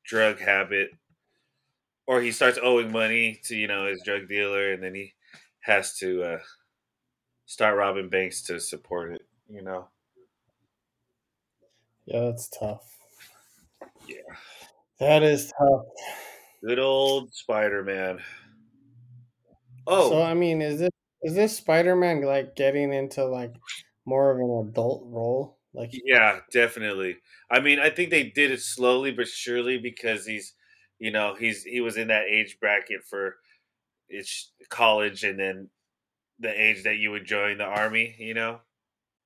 drug 0.04 0.38
habit, 0.40 0.90
or 2.06 2.20
he 2.20 2.32
starts 2.32 2.58
owing 2.62 2.90
money 2.92 3.40
to 3.44 3.56
you 3.56 3.66
know 3.66 3.86
his 3.86 4.02
drug 4.02 4.28
dealer, 4.28 4.72
and 4.72 4.82
then 4.82 4.94
he 4.94 5.14
has 5.60 5.96
to 5.98 6.22
uh, 6.22 6.40
start 7.44 7.76
robbing 7.76 8.08
banks 8.08 8.42
to 8.44 8.58
support 8.60 9.12
it. 9.12 9.28
You 9.48 9.62
know. 9.62 9.90
Yeah, 12.04 12.20
that's 12.26 12.48
tough. 12.50 12.98
Yeah. 14.06 14.36
That 14.98 15.22
is 15.22 15.52
tough. 15.58 15.86
Good 16.64 16.78
old 16.78 17.34
Spider 17.34 17.82
Man. 17.84 18.22
Oh, 19.86 20.10
So 20.10 20.22
I 20.22 20.34
mean, 20.34 20.62
is 20.62 20.78
this 20.80 20.90
is 21.22 21.34
this 21.34 21.56
Spider 21.56 21.96
Man 21.96 22.22
like 22.22 22.56
getting 22.56 22.92
into 22.92 23.24
like 23.24 23.54
more 24.04 24.30
of 24.30 24.38
an 24.38 24.68
adult 24.70 25.02
role? 25.06 25.58
Like 25.72 25.92
yeah, 26.04 26.40
definitely. 26.52 27.18
I 27.50 27.60
mean, 27.60 27.78
I 27.78 27.90
think 27.90 28.10
they 28.10 28.24
did 28.24 28.50
it 28.50 28.60
slowly 28.60 29.12
but 29.12 29.28
surely 29.28 29.78
because 29.78 30.26
he's, 30.26 30.54
you 30.98 31.10
know, 31.10 31.34
he's 31.34 31.64
he 31.64 31.80
was 31.80 31.96
in 31.96 32.08
that 32.08 32.26
age 32.26 32.58
bracket 32.60 33.02
for 33.04 33.36
it's 34.08 34.52
college 34.70 35.24
and 35.24 35.38
then 35.40 35.70
the 36.40 36.50
age 36.50 36.84
that 36.84 36.96
you 36.98 37.10
would 37.12 37.26
join 37.26 37.58
the 37.58 37.64
army. 37.66 38.16
You 38.18 38.34
know. 38.34 38.62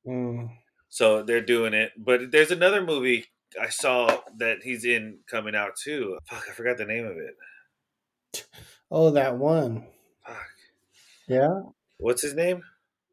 mm, 0.04 0.48
So 0.88 1.22
they're 1.22 1.40
doing 1.44 1.74
it. 1.74 1.92
But 1.96 2.30
there's 2.30 2.50
another 2.50 2.82
movie 2.82 3.26
I 3.60 3.68
saw 3.68 4.20
that 4.38 4.62
he's 4.62 4.84
in 4.84 5.20
coming 5.26 5.54
out 5.54 5.76
too. 5.76 6.18
Fuck, 6.28 6.48
I 6.48 6.52
forgot 6.52 6.76
the 6.78 6.84
name 6.86 7.06
of 7.06 7.16
it. 7.16 7.34
oh 8.90 9.10
that 9.10 9.36
one. 9.36 9.86
Fuck. 10.26 10.48
Yeah. 11.26 11.72
What's 11.98 12.22
his 12.22 12.34
name? 12.34 12.62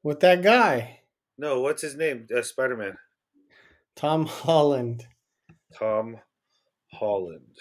With 0.03 0.19
that 0.21 0.41
guy. 0.41 1.01
No, 1.37 1.59
what's 1.61 1.81
his 1.81 1.95
name? 1.95 2.27
Uh, 2.35 2.41
Spider 2.41 2.75
Man. 2.77 2.97
Tom 3.95 4.25
Holland. 4.25 5.05
Tom 5.77 6.17
Holland. 6.91 7.57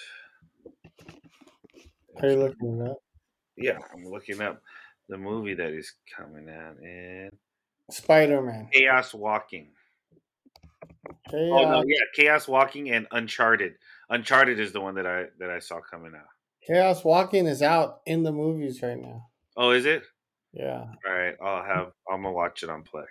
Are 2.23 2.29
you 2.29 2.37
looking 2.37 2.81
it 2.81 2.91
up? 2.91 2.99
Yeah, 3.57 3.79
I'm 3.93 4.05
looking 4.05 4.41
up 4.41 4.63
the 5.09 5.19
movie 5.19 5.55
that 5.55 5.73
is 5.73 5.95
coming 6.17 6.49
out 6.49 6.77
and 6.79 7.31
Spider 7.91 8.43
Man. 8.43 8.69
Chaos 8.73 9.13
Walking. 9.15 9.73
Hey, 11.31 11.51
Oh 11.53 11.71
no, 11.71 11.85
yeah, 11.87 12.05
Chaos 12.15 12.49
Walking 12.49 12.91
and 12.91 13.07
Uncharted. 13.11 13.75
Uncharted 14.09 14.59
is 14.59 14.73
the 14.73 14.81
one 14.81 14.95
that 14.97 15.07
I 15.07 15.27
that 15.39 15.51
I 15.51 15.59
saw 15.59 15.81
coming 15.81 16.13
out. 16.15 16.27
Chaos 16.67 17.05
Walking 17.05 17.47
is 17.47 17.63
out 17.63 18.01
in 18.07 18.23
the 18.23 18.33
movies 18.33 18.83
right 18.83 18.99
now. 18.99 19.29
Oh, 19.57 19.71
is 19.71 19.87
it? 19.87 20.03
Yeah. 20.53 20.85
All 21.07 21.13
right, 21.13 21.37
I'll 21.41 21.63
have 21.63 21.93
I'm 22.11 22.23
gonna 22.23 22.33
watch 22.33 22.63
it 22.63 22.71
on 22.71 22.83
Plex. 22.83 23.07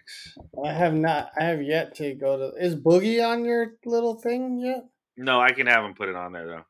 I 0.66 0.74
have 0.74 0.94
not 0.94 1.32
I 1.40 1.46
have 1.46 1.62
yet 1.62 1.96
to 1.96 2.14
go 2.14 2.38
to 2.38 2.64
is 2.64 2.76
Boogie 2.76 3.26
on 3.26 3.46
your 3.46 3.76
little 3.86 4.16
thing 4.16 4.60
yet? 4.60 4.86
No, 5.16 5.40
I 5.40 5.52
can 5.52 5.68
have 5.68 5.84
him 5.84 5.94
put 5.94 6.10
it 6.10 6.16
on 6.16 6.34
there 6.34 6.48
though. 6.48 6.66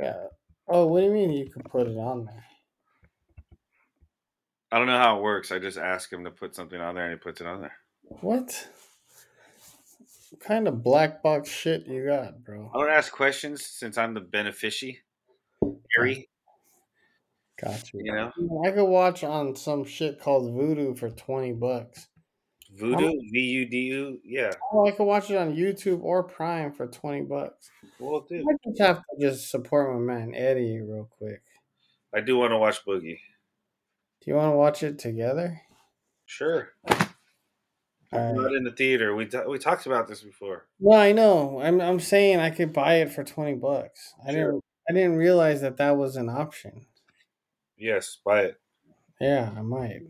Yeah. 0.00 0.26
Oh, 0.68 0.86
what 0.86 1.00
do 1.00 1.06
you 1.06 1.12
mean 1.12 1.30
you 1.30 1.48
can 1.48 1.62
put 1.62 1.86
it 1.86 1.96
on 1.96 2.24
there? 2.24 2.44
I 4.72 4.78
don't 4.78 4.88
know 4.88 4.98
how 4.98 5.16
it 5.16 5.22
works. 5.22 5.52
I 5.52 5.60
just 5.60 5.78
ask 5.78 6.12
him 6.12 6.24
to 6.24 6.30
put 6.30 6.56
something 6.56 6.80
on 6.80 6.96
there 6.96 7.04
and 7.04 7.12
he 7.12 7.18
puts 7.18 7.40
it 7.40 7.46
on 7.46 7.60
there. 7.60 7.76
What? 8.02 8.68
What 10.30 10.40
kind 10.40 10.66
of 10.66 10.82
black 10.82 11.22
box 11.22 11.48
shit 11.48 11.86
you 11.86 12.06
got, 12.06 12.44
bro? 12.44 12.70
I 12.74 12.78
don't 12.78 12.90
ask 12.90 13.12
questions 13.12 13.64
since 13.64 13.96
I'm 13.96 14.12
the 14.12 14.20
beneficiary. 14.20 14.98
Got 17.60 17.92
you. 17.92 18.00
You 18.04 18.12
know, 18.12 18.32
I 18.66 18.70
could 18.70 18.84
watch 18.84 19.24
on 19.24 19.56
some 19.56 19.84
shit 19.84 20.20
called 20.20 20.52
Vudu 20.52 20.98
for 20.98 21.08
twenty 21.10 21.52
bucks. 21.52 22.08
Vudu, 22.76 23.12
V 23.32 23.40
U 23.40 23.64
D 23.66 23.78
U. 23.78 24.20
Yeah. 24.22 24.52
Oh, 24.72 24.86
I 24.86 24.90
could 24.90 25.04
watch 25.04 25.30
it 25.30 25.36
on 25.36 25.56
YouTube 25.56 26.02
or 26.02 26.22
Prime 26.22 26.72
for 26.72 26.86
twenty 26.86 27.22
bucks. 27.22 27.70
Well, 27.98 28.26
dude, 28.28 28.44
I 28.46 28.56
just 28.68 28.80
have 28.80 28.98
to 28.98 29.16
just 29.20 29.50
support 29.50 29.94
my 29.94 30.00
man 30.00 30.34
Eddie 30.34 30.80
real 30.82 31.08
quick. 31.18 31.42
I 32.14 32.20
do 32.20 32.36
want 32.36 32.52
to 32.52 32.58
watch 32.58 32.84
Boogie. 32.84 33.20
Do 34.20 34.30
you 34.30 34.34
want 34.34 34.52
to 34.52 34.56
watch 34.56 34.82
it 34.82 34.98
together? 34.98 35.62
Sure. 36.26 36.68
All 36.90 38.20
right. 38.20 38.34
Not 38.34 38.52
in 38.54 38.64
the 38.64 38.72
theater. 38.72 39.14
We 39.14 39.26
ta- 39.26 39.48
we 39.48 39.58
talked 39.58 39.86
about 39.86 40.08
this 40.08 40.22
before. 40.22 40.66
No, 40.78 40.92
I 40.96 41.12
know. 41.12 41.60
I'm 41.60 41.80
I'm 41.80 42.00
saying 42.00 42.38
I 42.38 42.50
could 42.50 42.72
buy 42.74 42.96
it 42.96 43.12
for 43.12 43.24
twenty 43.24 43.54
bucks. 43.54 44.12
I 44.26 44.32
Sure. 44.32 44.52
didn't 44.52 44.64
I 44.90 44.92
didn't 44.92 45.16
realize 45.16 45.62
that 45.62 45.78
that 45.78 45.96
was 45.96 46.16
an 46.16 46.28
option. 46.28 46.86
Yes, 47.78 48.18
buy 48.24 48.42
it. 48.42 48.60
Yeah, 49.20 49.50
I 49.56 49.62
might. 49.62 50.02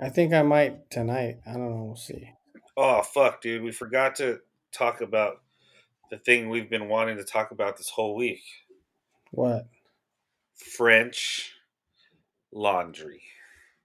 I 0.00 0.08
think 0.08 0.32
I 0.32 0.42
might 0.42 0.90
tonight. 0.90 1.38
I 1.46 1.52
don't 1.52 1.70
know. 1.70 1.84
We'll 1.84 1.96
see. 1.96 2.30
Oh 2.76 3.02
fuck, 3.02 3.40
dude, 3.40 3.62
we 3.62 3.70
forgot 3.70 4.16
to 4.16 4.40
talk 4.72 5.00
about 5.00 5.42
the 6.10 6.18
thing 6.18 6.48
we've 6.48 6.70
been 6.70 6.88
wanting 6.88 7.16
to 7.18 7.24
talk 7.24 7.50
about 7.50 7.76
this 7.76 7.88
whole 7.88 8.14
week. 8.14 8.42
What? 9.30 9.66
French 10.54 11.52
laundry. 12.52 13.22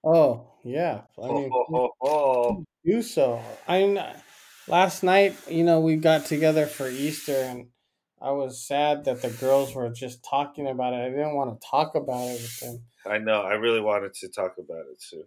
Oh 0.03 0.53
yeah. 0.63 1.01
I 1.21 1.27
mean, 1.27 1.49
oh, 1.53 1.65
oh, 1.73 1.91
oh. 2.01 2.63
do 2.85 3.01
so. 3.01 3.41
I 3.67 3.79
mean, 3.79 4.03
last 4.67 5.03
night, 5.03 5.35
you 5.49 5.63
know, 5.63 5.79
we 5.79 5.95
got 5.95 6.25
together 6.25 6.65
for 6.65 6.89
Easter, 6.89 7.35
and 7.35 7.67
I 8.21 8.31
was 8.31 8.65
sad 8.65 9.05
that 9.05 9.21
the 9.21 9.29
girls 9.29 9.75
were 9.75 9.89
just 9.89 10.23
talking 10.23 10.67
about 10.67 10.93
it. 10.93 11.05
I 11.05 11.09
didn't 11.09 11.35
want 11.35 11.59
to 11.59 11.67
talk 11.67 11.95
about 11.95 12.27
it 12.27 12.41
with 12.41 12.59
them. 12.59 12.81
I 13.05 13.19
know. 13.19 13.41
I 13.41 13.53
really 13.53 13.81
wanted 13.81 14.13
to 14.15 14.27
talk 14.27 14.55
about 14.57 14.85
it 14.91 14.99
too. 14.99 15.23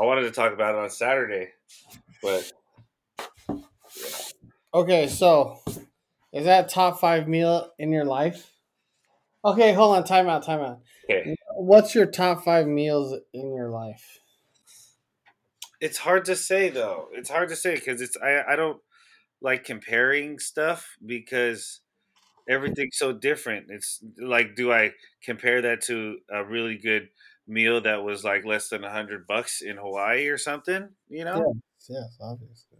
I 0.00 0.04
wanted 0.04 0.22
to 0.22 0.30
talk 0.30 0.52
about 0.52 0.74
it 0.74 0.80
on 0.80 0.90
Saturday, 0.90 1.48
but 2.22 2.50
Okay, 4.74 5.06
so 5.08 5.58
is 6.32 6.44
that 6.46 6.70
top 6.70 6.98
five 7.00 7.28
meal 7.28 7.70
in 7.78 7.92
your 7.92 8.04
life? 8.06 8.50
Okay, 9.44 9.72
hold 9.72 9.96
on. 9.96 10.04
Time 10.04 10.28
out. 10.28 10.44
Time 10.44 10.60
out. 10.60 10.80
okay. 11.10 11.36
What's 11.56 11.94
your 11.94 12.06
top 12.06 12.44
five 12.44 12.66
meals 12.66 13.18
in 13.34 13.54
your 13.54 13.68
life? 13.68 14.18
It's 15.80 15.98
hard 15.98 16.24
to 16.26 16.36
say 16.36 16.70
though. 16.70 17.08
It's 17.12 17.28
hard 17.28 17.48
to 17.50 17.56
say 17.56 17.74
because 17.74 18.00
it's 18.00 18.16
I 18.16 18.42
I 18.52 18.56
don't 18.56 18.80
like 19.42 19.64
comparing 19.64 20.38
stuff 20.40 20.96
because 21.06 21.82
everything's 22.48 22.98
so 22.98 23.12
different. 23.12 23.70
It's 23.70 24.02
like, 24.18 24.56
do 24.56 24.72
I 24.72 24.94
compare 25.22 25.62
that 25.62 25.82
to 25.82 26.20
a 26.30 26.44
really 26.44 26.78
good 26.78 27.10
meal 27.46 27.80
that 27.82 28.04
was 28.04 28.24
like 28.24 28.44
less 28.44 28.68
than 28.70 28.84
a 28.84 28.90
hundred 28.92 29.26
bucks 29.26 29.62
in 29.62 29.76
Hawaii 29.78 30.28
or 30.28 30.38
something? 30.38 30.90
You 31.08 31.24
know, 31.24 31.46
Yes, 31.88 32.18
obviously. 32.20 32.78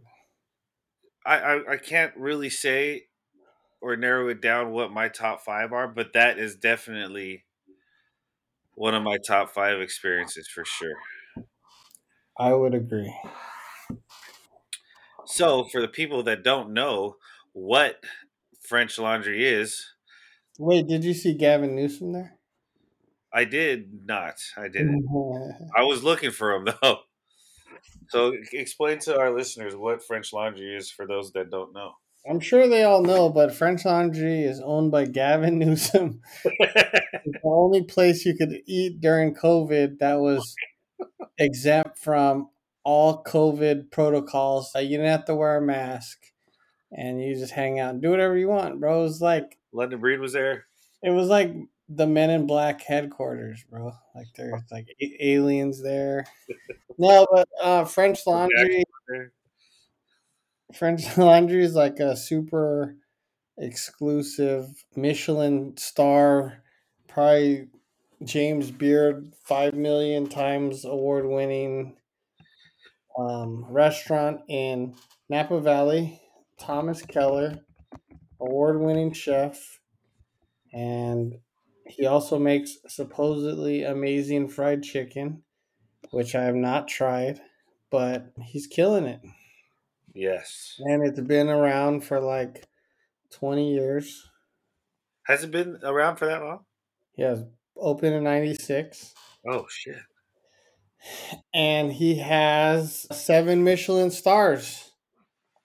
I, 1.25 1.37
I 1.39 1.71
I 1.73 1.77
can't 1.77 2.15
really 2.17 2.49
say 2.49 3.07
or 3.81 3.97
narrow 3.97 4.29
it 4.29 4.41
down 4.41 4.71
what 4.71 4.91
my 4.91 5.09
top 5.09 5.41
five 5.41 5.73
are, 5.73 5.87
but 5.87 6.13
that 6.13 6.39
is 6.39 6.55
definitely 6.57 7.45
one 8.75 8.93
of 8.95 9.03
my 9.03 9.17
top 9.17 9.49
five 9.49 9.79
experiences 9.81 10.47
for 10.47 10.63
sure. 10.65 10.95
I 12.37 12.53
would 12.53 12.73
agree. 12.75 13.11
So, 15.25 15.63
for 15.65 15.81
the 15.81 15.87
people 15.87 16.23
that 16.23 16.43
don't 16.43 16.73
know 16.73 17.17
what 17.53 18.03
French 18.61 18.97
laundry 18.99 19.45
is, 19.45 19.93
Wait, 20.59 20.87
did 20.87 21.03
you 21.03 21.13
see 21.13 21.33
Gavin 21.33 21.75
Newsom 21.75 22.13
there? 22.13 22.37
I 23.33 23.45
did 23.45 24.05
not. 24.05 24.35
I 24.55 24.67
didn't. 24.67 25.05
I 25.75 25.83
was 25.83 26.03
looking 26.03 26.31
for 26.31 26.53
him 26.53 26.67
though. 26.81 26.99
So, 28.09 28.33
explain 28.51 28.99
to 28.99 29.17
our 29.17 29.31
listeners 29.31 29.75
what 29.75 30.05
French 30.05 30.33
laundry 30.33 30.75
is 30.75 30.91
for 30.91 31.07
those 31.07 31.31
that 31.33 31.49
don't 31.49 31.73
know. 31.73 31.93
I'm 32.29 32.39
sure 32.39 32.67
they 32.69 32.83
all 32.83 33.01
know, 33.01 33.29
but 33.29 33.53
French 33.53 33.83
Laundry 33.83 34.43
is 34.43 34.61
owned 34.61 34.91
by 34.91 35.05
Gavin 35.05 35.59
Newsom. 35.59 36.21
The 36.43 37.39
only 37.43 37.83
place 37.83 38.25
you 38.25 38.35
could 38.35 38.61
eat 38.65 39.01
during 39.01 39.35
COVID 39.35 39.99
that 39.99 40.19
was 40.19 40.55
exempt 41.37 41.97
from 41.97 42.49
all 42.83 43.23
COVID 43.23 43.91
protocols. 43.91 44.71
Like 44.75 44.85
you 44.85 44.97
didn't 44.97 45.11
have 45.11 45.25
to 45.25 45.35
wear 45.35 45.57
a 45.57 45.61
mask, 45.61 46.19
and 46.91 47.21
you 47.21 47.35
just 47.35 47.53
hang 47.53 47.79
out 47.79 47.93
and 47.93 48.01
do 48.01 48.11
whatever 48.11 48.37
you 48.37 48.47
want, 48.49 48.79
bro. 48.79 48.99
It 49.01 49.03
was 49.03 49.21
like 49.21 49.57
London 49.71 49.99
Breed 49.99 50.19
was 50.19 50.33
there. 50.33 50.65
it 51.01 51.11
was 51.11 51.27
like 51.27 51.53
the 51.89 52.07
Men 52.07 52.29
in 52.29 52.47
Black 52.47 52.81
headquarters, 52.81 53.63
bro. 53.69 53.93
Like 54.15 54.27
there's 54.35 54.61
like 54.71 54.87
a- 55.01 55.25
aliens 55.33 55.81
there. 55.81 56.25
No, 56.99 57.25
but 57.31 57.47
uh, 57.59 57.85
French 57.85 58.19
Laundry. 58.27 58.83
French 60.73 61.01
Laundry 61.17 61.63
is 61.63 61.73
like 61.75 61.99
a 61.99 62.15
super 62.15 62.95
exclusive 63.57 64.67
Michelin 64.95 65.75
star, 65.77 66.63
probably 67.07 67.67
James 68.23 68.71
Beard 68.71 69.33
five 69.43 69.73
million 69.73 70.27
times 70.27 70.85
award 70.85 71.25
winning 71.25 71.97
um, 73.17 73.65
restaurant 73.65 74.41
in 74.47 74.95
Napa 75.29 75.59
Valley. 75.59 76.19
Thomas 76.59 77.01
Keller, 77.01 77.65
award 78.39 78.79
winning 78.79 79.11
chef, 79.11 79.79
and 80.71 81.39
he 81.87 82.05
also 82.05 82.39
makes 82.39 82.77
supposedly 82.87 83.83
amazing 83.83 84.47
fried 84.47 84.83
chicken, 84.83 85.43
which 86.11 86.35
I 86.35 86.43
have 86.43 86.55
not 86.55 86.87
tried, 86.87 87.41
but 87.89 88.31
he's 88.41 88.67
killing 88.67 89.05
it. 89.05 89.21
Yes. 90.13 90.75
And 90.79 91.05
it's 91.05 91.19
been 91.19 91.49
around 91.49 92.01
for 92.01 92.19
like 92.19 92.67
20 93.31 93.73
years. 93.73 94.29
Has 95.23 95.43
it 95.43 95.51
been 95.51 95.79
around 95.83 96.17
for 96.17 96.25
that 96.27 96.41
long? 96.41 96.65
Yeah, 97.15 97.43
opened 97.77 98.15
in 98.15 98.23
'96, 98.23 99.13
Oh 99.47 99.65
shit! 99.69 99.97
And 101.53 101.91
he 101.91 102.15
has 102.15 103.07
seven 103.11 103.63
Michelin 103.63 104.11
stars. 104.11 104.91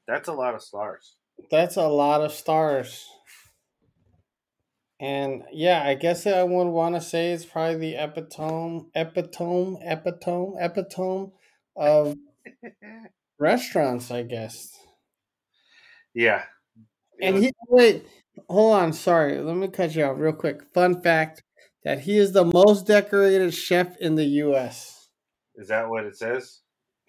That's 0.07 0.29
a 0.29 0.33
lot 0.33 0.55
of 0.55 0.63
stars. 0.63 1.17
That's 1.51 1.77
a 1.77 1.87
lot 1.87 2.23
of 2.23 2.33
stars. 2.33 3.07
And 5.01 5.45
yeah, 5.53 5.83
I 5.85 5.95
guess 5.95 6.27
I 6.27 6.43
would 6.43 6.69
want 6.69 6.97
to 6.97 7.01
say 7.01 7.33
it's 7.33 7.45
probably 7.45 7.77
the 7.77 7.97
epitome, 7.97 8.87
epitome, 8.97 9.79
epitome, 9.83 10.55
epitome 10.59 11.31
of 11.77 12.17
restaurants, 13.39 14.11
I 14.11 14.23
guess. 14.23 14.77
Yeah. 16.15 16.43
And 17.21 17.37
he 17.37 17.53
wait, 17.69 18.07
hold 18.49 18.75
on, 18.75 18.93
sorry, 18.93 19.39
let 19.39 19.57
me 19.57 19.69
cut 19.69 19.95
you 19.95 20.05
off 20.05 20.19
real 20.19 20.33
quick. 20.33 20.63
Fun 20.75 21.01
fact 21.01 21.43
that 21.85 22.01
he 22.01 22.19
is 22.19 22.33
the 22.33 22.45
most 22.45 22.87
decorated 22.87 23.55
chef 23.55 23.97
in 23.99 24.17
the 24.17 24.25
U.S. 24.25 24.98
is 25.59 25.69
that 25.69 25.91
what 25.91 26.05
it 26.05 26.17
says? 26.17 26.61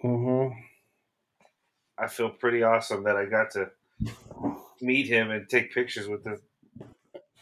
Mm-hmm. 0.03 0.53
I 1.97 2.07
feel 2.07 2.29
pretty 2.29 2.63
awesome 2.63 3.03
that 3.03 3.15
I 3.15 3.25
got 3.25 3.51
to 3.51 3.69
meet 4.81 5.07
him 5.07 5.29
and 5.29 5.47
take 5.47 5.73
pictures 5.73 6.07
with 6.07 6.25
him. 6.25 6.39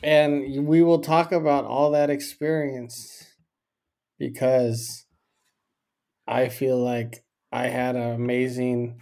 And 0.03 0.67
we 0.67 0.83
will 0.83 0.99
talk 0.99 1.31
about 1.31 1.65
all 1.65 1.91
that 1.91 2.09
experience 2.09 3.25
because 4.19 5.05
I 6.27 6.49
feel 6.49 6.77
like 6.77 7.23
I 7.51 7.67
had 7.67 7.95
an 7.95 8.13
amazing 8.13 9.01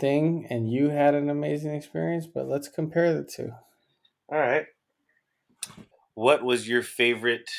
thing 0.00 0.46
and 0.48 0.70
you 0.70 0.88
had 0.88 1.14
an 1.14 1.28
amazing 1.28 1.74
experience, 1.74 2.26
but 2.26 2.48
let's 2.48 2.68
compare 2.68 3.12
the 3.12 3.24
two. 3.24 3.52
All 4.28 4.38
right. 4.38 4.66
What 6.14 6.42
was 6.42 6.68
your 6.68 6.82
favorite 6.82 7.50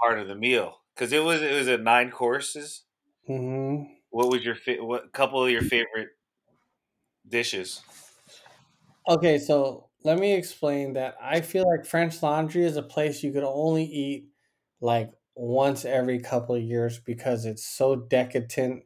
part 0.00 0.18
of 0.18 0.28
the 0.28 0.36
meal? 0.36 0.77
Because 0.98 1.12
it 1.14 1.20
was 1.24 1.40
it 1.42 1.54
was 1.54 1.68
a 1.68 1.78
nine 1.78 2.10
courses. 2.10 2.84
hmm 3.26 3.98
What 4.10 4.28
was 4.30 4.44
your 4.44 4.54
fa- 4.54 4.84
what 4.84 5.12
couple 5.14 5.42
of 5.42 5.50
your 5.50 5.62
favorite 5.62 6.10
dishes? 7.26 7.82
Okay, 9.08 9.38
so 9.38 9.90
let 10.04 10.18
me 10.18 10.34
explain 10.34 10.92
that 10.94 11.16
I 11.20 11.40
feel 11.40 11.64
like 11.68 11.86
French 11.86 12.22
Laundry 12.22 12.64
is 12.64 12.76
a 12.76 12.82
place 12.82 13.22
you 13.22 13.32
could 13.32 13.44
only 13.44 13.84
eat 13.84 14.28
like 14.80 15.12
once 15.34 15.84
every 15.84 16.20
couple 16.20 16.54
of 16.54 16.62
years 16.62 16.98
because 17.00 17.44
it's 17.44 17.64
so 17.64 17.96
decadent 17.96 18.84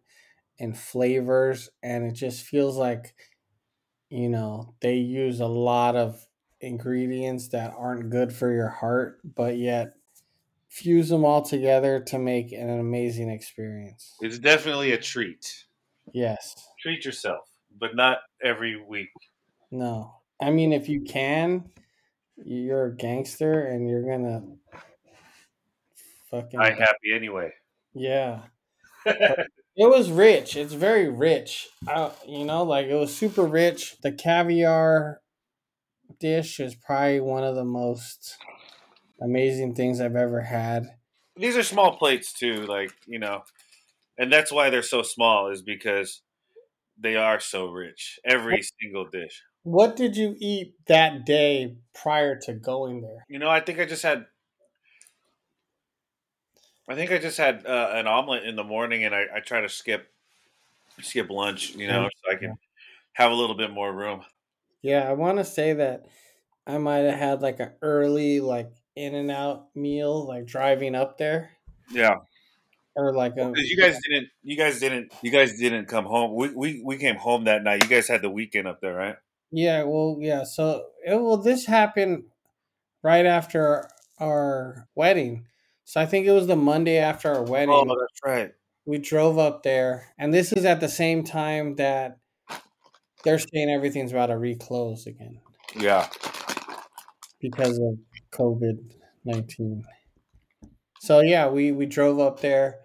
in 0.58 0.74
flavors 0.74 1.70
and 1.82 2.04
it 2.04 2.12
just 2.14 2.44
feels 2.44 2.76
like 2.78 3.16
you 4.10 4.28
know 4.28 4.74
they 4.80 4.96
use 4.96 5.40
a 5.40 5.46
lot 5.46 5.96
of 5.96 6.26
ingredients 6.60 7.48
that 7.50 7.74
aren't 7.76 8.10
good 8.10 8.32
for 8.34 8.52
your 8.52 8.68
heart 8.68 9.20
but 9.24 9.58
yet 9.58 9.94
fuse 10.72 11.08
them 11.10 11.24
all 11.24 11.42
together 11.42 12.00
to 12.00 12.18
make 12.18 12.50
an 12.52 12.70
amazing 12.80 13.28
experience 13.30 14.14
It's 14.20 14.38
definitely 14.38 14.92
a 14.92 14.98
treat. 14.98 15.64
yes 16.12 16.54
Treat 16.80 17.04
yourself, 17.04 17.46
but 17.78 17.94
not 17.94 18.18
every 18.42 18.82
week. 18.82 19.10
no 19.70 20.14
i 20.40 20.50
mean 20.50 20.72
if 20.72 20.88
you 20.88 21.02
can 21.02 21.64
you're 22.44 22.86
a 22.86 22.96
gangster 22.96 23.62
and 23.66 23.88
you're 23.88 24.02
gonna 24.08 24.42
fucking 26.30 26.58
I 26.60 26.70
happy 26.70 27.12
anyway. 27.14 27.52
yeah 27.94 28.42
It 29.74 29.88
was 29.88 30.10
rich. 30.10 30.54
It's 30.54 30.74
very 30.74 31.08
rich. 31.08 31.66
Uh, 31.88 32.10
you 32.28 32.44
know, 32.44 32.62
like 32.62 32.88
it 32.88 32.94
was 32.94 33.16
super 33.16 33.42
rich. 33.42 33.96
The 34.02 34.12
caviar 34.12 35.22
dish 36.20 36.60
is 36.60 36.74
probably 36.74 37.20
one 37.20 37.42
of 37.42 37.54
the 37.56 37.64
most 37.64 38.36
amazing 39.22 39.74
things 39.74 40.00
I've 40.00 40.16
ever 40.16 40.40
had. 40.40 40.96
These 41.36 41.56
are 41.56 41.62
small 41.62 41.96
plates 41.96 42.32
too, 42.32 42.66
like 42.66 42.92
you 43.06 43.18
know, 43.18 43.44
and 44.18 44.32
that's 44.32 44.52
why 44.52 44.70
they're 44.70 44.82
so 44.82 45.02
small. 45.02 45.48
Is 45.50 45.62
because 45.62 46.22
they 46.98 47.16
are 47.16 47.40
so 47.40 47.66
rich. 47.70 48.18
Every 48.24 48.62
single 48.80 49.06
dish. 49.06 49.42
What 49.64 49.96
did 49.96 50.16
you 50.16 50.36
eat 50.38 50.74
that 50.86 51.24
day 51.24 51.76
prior 51.94 52.38
to 52.40 52.52
going 52.52 53.00
there? 53.00 53.24
You 53.28 53.38
know, 53.38 53.50
I 53.50 53.60
think 53.60 53.78
I 53.78 53.84
just 53.84 54.02
had. 54.02 54.26
I 56.88 56.94
think 56.94 57.12
I 57.12 57.18
just 57.18 57.38
had 57.38 57.64
uh, 57.64 57.90
an 57.92 58.06
omelet 58.06 58.44
in 58.44 58.56
the 58.56 58.64
morning, 58.64 59.04
and 59.04 59.14
I, 59.14 59.26
I 59.36 59.40
try 59.40 59.60
to 59.60 59.68
skip 59.68 60.12
skip 61.00 61.30
lunch. 61.30 61.74
You 61.74 61.86
know, 61.86 62.08
so 62.24 62.32
I 62.32 62.36
can 62.36 62.54
have 63.14 63.30
a 63.30 63.34
little 63.34 63.56
bit 63.56 63.70
more 63.70 63.92
room. 63.92 64.24
Yeah, 64.82 65.08
I 65.08 65.12
want 65.12 65.38
to 65.38 65.44
say 65.44 65.74
that 65.74 66.06
I 66.66 66.78
might 66.78 66.98
have 66.98 67.18
had 67.18 67.42
like 67.42 67.60
an 67.60 67.72
early, 67.82 68.40
like 68.40 68.72
in 68.96 69.14
and 69.14 69.30
out 69.30 69.66
meal, 69.74 70.26
like 70.26 70.46
driving 70.46 70.94
up 70.94 71.18
there, 71.18 71.50
Yeah, 71.90 72.16
or 72.94 73.12
like 73.14 73.36
a. 73.36 73.52
you 73.56 73.76
guys 73.76 73.98
didn't. 74.08 74.28
You 74.42 74.56
guys 74.56 74.80
didn't. 74.80 75.12
You 75.22 75.30
guys 75.30 75.58
didn't 75.58 75.86
come 75.86 76.04
home. 76.04 76.34
We, 76.34 76.50
we 76.54 76.82
we 76.84 76.96
came 76.98 77.16
home 77.16 77.44
that 77.44 77.62
night. 77.62 77.82
You 77.82 77.88
guys 77.88 78.08
had 78.08 78.22
the 78.22 78.30
weekend 78.30 78.68
up 78.68 78.80
there, 78.80 78.94
right? 78.94 79.16
Yeah, 79.50 79.82
well, 79.84 80.16
yeah. 80.20 80.44
So, 80.44 80.86
it, 81.04 81.14
well, 81.20 81.36
this 81.36 81.66
happened 81.66 82.24
right 83.02 83.26
after 83.26 83.88
our 84.18 84.88
wedding. 84.94 85.46
So 85.84 86.00
I 86.00 86.06
think 86.06 86.26
it 86.26 86.32
was 86.32 86.46
the 86.46 86.56
Monday 86.56 86.96
after 86.98 87.34
our 87.34 87.42
wedding. 87.42 87.74
Oh, 87.74 87.84
that's 87.84 88.20
right. 88.24 88.52
we 88.86 88.98
drove 88.98 89.38
up 89.38 89.62
there, 89.62 90.06
and 90.18 90.32
this 90.32 90.52
is 90.52 90.64
at 90.64 90.80
the 90.80 90.88
same 90.88 91.22
time 91.24 91.76
that 91.76 92.18
they're 93.24 93.38
saying 93.38 93.68
everything's 93.70 94.12
about 94.12 94.26
to 94.26 94.38
reclose 94.38 95.06
again 95.06 95.38
Yeah. 95.76 96.08
because 97.40 97.78
of 97.78 97.98
COVID 98.32 98.94
nineteen. 99.24 99.84
So 101.00 101.20
yeah, 101.20 101.48
we 101.48 101.72
we 101.72 101.86
drove 101.86 102.18
up 102.18 102.40
there. 102.40 102.80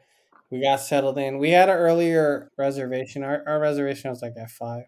We 0.49 0.61
got 0.61 0.77
settled 0.77 1.17
in. 1.17 1.39
We 1.39 1.51
had 1.51 1.69
an 1.69 1.75
earlier 1.77 2.49
reservation. 2.57 3.23
Our, 3.23 3.43
our 3.47 3.59
reservation 3.59 4.09
was 4.09 4.21
like 4.21 4.33
at 4.37 4.49
five. 4.49 4.85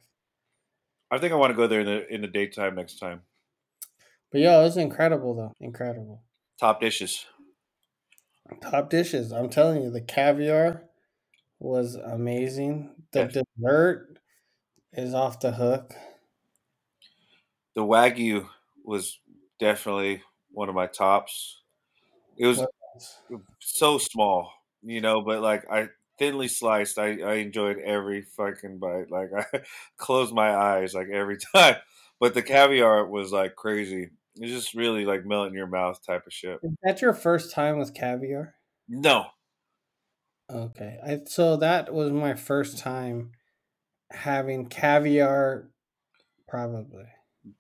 I 1.12 1.18
think 1.18 1.34
I 1.34 1.36
want 1.36 1.51
to 1.51 1.55
go 1.57 1.68
there 1.68 1.82
in 1.82 1.86
the 1.86 2.07
in 2.14 2.22
the 2.22 2.28
daytime 2.28 2.76
next 2.76 2.97
time. 2.99 3.24
But 4.32 4.41
yo, 4.41 4.60
it 4.62 4.64
was 4.64 4.78
incredible 4.78 5.36
though. 5.36 5.53
Incredible. 5.60 6.24
Top 6.60 6.80
dishes. 6.80 7.26
Top 8.62 8.89
dishes. 8.89 9.32
I'm 9.32 9.49
telling 9.49 9.82
you, 9.84 9.89
the 9.91 10.01
caviar 10.01 10.89
was 11.60 11.95
amazing. 11.95 12.95
The 13.14 13.24
Yes. 13.24 13.34
dessert 13.34 14.20
is 14.93 15.14
off 15.14 15.39
the 15.41 15.53
hook. 15.53 15.95
The 17.76 17.82
wagyu 17.84 18.47
was 18.84 19.20
definitely 19.60 20.22
one 20.60 20.70
of 20.70 20.76
my 20.76 20.88
tops. 20.88 21.62
It 22.38 22.47
was 22.47 22.66
so 23.60 23.97
small, 23.97 24.53
you 24.82 25.01
know, 25.01 25.22
but 25.22 25.41
like 25.41 25.70
I 25.72 25.89
thinly 26.18 26.47
sliced. 26.47 26.99
I, 26.99 27.22
I 27.22 27.34
enjoyed 27.36 27.80
every 27.80 28.22
fucking 28.22 28.80
bite. 28.80 29.12
Like 29.12 29.30
I 29.53 29.62
closed 29.97 30.34
my 30.34 30.55
eyes 30.55 30.93
like 30.93 31.10
every 31.10 31.38
time. 31.55 31.76
But 32.20 32.34
the 32.34 32.41
caviar 32.41 33.05
was 33.07 33.32
like 33.32 33.55
crazy. 33.55 34.12
It's 34.36 34.51
just 34.51 34.74
really 34.74 35.05
like 35.05 35.26
melt 35.26 35.47
in 35.47 35.53
your 35.53 35.68
mouth 35.68 36.05
type 36.05 36.28
of 36.28 36.34
shit. 36.34 36.62
Is 36.64 36.72
that 36.84 37.01
your 37.01 37.14
first 37.14 37.51
time 37.51 37.78
with 37.80 37.93
caviar? 37.93 38.55
No, 38.89 39.32
Okay. 40.49 40.99
I 41.03 41.22
so 41.26 41.57
that 41.57 41.93
was 41.93 42.12
my 42.12 42.34
first 42.34 42.78
time 42.80 43.32
having 44.12 44.68
caviar 44.70 45.72
probably. 46.47 47.07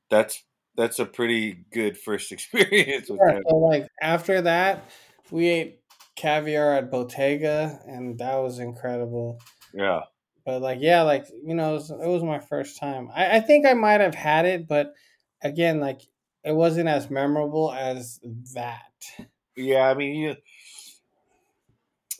that's 0.09 0.43
that's 0.79 0.99
a 0.99 1.05
pretty 1.05 1.65
good 1.73 1.97
first 1.97 2.31
experience 2.31 3.09
with 3.09 3.19
Yeah, 3.21 3.39
so 3.47 3.57
like 3.57 3.87
after 4.01 4.41
that, 4.41 4.89
we 5.29 5.47
ate 5.47 5.81
caviar 6.15 6.73
at 6.73 6.89
Bottega 6.89 7.79
and 7.85 8.17
that 8.19 8.35
was 8.37 8.59
incredible. 8.59 9.39
Yeah. 9.73 10.01
But 10.45 10.61
like 10.61 10.79
yeah, 10.81 11.01
like 11.01 11.25
you 11.45 11.53
know, 11.53 11.71
it 11.71 11.73
was, 11.73 11.91
it 11.91 12.07
was 12.07 12.23
my 12.23 12.39
first 12.39 12.79
time. 12.79 13.09
I, 13.13 13.37
I 13.37 13.39
think 13.41 13.65
I 13.65 13.73
might 13.73 13.99
have 13.99 14.15
had 14.15 14.45
it, 14.45 14.67
but 14.67 14.93
again, 15.43 15.81
like 15.81 16.01
it 16.43 16.55
wasn't 16.55 16.87
as 16.87 17.09
memorable 17.09 17.73
as 17.73 18.19
that. 18.55 19.27
Yeah, 19.57 19.89
I 19.89 19.93
mean 19.95 20.15
you 20.15 20.35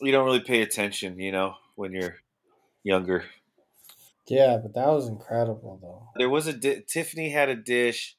you 0.02 0.12
don't 0.12 0.26
really 0.26 0.40
pay 0.40 0.60
attention, 0.60 1.18
you 1.18 1.32
know, 1.32 1.54
when 1.76 1.92
you're 1.92 2.16
younger. 2.82 3.24
Yeah, 4.28 4.58
but 4.58 4.74
that 4.74 4.86
was 4.88 5.08
incredible 5.08 5.78
though. 5.82 6.08
There 6.16 6.30
was 6.30 6.46
a 6.46 6.52
di- 6.52 6.82
Tiffany 6.86 7.30
had 7.30 7.48
a 7.48 7.56
dish 7.56 8.16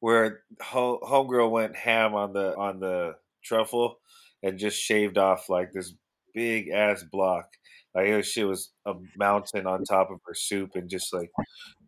where 0.00 0.42
ho- 0.60 1.00
homegirl 1.02 1.50
went 1.50 1.76
ham 1.76 2.14
on 2.14 2.32
the 2.32 2.56
on 2.56 2.80
the 2.80 3.16
truffle 3.44 3.98
and 4.42 4.58
just 4.58 4.78
shaved 4.78 5.18
off 5.18 5.48
like 5.48 5.72
this 5.72 5.94
big 6.34 6.68
ass 6.68 7.02
block. 7.02 7.46
Like 7.94 8.06
it 8.06 8.16
was, 8.16 8.26
shit 8.26 8.46
was 8.46 8.72
a 8.86 8.94
mountain 9.16 9.66
on 9.66 9.84
top 9.84 10.10
of 10.10 10.20
her 10.26 10.34
soup 10.34 10.70
and 10.74 10.88
just 10.88 11.12
like 11.12 11.30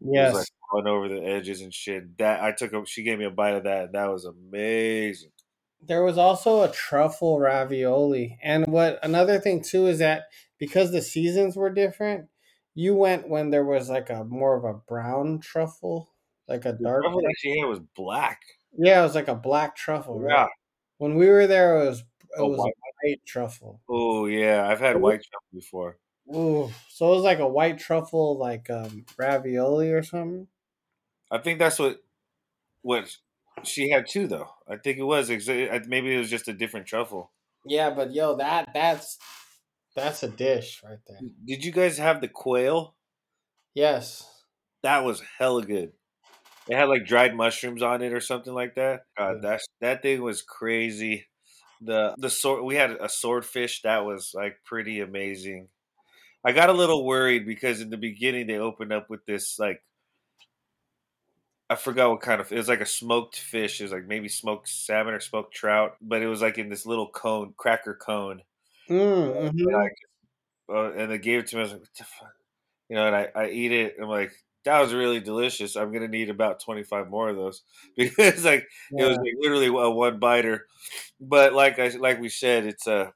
Yes. 0.00 0.32
was 0.34 0.40
like 0.40 0.48
going 0.70 0.86
over 0.86 1.08
the 1.08 1.22
edges 1.24 1.60
and 1.60 1.72
shit. 1.72 2.18
That 2.18 2.42
I 2.42 2.52
took 2.52 2.72
a 2.72 2.84
she 2.86 3.02
gave 3.02 3.18
me 3.18 3.24
a 3.24 3.30
bite 3.30 3.54
of 3.54 3.64
that 3.64 3.86
and 3.86 3.94
that 3.94 4.10
was 4.10 4.24
amazing. 4.24 5.30
There 5.80 6.04
was 6.04 6.18
also 6.18 6.62
a 6.62 6.70
truffle 6.70 7.40
ravioli. 7.40 8.38
And 8.42 8.66
what 8.66 8.98
another 9.04 9.38
thing 9.40 9.62
too 9.62 9.86
is 9.86 9.98
that 9.98 10.24
because 10.58 10.92
the 10.92 11.02
seasons 11.02 11.56
were 11.56 11.70
different, 11.70 12.28
you 12.74 12.94
went 12.94 13.28
when 13.28 13.50
there 13.50 13.64
was 13.64 13.88
like 13.90 14.08
a 14.10 14.24
more 14.24 14.56
of 14.56 14.64
a 14.64 14.78
brown 14.78 15.40
truffle, 15.40 16.11
like 16.52 16.64
a 16.64 16.72
The 16.72 16.84
dark. 16.84 17.02
truffle 17.02 17.20
that 17.22 17.34
she 17.38 17.58
had 17.58 17.66
was 17.66 17.80
black. 17.96 18.40
Yeah, 18.78 19.00
it 19.00 19.02
was 19.04 19.14
like 19.16 19.28
a 19.28 19.34
black 19.34 19.74
truffle, 19.76 20.20
right? 20.20 20.30
Yeah. 20.32 20.46
When 20.98 21.16
we 21.16 21.28
were 21.28 21.46
there, 21.48 21.82
it 21.82 21.86
was 21.88 22.00
it 22.00 22.06
Oh, 22.38 22.48
was 22.48 22.58
white. 22.58 22.72
a 22.72 23.08
white 23.08 23.20
truffle. 23.26 23.80
Oh 23.88 24.26
yeah, 24.26 24.68
I've 24.68 24.80
had 24.80 25.00
white 25.00 25.22
truffle 25.24 25.48
before. 25.52 25.98
Ooh, 26.34 26.70
so 26.88 27.12
it 27.12 27.16
was 27.16 27.24
like 27.24 27.40
a 27.40 27.48
white 27.48 27.78
truffle, 27.78 28.38
like 28.38 28.70
um, 28.70 29.04
ravioli 29.18 29.90
or 29.90 30.02
something. 30.04 30.46
I 31.30 31.38
think 31.38 31.58
that's 31.58 31.78
what 31.78 31.98
what 32.82 33.16
she 33.64 33.90
had 33.90 34.06
too, 34.08 34.26
though. 34.28 34.48
I 34.68 34.76
think 34.76 34.98
it 34.98 35.02
was 35.04 35.28
maybe 35.28 36.14
it 36.14 36.18
was 36.18 36.30
just 36.30 36.48
a 36.48 36.52
different 36.52 36.86
truffle. 36.86 37.32
Yeah, 37.66 37.90
but 37.90 38.12
yo, 38.14 38.36
that 38.36 38.70
that's 38.72 39.18
that's 39.94 40.22
a 40.22 40.28
dish 40.28 40.80
right 40.84 40.98
there. 41.06 41.18
Did 41.44 41.64
you 41.64 41.72
guys 41.72 41.98
have 41.98 42.20
the 42.20 42.28
quail? 42.28 42.94
Yes. 43.74 44.28
That 44.82 45.04
was 45.04 45.22
hella 45.38 45.64
good. 45.64 45.92
It 46.68 46.76
had 46.76 46.88
like 46.88 47.06
dried 47.06 47.34
mushrooms 47.34 47.82
on 47.82 48.02
it 48.02 48.12
or 48.12 48.20
something 48.20 48.54
like 48.54 48.74
that. 48.76 49.04
God, 49.16 49.42
Yeah. 49.42 49.42
that 49.42 49.60
that 49.80 50.02
thing 50.02 50.22
was 50.22 50.42
crazy. 50.42 51.26
The 51.80 52.14
the 52.18 52.30
sword 52.30 52.64
we 52.64 52.76
had 52.76 52.92
a 52.92 53.08
swordfish 53.08 53.82
that 53.82 54.04
was 54.04 54.32
like 54.34 54.58
pretty 54.64 55.00
amazing. 55.00 55.68
I 56.44 56.52
got 56.52 56.70
a 56.70 56.74
little 56.74 57.04
worried 57.06 57.46
because 57.46 57.80
in 57.80 57.90
the 57.90 57.98
beginning 57.98 58.46
they 58.48 58.58
opened 58.58 58.92
up 58.92 59.10
with 59.10 59.26
this 59.26 59.58
like 59.58 59.82
I 61.70 61.74
forgot 61.76 62.10
what 62.10 62.20
kind 62.20 62.40
of 62.40 62.52
it 62.52 62.56
was 62.56 62.68
like 62.68 62.80
a 62.80 62.86
smoked 62.86 63.36
fish. 63.38 63.80
It 63.80 63.84
was 63.84 63.92
like 63.92 64.06
maybe 64.06 64.28
smoked 64.28 64.68
salmon 64.68 65.14
or 65.14 65.20
smoked 65.20 65.54
trout, 65.54 65.96
but 66.00 66.22
it 66.22 66.26
was 66.28 66.42
like 66.42 66.58
in 66.58 66.68
this 66.68 66.84
little 66.86 67.08
cone, 67.08 67.54
cracker 67.56 67.94
cone. 67.94 68.42
Mm, 68.88 69.48
And. 69.48 69.74
I, 69.74 69.88
uh, 70.72 70.92
and 70.92 71.10
they 71.10 71.18
gave 71.18 71.40
it 71.40 71.46
to 71.48 71.56
me. 71.56 71.60
I 71.60 71.64
was 71.64 71.72
like, 71.72 71.80
what 71.82 71.94
the 71.98 72.04
fuck? 72.04 72.34
You 72.88 72.96
know, 72.96 73.06
and 73.06 73.16
I, 73.16 73.28
I 73.34 73.48
eat 73.50 73.72
it. 73.72 73.96
I'm 74.00 74.08
like, 74.08 74.32
that 74.64 74.80
was 74.80 74.94
really 74.94 75.20
delicious. 75.20 75.76
I'm 75.76 75.92
gonna 75.92 76.08
need 76.08 76.30
about 76.30 76.60
25 76.60 77.08
more 77.10 77.28
of 77.30 77.36
those 77.36 77.62
because 77.96 78.44
like 78.44 78.68
it 78.96 79.04
was 79.04 79.18
like 79.18 79.34
literally 79.38 79.66
a 79.66 79.90
one 79.90 80.18
biter. 80.18 80.66
But 81.20 81.52
like 81.54 81.78
I 81.78 81.88
like 81.88 82.20
we 82.20 82.28
said, 82.28 82.66
it's 82.66 82.86
a 82.86 83.14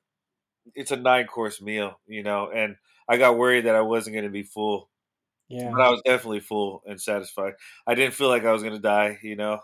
it's 0.74 0.90
a 0.90 0.96
nine 0.96 1.26
course 1.26 1.60
meal, 1.62 2.00
you 2.06 2.22
know, 2.22 2.50
and 2.50 2.76
I 3.08 3.18
got 3.18 3.38
worried 3.38 3.66
that 3.66 3.76
I 3.76 3.82
wasn't 3.82 4.16
gonna 4.16 4.30
be 4.30 4.42
full, 4.44 4.90
Yeah, 5.48 5.76
but 5.76 5.82
I 5.82 5.90
was 5.90 6.02
definitely 6.04 6.40
full 6.40 6.82
and 6.86 7.00
satisfied. 7.00 7.54
I 7.86 7.94
didn't 7.94 8.14
feel 8.14 8.28
like 8.28 8.44
I 8.44 8.52
was 8.52 8.62
gonna 8.62 8.78
die, 8.78 9.18
you 9.22 9.36
know, 9.36 9.60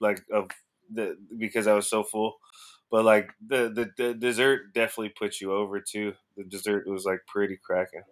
like 0.00 0.22
of 0.32 0.50
the 0.90 1.18
because 1.38 1.66
I 1.66 1.74
was 1.74 1.88
so 1.88 2.02
full. 2.04 2.38
But 2.90 3.04
like 3.04 3.32
the, 3.46 3.68
the 3.70 3.92
the 3.96 4.14
dessert 4.14 4.74
definitely 4.74 5.10
puts 5.10 5.40
you 5.40 5.52
over 5.52 5.80
too. 5.80 6.14
The 6.36 6.44
dessert 6.44 6.86
was 6.88 7.04
like 7.04 7.20
pretty 7.26 7.56
cracking. 7.56 8.02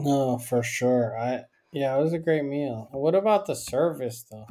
No, 0.00 0.36
for 0.38 0.64
sure. 0.64 1.16
I 1.16 1.44
yeah, 1.72 1.96
it 1.96 2.02
was 2.02 2.12
a 2.12 2.18
great 2.18 2.44
meal. 2.44 2.88
What 2.92 3.14
about 3.14 3.46
the 3.46 3.54
service 3.54 4.24
though? 4.30 4.46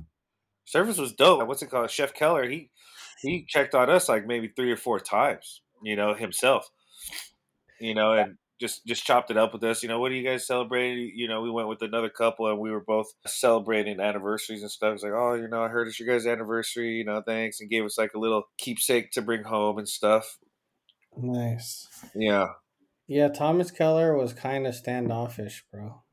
Service 0.65 0.97
was 0.97 1.13
dope. 1.13 1.47
What's 1.47 1.61
it 1.61 1.69
called? 1.69 1.89
Chef 1.89 2.13
Keller. 2.13 2.47
He 2.47 2.69
he 3.21 3.45
checked 3.47 3.75
on 3.75 3.89
us 3.89 4.07
like 4.07 4.25
maybe 4.25 4.51
three 4.55 4.71
or 4.71 4.77
four 4.77 4.99
times. 4.99 5.61
You 5.83 5.95
know 5.95 6.13
himself. 6.13 6.69
You 7.79 7.95
know, 7.95 8.13
and 8.13 8.35
just 8.59 8.85
just 8.85 9.05
chopped 9.05 9.31
it 9.31 9.37
up 9.37 9.53
with 9.53 9.63
us. 9.63 9.81
You 9.81 9.89
know, 9.89 9.99
what 9.99 10.11
are 10.11 10.15
you 10.15 10.27
guys 10.27 10.45
celebrating? 10.45 11.11
You 11.15 11.27
know, 11.27 11.41
we 11.41 11.49
went 11.49 11.69
with 11.69 11.81
another 11.81 12.09
couple 12.09 12.47
and 12.47 12.59
we 12.59 12.71
were 12.71 12.83
both 12.85 13.07
celebrating 13.25 13.99
anniversaries 13.99 14.61
and 14.61 14.71
stuff. 14.71 14.93
It's 14.93 15.03
like, 15.03 15.13
oh, 15.13 15.33
you 15.33 15.47
know, 15.47 15.63
I 15.63 15.69
heard 15.69 15.87
it's 15.87 15.99
your 15.99 16.09
guys' 16.09 16.27
anniversary. 16.27 16.95
You 16.95 17.05
know, 17.05 17.21
thanks, 17.25 17.59
and 17.59 17.69
gave 17.69 17.85
us 17.85 17.97
like 17.97 18.13
a 18.13 18.19
little 18.19 18.43
keepsake 18.57 19.11
to 19.11 19.21
bring 19.21 19.43
home 19.43 19.77
and 19.77 19.87
stuff. 19.87 20.37
Nice. 21.17 21.87
Yeah, 22.15 22.47
Yeah, 23.07 23.29
Thomas 23.29 23.71
Keller 23.71 24.15
was 24.15 24.33
kind 24.33 24.67
of 24.67 24.75
standoffish, 24.75 25.65
bro. 25.71 26.03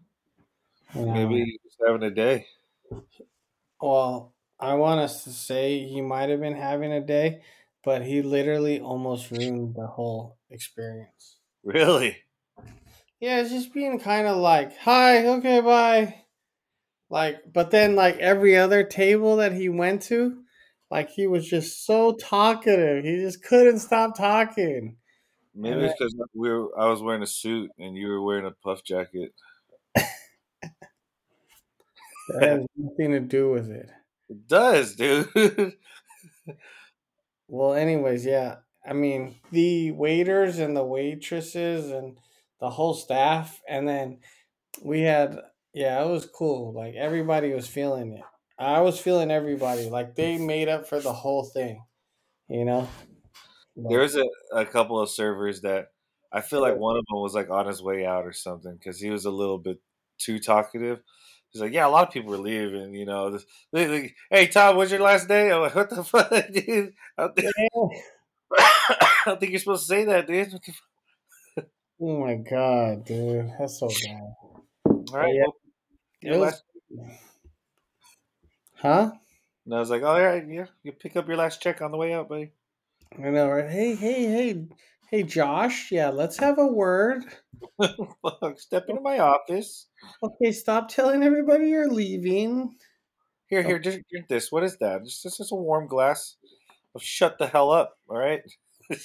Know, 0.95 1.09
maybe 1.09 1.37
um, 1.37 1.45
he 1.45 1.61
was 1.64 1.76
having 1.87 2.03
a 2.03 2.11
day. 2.11 2.47
well, 3.80 4.34
I 4.59 4.74
want 4.74 5.01
us 5.01 5.24
to 5.24 5.30
say 5.32 5.87
he 5.87 6.01
might 6.01 6.28
have 6.30 6.41
been 6.41 6.55
having 6.57 6.93
a 6.93 7.01
day, 7.05 7.43
but 7.84 8.03
he 8.05 8.22
literally 8.22 8.80
almost 8.80 9.30
ruined 9.30 9.74
the 9.74 9.87
whole 9.87 10.39
experience. 10.51 11.41
Really? 11.62 12.24
Yeah, 13.20 13.41
it's 13.41 13.51
just 13.51 13.72
being 13.72 13.99
kind 13.99 14.26
of 14.26 14.37
like, 14.37 14.76
"Hi, 14.78 15.26
okay, 15.26 15.61
bye." 15.61 16.24
Like, 17.11 17.53
but 17.53 17.70
then 17.72 17.97
like 17.97 18.16
every 18.18 18.57
other 18.57 18.84
table 18.84 19.37
that 19.37 19.53
he 19.53 19.68
went 19.70 20.03
to, 20.05 20.45
like 20.91 21.11
he 21.11 21.26
was 21.28 21.49
just 21.49 21.84
so 21.87 22.14
talkative. 22.16 23.05
He 23.05 23.18
just 23.18 23.45
couldn't 23.45 23.80
stop 23.80 24.16
talking. 24.16 24.99
Maybe 25.55 25.80
And 25.80 25.84
it's 25.84 25.95
because 25.99 26.14
we 26.34 26.51
were. 26.51 26.78
I 26.78 26.89
was 26.89 27.03
wearing 27.03 27.22
a 27.22 27.26
suit 27.26 27.72
and 27.78 27.97
you 27.97 28.09
were 28.09 28.22
wearing 28.22 28.47
a 28.47 28.51
puff 28.53 28.84
jacket. 28.84 29.32
That 32.29 32.43
has 32.45 32.66
nothing 32.77 33.12
to 33.12 33.20
do 33.20 33.51
with 33.51 33.70
it. 33.70 33.91
It 34.29 34.47
does, 34.47 34.95
dude. 34.97 35.77
Well, 37.49 37.74
anyways, 37.74 38.27
yeah. 38.27 38.59
I 38.85 38.93
mean, 38.93 39.37
the 39.51 39.93
waiters 39.93 40.59
and 40.59 40.77
the 40.77 40.85
waitresses 40.85 41.91
and 41.91 42.18
the 42.61 42.70
whole 42.70 42.95
staff, 42.95 43.61
and 43.68 43.89
then 43.89 44.20
we 44.83 45.03
had, 45.03 45.41
yeah, 45.74 46.03
it 46.05 46.09
was 46.09 46.27
cool. 46.27 46.72
Like 46.72 46.95
everybody 46.95 47.53
was 47.53 47.68
feeling 47.68 48.12
it. 48.12 48.24
I 48.59 48.81
was 48.81 49.01
feeling 49.01 49.31
everybody. 49.31 49.91
Like 49.91 50.14
they 50.16 50.39
made 50.39 50.68
up 50.68 50.87
for 50.87 51.01
the 51.01 51.12
whole 51.12 51.45
thing, 51.45 51.85
you 52.49 52.64
know. 52.64 52.89
There 53.77 54.01
was 54.01 54.16
a, 54.16 54.24
a 54.53 54.64
couple 54.66 55.01
of 55.01 55.11
servers 55.11 55.61
that 55.62 55.89
I 56.33 56.41
feel 56.41 56.61
like 56.61 56.77
one 56.77 56.97
of 56.97 57.05
them 57.09 57.20
was 57.20 57.35
like 57.35 57.51
on 57.51 57.66
his 57.66 57.83
way 57.83 58.05
out 58.07 58.24
or 58.27 58.33
something 58.33 58.74
because 58.74 59.01
he 59.01 59.11
was 59.11 59.24
a 59.24 59.31
little 59.31 59.59
bit 59.59 59.79
too 60.18 60.39
talkative. 60.39 61.03
He's 61.53 61.62
like, 61.62 61.72
yeah, 61.72 61.86
a 61.86 61.88
lot 61.88 62.07
of 62.09 62.12
people 62.12 62.34
are 62.34 62.38
leaving, 62.38 62.94
you 62.94 63.07
know. 63.07 63.30
This, 63.30 63.47
they, 63.72 64.14
hey, 64.30 64.47
Tom, 64.49 64.76
what's 64.76 64.90
your 64.90 65.01
last 65.01 65.26
day? 65.28 65.51
I'm 65.51 65.62
like, 65.62 65.74
what 65.74 65.90
the 65.90 66.05
fuck, 66.05 66.28
dude? 66.53 66.92
I 67.16 67.22
don't, 67.22 67.36
think, 67.36 67.53
I 68.59 69.09
don't 69.26 69.40
think 69.40 69.53
you're 69.53 69.59
supposed 69.61 69.82
to 69.84 69.88
say 69.88 70.05
that, 70.05 70.26
dude. 70.26 70.53
What 70.53 70.62
the 70.64 70.72
fuck? 70.72 71.66
oh 72.01 72.20
my 72.20 72.34
god, 72.34 73.05
dude, 73.05 73.51
that's 73.59 73.80
so 73.80 73.88
bad. 73.88 74.34
All 74.84 75.05
right, 75.12 75.34
yeah, 75.34 76.30
well, 76.32 76.40
was, 76.40 76.53
last- 76.53 76.64
huh? 78.74 79.11
and 79.64 79.74
I 79.74 79.78
was 79.80 79.90
like, 79.90 80.03
all 80.03 80.20
right, 80.20 80.44
yeah, 80.49 80.66
you 80.82 80.92
pick 80.92 81.16
up 81.16 81.28
your 81.28 81.36
last 81.36 81.62
check 81.62 81.80
on 81.82 81.90
the 81.90 81.97
way 81.97 82.12
out, 82.12 82.28
buddy. 82.28 82.53
I 83.18 83.30
know, 83.30 83.49
right? 83.49 83.70
Hey, 83.70 83.94
hey, 83.94 84.24
hey, 84.24 84.66
hey, 85.11 85.23
Josh. 85.23 85.91
Yeah, 85.91 86.11
let's 86.11 86.39
have 86.39 86.59
a 86.59 86.67
word. 86.67 87.25
Fuck, 87.81 88.59
Step 88.59 88.87
into 88.89 89.01
my 89.01 89.19
office. 89.19 89.87
Okay, 90.23 90.53
stop 90.53 90.89
telling 90.89 91.23
everybody 91.23 91.69
you're 91.69 91.91
leaving. 91.91 92.77
Here, 93.49 93.63
here, 93.63 93.77
oh. 93.77 93.79
just 93.79 94.01
drink 94.11 94.29
this. 94.29 94.51
What 94.51 94.65
is 94.65 94.77
that? 94.79 95.05
Just, 95.05 95.23
this 95.23 95.39
is 95.41 95.53
a 95.53 95.57
warm 95.57 95.87
glass. 95.87 96.37
Well, 96.93 97.01
shut 97.01 97.39
the 97.39 97.47
hell 97.47 97.71
up, 97.71 97.99
all 98.09 98.19
right? 98.19 98.41
I 98.93 98.97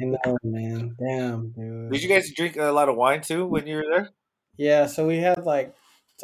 know, 0.00 0.38
man. 0.42 0.96
Damn, 0.98 1.50
dude. 1.50 1.92
Did 1.92 2.02
you 2.02 2.08
guys 2.08 2.32
drink 2.34 2.56
a 2.56 2.72
lot 2.72 2.88
of 2.88 2.96
wine 2.96 3.20
too 3.20 3.46
when 3.46 3.66
you 3.66 3.76
were 3.76 3.86
there? 3.90 4.10
Yeah, 4.56 4.86
so 4.86 5.06
we 5.06 5.18
had 5.18 5.44
like, 5.44 5.74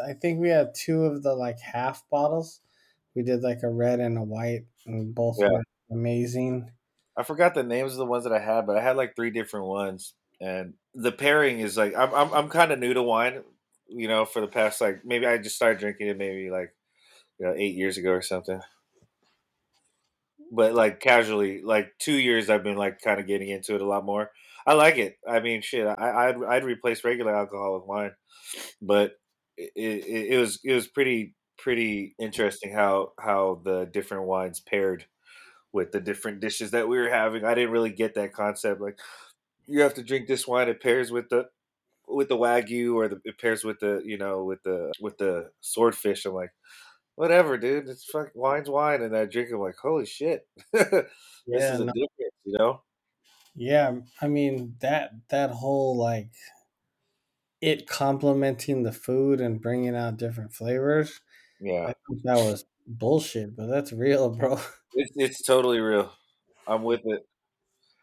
I 0.04 0.12
think 0.12 0.40
we 0.40 0.48
had 0.48 0.74
two 0.74 1.04
of 1.04 1.22
the 1.22 1.34
like 1.34 1.60
half 1.60 2.02
bottles. 2.10 2.60
We 3.14 3.22
did 3.22 3.42
like 3.42 3.62
a 3.62 3.68
red 3.68 4.00
and 4.00 4.18
a 4.18 4.22
white, 4.22 4.64
and 4.86 5.14
both 5.14 5.36
Yeah. 5.38 5.48
were 5.48 5.62
amazing. 5.90 6.70
I 7.16 7.22
forgot 7.22 7.54
the 7.54 7.62
names 7.62 7.92
of 7.92 7.98
the 7.98 8.06
ones 8.06 8.24
that 8.24 8.32
I 8.32 8.38
had, 8.40 8.66
but 8.66 8.76
I 8.76 8.82
had 8.82 8.96
like 8.96 9.16
three 9.16 9.30
different 9.30 9.66
ones. 9.66 10.14
And 10.40 10.74
the 10.94 11.12
pairing 11.12 11.60
is 11.60 11.76
like 11.76 11.94
I'm 11.96 12.12
I'm, 12.14 12.32
I'm 12.32 12.48
kind 12.48 12.72
of 12.72 12.78
new 12.78 12.92
to 12.94 13.02
wine, 13.02 13.42
you 13.88 14.08
know. 14.08 14.24
For 14.24 14.40
the 14.40 14.48
past 14.48 14.80
like 14.80 15.04
maybe 15.04 15.26
I 15.26 15.38
just 15.38 15.56
started 15.56 15.78
drinking 15.80 16.08
it 16.08 16.18
maybe 16.18 16.50
like 16.50 16.74
you 17.38 17.46
know 17.46 17.54
eight 17.56 17.76
years 17.76 17.98
ago 17.98 18.10
or 18.12 18.22
something. 18.22 18.60
But 20.52 20.74
like 20.74 21.00
casually, 21.00 21.62
like 21.62 21.92
two 21.98 22.14
years, 22.14 22.48
I've 22.50 22.62
been 22.62 22.76
like 22.76 23.00
kind 23.00 23.18
of 23.18 23.26
getting 23.26 23.48
into 23.48 23.74
it 23.74 23.80
a 23.80 23.86
lot 23.86 24.04
more. 24.04 24.30
I 24.66 24.74
like 24.74 24.96
it. 24.98 25.18
I 25.28 25.40
mean, 25.40 25.60
shit, 25.62 25.86
I, 25.86 26.28
I'd 26.28 26.44
I'd 26.44 26.64
replace 26.64 27.04
regular 27.04 27.34
alcohol 27.34 27.74
with 27.74 27.88
wine, 27.88 28.12
but 28.80 29.12
it, 29.56 29.72
it, 29.76 30.34
it 30.34 30.38
was 30.38 30.60
it 30.64 30.74
was 30.74 30.86
pretty 30.86 31.34
pretty 31.58 32.14
interesting 32.18 32.72
how 32.72 33.12
how 33.18 33.60
the 33.64 33.88
different 33.92 34.24
wines 34.24 34.60
paired 34.60 35.06
with 35.76 35.92
the 35.92 36.00
different 36.00 36.40
dishes 36.40 36.72
that 36.72 36.88
we 36.88 36.98
were 36.98 37.10
having. 37.10 37.44
I 37.46 37.54
didn't 37.54 37.72
really 37.72 37.92
get 37.92 38.16
that 38.16 38.34
concept. 38.34 38.82
Like 38.82 38.98
you 39.66 39.82
have 39.82 39.94
to 39.94 40.02
drink 40.04 40.28
this 40.28 40.46
wine, 40.48 40.68
it 40.68 40.82
pairs 40.82 41.10
with 41.12 41.28
the 41.30 41.50
with 42.08 42.28
the 42.28 42.36
wagyu, 42.36 42.94
or 42.94 43.08
the, 43.08 43.20
it 43.24 43.38
pairs 43.38 43.64
with 43.64 43.80
the 43.80 44.02
you 44.04 44.18
know 44.18 44.44
with 44.44 44.62
the 44.64 44.94
with 45.00 45.18
the 45.18 45.52
swordfish. 45.60 46.26
I'm 46.26 46.34
like, 46.34 46.52
whatever, 47.16 47.58
dude. 47.58 47.88
It's 47.88 48.04
fuck 48.04 48.32
wine's 48.34 48.70
wine, 48.70 49.02
and 49.02 49.16
I 49.16 49.26
drink. 49.26 49.50
it, 49.50 49.54
I'm 49.54 49.60
like, 49.60 49.76
holy 49.78 50.06
shit, 50.06 50.48
this 50.72 51.10
Yeah, 51.46 51.70
is 51.70 51.80
a 51.80 51.84
no, 51.84 51.92
difference, 51.92 52.34
you 52.44 52.58
know. 52.58 52.82
yeah. 53.54 54.00
I 54.20 54.28
mean 54.28 54.76
that 54.80 55.28
that 55.28 55.50
whole 55.50 55.96
like 55.96 56.30
it 57.60 57.86
complementing 57.88 58.82
the 58.82 58.92
food 58.92 59.40
and 59.40 59.60
bringing 59.60 59.96
out 59.96 60.16
different 60.16 60.52
flavors. 60.54 61.20
Yeah, 61.60 61.88
I 61.88 61.94
think 62.08 62.22
that 62.24 62.36
was 62.36 62.66
bullshit, 62.86 63.56
but 63.56 63.66
that's 63.66 63.92
real, 63.92 64.30
bro. 64.36 64.58
it's 64.94 65.12
it's 65.16 65.42
totally 65.42 65.80
real. 65.80 66.12
I'm 66.66 66.82
with 66.82 67.02
it. 67.04 67.22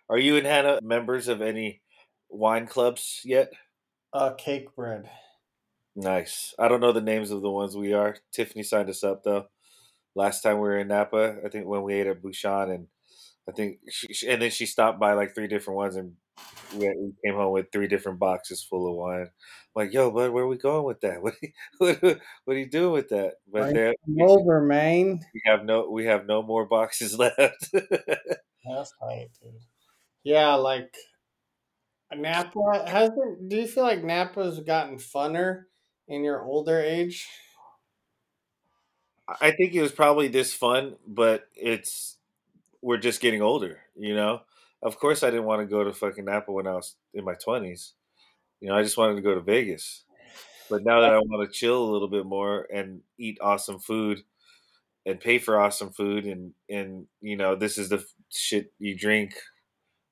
Are 0.10 0.18
you 0.18 0.38
and 0.38 0.46
Hannah 0.46 0.80
members 0.82 1.28
of 1.28 1.42
any 1.42 1.82
wine 2.30 2.68
clubs 2.68 3.22
yet? 3.26 3.52
Uh, 4.14 4.34
Cakebread. 4.36 5.08
Nice. 5.96 6.54
I 6.60 6.68
don't 6.68 6.82
know 6.82 6.92
the 6.92 7.02
names 7.02 7.32
of 7.32 7.42
the 7.42 7.50
ones 7.52 7.76
we 7.78 7.94
are. 7.94 8.18
Tiffany 8.32 8.64
signed 8.64 8.90
us 8.90 9.04
up 9.04 9.24
though. 9.24 9.48
last 10.16 10.42
time 10.42 10.56
we 10.56 10.62
were 10.70 10.80
in 10.80 10.88
Napa. 10.90 11.38
I 11.46 11.50
think 11.50 11.68
when 11.68 11.84
we 11.84 11.94
ate 11.96 12.08
at 12.08 12.22
Bouchon, 12.22 12.72
and 12.72 12.88
I 13.50 13.52
think 13.54 13.80
she, 13.90 14.14
she- 14.14 14.30
and 14.30 14.42
then 14.42 14.52
she 14.52 14.66
stopped 14.66 15.00
by 15.00 15.14
like 15.14 15.36
three 15.36 15.48
different 15.48 15.78
ones, 15.78 15.96
and 15.96 16.16
we, 16.74 16.90
we 16.98 17.14
came 17.24 17.36
home 17.36 17.54
with 17.54 17.72
three 17.72 17.88
different 17.88 18.20
boxes 18.20 18.64
full 18.64 18.90
of 18.90 18.96
wine. 18.96 19.22
I'm 19.24 19.30
like, 19.76 19.94
yo, 19.94 20.12
bud, 20.12 20.32
where 20.32 20.44
are 20.44 20.48
we 20.48 20.58
going 20.58 20.86
with 20.86 21.02
that? 21.02 21.22
What 21.22 21.34
are 21.34 21.40
you, 21.42 21.52
what, 21.78 22.22
what 22.46 22.56
are 22.56 22.60
you 22.60 22.70
doing 22.70 22.94
with 22.94 23.10
that? 23.10 23.36
But 23.52 23.62
Right. 23.62 23.74
there, 23.74 23.94
over, 24.20 24.62
man. 24.62 25.20
we 25.34 25.42
have 25.46 25.66
no 25.66 25.90
we 25.90 26.06
have 26.06 26.26
no 26.26 26.42
more 26.44 26.66
boxes 26.66 27.18
left. 27.20 27.70
That's 28.66 28.92
tight, 29.00 29.30
dude. 29.42 29.62
Yeah, 30.24 30.56
like 30.56 30.96
Napa 32.16 32.86
hasn't. 32.88 33.50
Do 33.50 33.58
you 33.58 33.68
feel 33.68 33.84
like 33.84 34.04
Napa's 34.04 34.60
gotten 34.62 34.98
funner 34.98 35.66
in 36.08 36.24
your 36.24 36.42
older 36.44 36.80
age? 36.80 37.28
I 39.28 39.52
think 39.52 39.74
it 39.74 39.82
was 39.82 39.92
probably 39.92 40.28
this 40.28 40.54
fun, 40.54 40.98
but 41.08 41.48
it's 41.56 42.18
we're 42.82 42.98
just 42.98 43.22
getting 43.22 43.42
older, 43.42 43.82
you 43.96 44.16
know. 44.16 44.42
Of 44.84 45.00
course, 45.00 45.24
I 45.24 45.30
didn't 45.30 45.46
want 45.46 45.62
to 45.62 45.66
go 45.66 45.84
to 45.84 45.94
fucking 45.94 46.26
Napa 46.26 46.52
when 46.52 46.68
I 46.68 46.74
was 46.74 46.96
in 47.14 47.24
my 47.24 47.36
twenties. 47.36 47.94
You 48.60 48.70
know, 48.70 48.76
I 48.76 48.84
just 48.84 48.98
wanted 48.98 49.16
to 49.16 49.22
go 49.22 49.34
to 49.34 49.42
Vegas. 49.42 50.04
But 50.70 50.84
now 50.84 51.02
that 51.02 51.14
I 51.14 51.20
want 51.20 51.50
to 51.50 51.58
chill 51.58 51.84
a 51.84 51.92
little 51.92 52.08
bit 52.08 52.26
more 52.26 52.68
and 52.74 53.02
eat 53.18 53.38
awesome 53.42 53.80
food 53.80 54.24
and 55.06 55.20
pay 55.20 55.38
for 55.38 55.60
awesome 55.60 55.92
food, 55.92 56.26
and 56.26 56.54
and 56.70 57.08
you 57.22 57.38
know, 57.38 57.56
this 57.56 57.78
is 57.78 57.90
the 57.90 58.04
shit 58.30 58.74
you 58.80 58.98
drink 58.98 59.36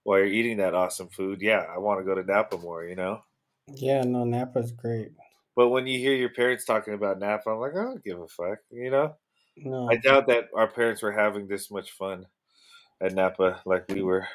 while 0.03 0.19
you're 0.19 0.27
eating 0.27 0.57
that 0.57 0.73
awesome 0.73 1.09
food. 1.09 1.41
Yeah, 1.41 1.65
I 1.73 1.77
want 1.79 1.99
to 1.99 2.05
go 2.05 2.15
to 2.15 2.23
Napa 2.23 2.57
more. 2.57 2.85
You 2.85 2.95
know. 2.95 3.21
Yeah, 3.67 4.01
no, 4.01 4.23
Napa's 4.23 4.71
great. 4.71 5.11
But 5.55 5.69
when 5.69 5.85
you 5.85 5.99
hear 5.99 6.13
your 6.13 6.33
parents 6.33 6.65
talking 6.65 6.93
about 6.93 7.19
Napa, 7.19 7.49
I'm 7.49 7.59
like, 7.59 7.73
I 7.75 7.83
don't 7.83 8.03
give 8.03 8.19
a 8.19 8.27
fuck. 8.27 8.59
You 8.69 8.91
know. 8.91 9.15
No, 9.57 9.89
I 9.89 9.97
doubt 9.97 10.27
that 10.27 10.45
our 10.55 10.67
parents 10.67 11.01
were 11.01 11.11
having 11.11 11.47
this 11.47 11.69
much 11.69 11.91
fun 11.91 12.25
at 13.01 13.13
Napa 13.13 13.61
like 13.65 13.87
we 13.89 14.01
were. 14.01 14.27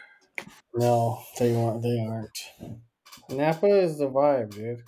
No, 0.74 1.22
they 1.39 1.55
aren't. 1.55 1.82
They 1.82 1.99
aren't. 2.01 2.39
Napa 3.30 3.66
is 3.66 3.99
the 3.99 4.09
vibe, 4.11 4.51
dude. 4.55 4.82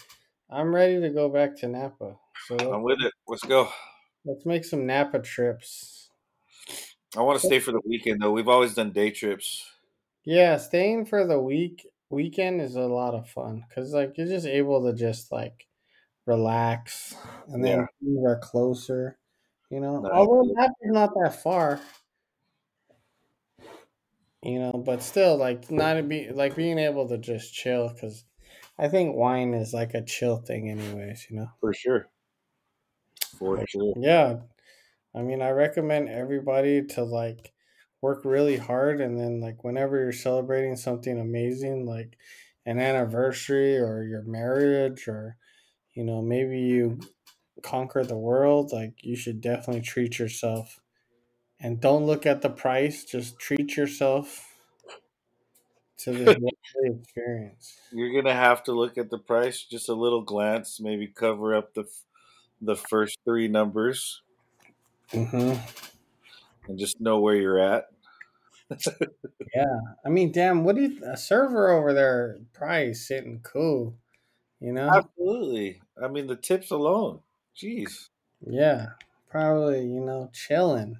I'm 0.50 0.74
ready 0.74 1.00
to 1.00 1.10
go 1.10 1.28
back 1.28 1.56
to 1.58 1.68
Napa. 1.68 2.18
So 2.46 2.56
I'm 2.70 2.82
let's, 2.82 2.82
with 2.82 3.00
it. 3.02 3.12
Let's 3.26 3.44
go. 3.44 3.70
let's 4.24 4.46
make 4.46 4.64
some 4.64 4.86
Napa 4.86 5.20
trips. 5.20 6.10
I 7.16 7.22
want 7.22 7.38
to 7.40 7.44
stay 7.46 7.58
for 7.58 7.72
the 7.72 7.80
weekend 7.84 8.20
though. 8.22 8.32
We've 8.32 8.48
always 8.48 8.74
done 8.74 8.92
day 8.92 9.10
trips. 9.10 9.64
Yeah, 10.24 10.56
staying 10.58 11.06
for 11.06 11.26
the 11.26 11.40
week 11.40 11.86
weekend 12.10 12.60
is 12.60 12.74
a 12.76 12.82
lot 12.86 13.14
of 13.14 13.28
fun 13.28 13.64
because 13.68 13.92
like 13.92 14.16
you're 14.16 14.26
just 14.26 14.46
able 14.46 14.84
to 14.84 14.96
just 14.96 15.30
like 15.32 15.66
relax 16.26 17.16
and 17.48 17.64
then 17.64 17.80
Yeah. 17.80 17.86
things 18.00 18.24
are 18.26 18.38
closer. 18.40 19.18
You 19.70 19.80
know, 19.80 20.00
No, 20.00 20.10
although 20.10 20.42
Napa's 20.42 20.74
not 20.84 21.14
that 21.14 21.42
far. 21.42 21.80
You 24.48 24.60
know, 24.60 24.72
but 24.72 25.02
still, 25.02 25.36
like 25.36 25.70
not 25.70 26.08
be 26.08 26.30
like 26.30 26.56
being 26.56 26.78
able 26.78 27.06
to 27.08 27.18
just 27.18 27.52
chill 27.52 27.90
because 27.90 28.24
I 28.78 28.88
think 28.88 29.14
wine 29.14 29.52
is 29.52 29.74
like 29.74 29.92
a 29.92 30.02
chill 30.02 30.38
thing, 30.38 30.70
anyways. 30.70 31.26
You 31.28 31.36
know. 31.36 31.48
For 31.60 31.74
sure. 31.74 32.08
For 33.38 33.62
sure. 33.66 33.92
Yeah. 33.96 34.36
I 35.14 35.20
mean, 35.20 35.42
I 35.42 35.50
recommend 35.50 36.08
everybody 36.08 36.82
to 36.86 37.04
like 37.04 37.52
work 38.00 38.24
really 38.24 38.56
hard 38.56 39.00
and 39.02 39.18
then 39.18 39.40
like 39.40 39.64
whenever 39.64 39.98
you're 39.98 40.12
celebrating 40.12 40.76
something 40.76 41.18
amazing 41.18 41.84
like 41.84 42.16
an 42.64 42.78
anniversary 42.78 43.76
or 43.76 44.02
your 44.04 44.22
marriage 44.22 45.08
or 45.08 45.36
you 45.94 46.04
know, 46.04 46.22
maybe 46.22 46.58
you 46.60 47.00
conquer 47.62 48.04
the 48.04 48.16
world, 48.16 48.72
like 48.72 48.94
you 49.02 49.16
should 49.16 49.40
definitely 49.40 49.82
treat 49.82 50.18
yourself. 50.18 50.80
And 51.60 51.80
don't 51.80 52.06
look 52.06 52.24
at 52.24 52.42
the 52.42 52.50
price, 52.50 53.04
just 53.04 53.38
treat 53.38 53.76
yourself 53.76 54.54
to 55.98 56.12
this 56.12 56.26
lovely 56.28 57.00
experience. 57.00 57.78
You're 57.92 58.12
gonna 58.12 58.34
have 58.34 58.62
to 58.64 58.72
look 58.72 58.96
at 58.96 59.10
the 59.10 59.18
price, 59.18 59.62
just 59.62 59.88
a 59.88 59.94
little 59.94 60.22
glance, 60.22 60.80
maybe 60.80 61.06
cover 61.06 61.54
up 61.54 61.74
the 61.74 61.84
the 62.60 62.76
first 62.76 63.18
three 63.24 63.48
numbers, 63.48 64.22
mm-hmm. 65.12 65.60
and 66.68 66.78
just 66.78 67.00
know 67.00 67.20
where 67.20 67.36
you're 67.36 67.58
at. 67.58 67.88
Yeah. 69.54 69.80
I 70.04 70.10
mean, 70.10 70.30
damn, 70.30 70.62
what 70.62 70.76
do 70.76 70.82
you, 70.82 71.02
a 71.04 71.16
server 71.16 71.70
over 71.70 71.94
there, 71.94 72.38
price 72.52 73.08
sitting 73.08 73.40
cool, 73.42 73.96
you 74.60 74.72
know? 74.72 74.90
Absolutely. 74.94 75.80
I 76.00 76.08
mean, 76.08 76.26
the 76.26 76.36
tips 76.36 76.70
alone. 76.70 77.20
Jeez. 77.56 78.10
Yeah, 78.46 78.90
probably, 79.30 79.80
you 79.80 80.00
know, 80.00 80.30
chilling. 80.32 80.98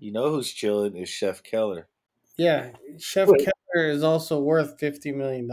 You 0.00 0.12
know 0.12 0.30
who's 0.30 0.52
chilling 0.52 0.96
is 0.96 1.08
Chef 1.08 1.42
Keller. 1.42 1.88
Yeah, 2.36 2.72
Chef 2.98 3.28
Wait. 3.28 3.44
Keller 3.44 3.88
is 3.88 4.02
also 4.02 4.40
worth 4.40 4.78
$50 4.78 5.14
million. 5.14 5.48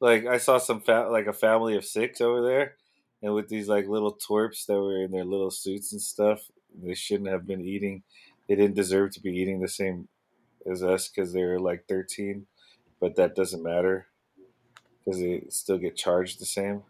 Like 0.00 0.26
I 0.26 0.38
saw 0.38 0.58
some 0.58 0.80
fa- 0.80 1.08
like 1.10 1.26
a 1.26 1.32
family 1.32 1.76
of 1.76 1.84
six 1.84 2.20
over 2.20 2.40
there, 2.40 2.76
and 3.22 3.34
with 3.34 3.48
these 3.48 3.68
like 3.68 3.86
little 3.86 4.16
twerps 4.16 4.64
that 4.66 4.80
were 4.80 5.02
in 5.02 5.10
their 5.10 5.24
little 5.26 5.50
suits 5.50 5.92
and 5.92 6.00
stuff, 6.00 6.50
they 6.74 6.94
shouldn't 6.94 7.28
have 7.28 7.46
been 7.46 7.60
eating. 7.60 8.02
They 8.48 8.54
didn't 8.54 8.76
deserve 8.76 9.12
to 9.12 9.20
be 9.20 9.36
eating 9.36 9.60
the 9.60 9.68
same 9.68 10.08
as 10.70 10.82
us 10.82 11.08
because 11.08 11.32
they 11.34 11.44
were 11.44 11.60
like 11.60 11.84
thirteen, 11.86 12.46
but 12.98 13.16
that 13.16 13.34
doesn't 13.34 13.62
matter 13.62 14.06
because 15.04 15.20
they 15.20 15.44
still 15.50 15.78
get 15.78 15.96
charged 15.96 16.40
the 16.40 16.46
same. 16.46 16.82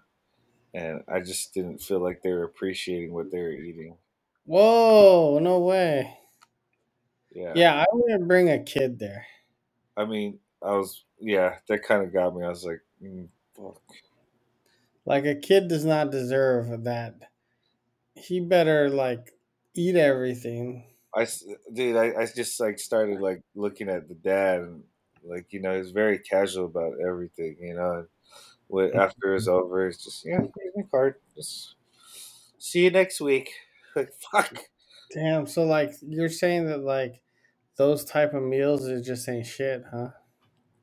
And 0.73 1.03
I 1.09 1.21
just 1.21 1.53
didn't 1.53 1.83
feel 1.83 1.99
like 1.99 2.23
they 2.23 2.31
were 2.31 2.45
appreciating 2.45 3.13
what 3.13 3.33
they 3.33 3.41
were 3.41 3.51
eating. 3.51 3.97
Whoa, 4.45 5.41
no 5.41 5.59
way. 5.59 6.20
Yeah. 7.33 7.53
Yeah, 7.55 7.81
I 7.81 7.87
wouldn't 7.93 8.29
bring 8.29 8.51
a 8.51 8.63
kid 8.63 8.99
there. 8.99 9.27
I 9.97 10.05
mean, 10.05 10.39
I 10.63 10.73
was 10.73 11.05
yeah, 11.19 11.57
that 11.69 11.83
kind 11.83 12.03
of 12.03 12.13
got 12.13 12.35
me. 12.35 12.45
I 12.45 12.49
was 12.49 12.65
like, 12.65 12.81
mm, 13.03 13.29
fuck. 13.57 13.81
Like, 15.05 15.25
a 15.25 15.35
kid 15.35 15.69
does 15.69 15.85
not 15.85 16.11
deserve 16.11 16.85
that. 16.85 17.15
He 18.15 18.41
better, 18.41 18.89
like, 18.89 19.33
eat 19.75 19.97
everything. 19.97 20.85
I 21.15 21.27
dude, 21.73 21.97
I, 21.97 22.23
I 22.23 22.27
just 22.27 22.61
like 22.61 22.79
started 22.79 23.21
like 23.21 23.43
looking 23.55 23.89
at 23.89 24.09
the 24.09 24.15
dad 24.15 24.61
and 24.61 24.85
like 25.25 25.47
you 25.51 25.61
know 25.61 25.77
he's 25.77 25.91
very 25.91 26.19
casual 26.19 26.67
about 26.67 26.95
everything. 27.05 27.57
You 27.61 27.75
know, 27.75 27.93
and 27.93 28.07
when, 28.69 28.95
after 28.97 29.35
it's 29.35 29.49
over, 29.49 29.89
it's 29.89 30.05
just 30.05 30.25
yeah, 30.25 30.39
here's 30.39 30.77
my 30.77 30.83
card. 30.91 31.17
Just 31.35 31.75
see 32.59 32.85
you 32.85 32.91
next 32.91 33.21
week. 33.21 33.53
Like 33.97 34.13
fuck. 34.31 34.57
Damn, 35.13 35.47
so, 35.47 35.65
like, 35.65 35.93
you're 36.03 36.29
saying 36.29 36.67
that, 36.67 36.83
like, 36.83 37.21
those 37.77 38.05
type 38.05 38.35
of 38.35 38.43
meals 38.43 38.87
is 38.87 39.07
just 39.07 39.29
ain't 39.29 39.47
shit, 39.47 39.85
huh? 39.91 40.11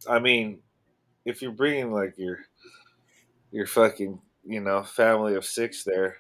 I 0.09 0.19
mean, 0.19 0.61
if 1.25 1.41
you're 1.41 1.51
bringing 1.51 1.91
like 1.91 2.17
your 2.17 2.39
your 3.51 3.67
fucking 3.67 4.21
you 4.43 4.59
know 4.61 4.83
family 4.83 5.35
of 5.35 5.45
six 5.45 5.83
there, 5.83 6.17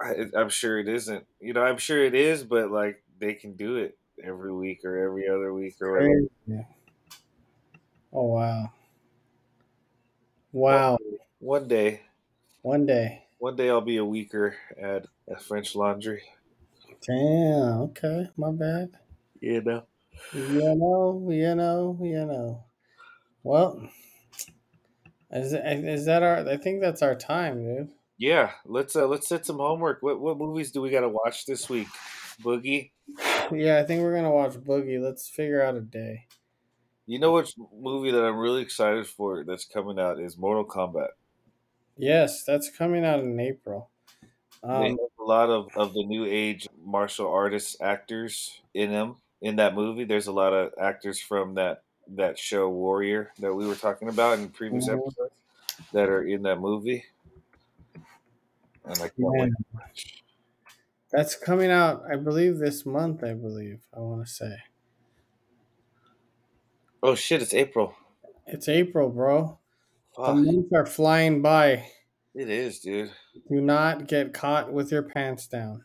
I, 0.00 0.26
I'm 0.36 0.48
sure 0.48 0.78
it 0.78 0.88
isn't. 0.88 1.26
You 1.40 1.52
know, 1.52 1.62
I'm 1.62 1.78
sure 1.78 2.04
it 2.04 2.14
is, 2.14 2.44
but 2.44 2.70
like 2.70 3.02
they 3.18 3.34
can 3.34 3.56
do 3.56 3.76
it 3.76 3.98
every 4.22 4.52
week 4.52 4.84
or 4.84 4.96
every 4.98 5.28
other 5.28 5.52
week 5.52 5.76
or 5.80 5.92
whatever. 5.92 6.20
Crazy. 6.46 6.66
Oh, 8.12 8.26
wow. 8.26 8.72
Wow. 10.52 10.98
One 11.40 11.66
day, 11.68 12.02
One 12.62 12.86
day. 12.86 13.24
one 13.38 13.56
day 13.56 13.68
I'll 13.70 13.80
be 13.80 13.96
a 13.96 14.04
weeker 14.04 14.56
at, 14.80 15.06
at 15.30 15.42
French 15.42 15.74
Laundry. 15.74 16.22
Damn, 17.06 17.80
okay, 17.82 18.28
my 18.36 18.50
bad. 18.52 18.90
You 19.40 19.60
know. 19.62 19.84
You 20.32 20.74
know, 20.74 21.28
you 21.30 21.54
know, 21.54 21.98
you 22.00 22.24
know. 22.24 22.64
Well, 23.42 23.88
is 25.30 25.52
is 25.52 26.06
that 26.06 26.22
our? 26.22 26.48
I 26.48 26.56
think 26.56 26.80
that's 26.80 27.02
our 27.02 27.14
time, 27.14 27.64
dude. 27.64 27.90
Yeah, 28.16 28.52
let's 28.64 28.96
uh, 28.96 29.06
let's 29.06 29.28
set 29.28 29.44
some 29.44 29.58
homework. 29.58 30.02
What 30.02 30.20
what 30.20 30.38
movies 30.38 30.70
do 30.70 30.80
we 30.80 30.90
got 30.90 31.00
to 31.00 31.08
watch 31.08 31.46
this 31.46 31.68
week? 31.68 31.88
Boogie. 32.42 32.90
Yeah, 33.52 33.78
I 33.78 33.84
think 33.84 34.02
we're 34.02 34.14
gonna 34.14 34.30
watch 34.30 34.54
Boogie. 34.54 35.02
Let's 35.02 35.28
figure 35.28 35.62
out 35.62 35.76
a 35.76 35.80
day. 35.80 36.26
You 37.06 37.18
know 37.18 37.32
which 37.32 37.54
movie 37.78 38.12
that 38.12 38.24
I'm 38.24 38.38
really 38.38 38.62
excited 38.62 39.06
for 39.06 39.44
that's 39.44 39.66
coming 39.66 39.98
out 39.98 40.18
is 40.18 40.38
Mortal 40.38 40.64
Kombat. 40.64 41.08
Yes, 41.98 42.44
that's 42.44 42.70
coming 42.70 43.04
out 43.04 43.20
in 43.20 43.38
April. 43.38 43.90
Um, 44.62 44.96
a 45.24 45.26
lot 45.26 45.50
of, 45.50 45.68
of 45.76 45.94
the 45.94 46.04
new 46.04 46.24
age 46.26 46.68
martial 46.84 47.28
artists 47.30 47.76
actors 47.80 48.60
in 48.74 48.90
them 48.92 49.16
in 49.40 49.56
that 49.56 49.74
movie. 49.74 50.04
There's 50.04 50.26
a 50.28 50.32
lot 50.32 50.52
of 50.52 50.72
actors 50.80 51.20
from 51.20 51.54
that 51.54 51.82
that 52.08 52.38
show 52.38 52.68
Warrior 52.68 53.32
that 53.38 53.54
we 53.54 53.66
were 53.66 53.74
talking 53.76 54.08
about 54.10 54.38
in 54.38 54.50
previous 54.50 54.88
Mhm. 54.88 54.94
episodes 54.98 55.34
that 55.92 56.08
are 56.08 56.22
in 56.26 56.42
that 56.42 56.60
movie. 56.60 57.04
And 58.84 59.00
I 59.02 59.08
can't 59.08 59.34
wait. 59.36 59.52
that's 61.10 61.34
coming 61.36 61.70
out. 61.70 62.02
I 62.10 62.16
believe 62.16 62.58
this 62.58 62.84
month. 62.84 63.22
I 63.24 63.32
believe. 63.34 63.86
I 63.94 64.00
want 64.00 64.26
to 64.26 64.30
say 64.32 64.56
Oh 67.04 67.14
shit! 67.14 67.40
It's 67.40 67.54
April. 67.54 67.94
it's 68.46 68.68
April, 68.68 69.10
bro. 69.10 69.58
The 70.24 70.34
months 70.34 70.72
are 70.74 70.86
flying 70.86 71.42
by. 71.42 71.90
It 72.34 72.48
is, 72.50 72.80
dude. 72.80 73.12
Do 73.48 73.60
not 73.60 74.06
get 74.06 74.32
caught 74.32 74.72
with 74.72 74.90
your 74.92 75.02
pants 75.02 75.46
down. 75.46 75.84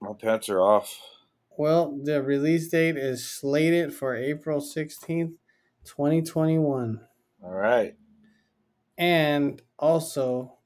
My 0.00 0.12
pants 0.12 0.48
are 0.48 0.60
off. 0.60 1.00
Well, 1.56 1.98
the 2.02 2.22
release 2.22 2.68
date 2.68 2.96
is 2.96 3.28
slated 3.28 3.92
for 3.92 4.14
April 4.14 4.60
16th, 4.60 5.34
2021. 5.84 7.00
All 7.42 7.50
right. 7.50 7.96
And 8.96 9.62
also, 9.78 10.58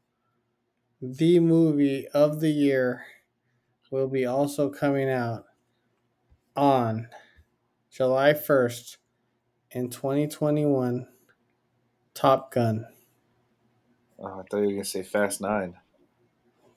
the 1.01 1.41
movie 1.41 2.09
of 2.09 2.41
the 2.41 2.51
year 2.51 3.05
will 3.91 4.09
be 4.09 4.27
also 4.27 4.71
coming 4.71 5.11
out 5.11 5.45
on 6.57 7.09
July 7.91 8.33
1st 8.33 8.97
in 9.71 9.91
2021 9.91 11.07
Top 12.15 12.53
Gun. 12.53 12.87
Oh, 14.19 14.27
I 14.27 14.43
thought 14.43 14.59
you 14.59 14.59
were 14.59 14.73
going 14.73 14.83
to 14.83 14.85
say 14.85 15.03
Fast 15.03 15.41
Nine. 15.41 15.75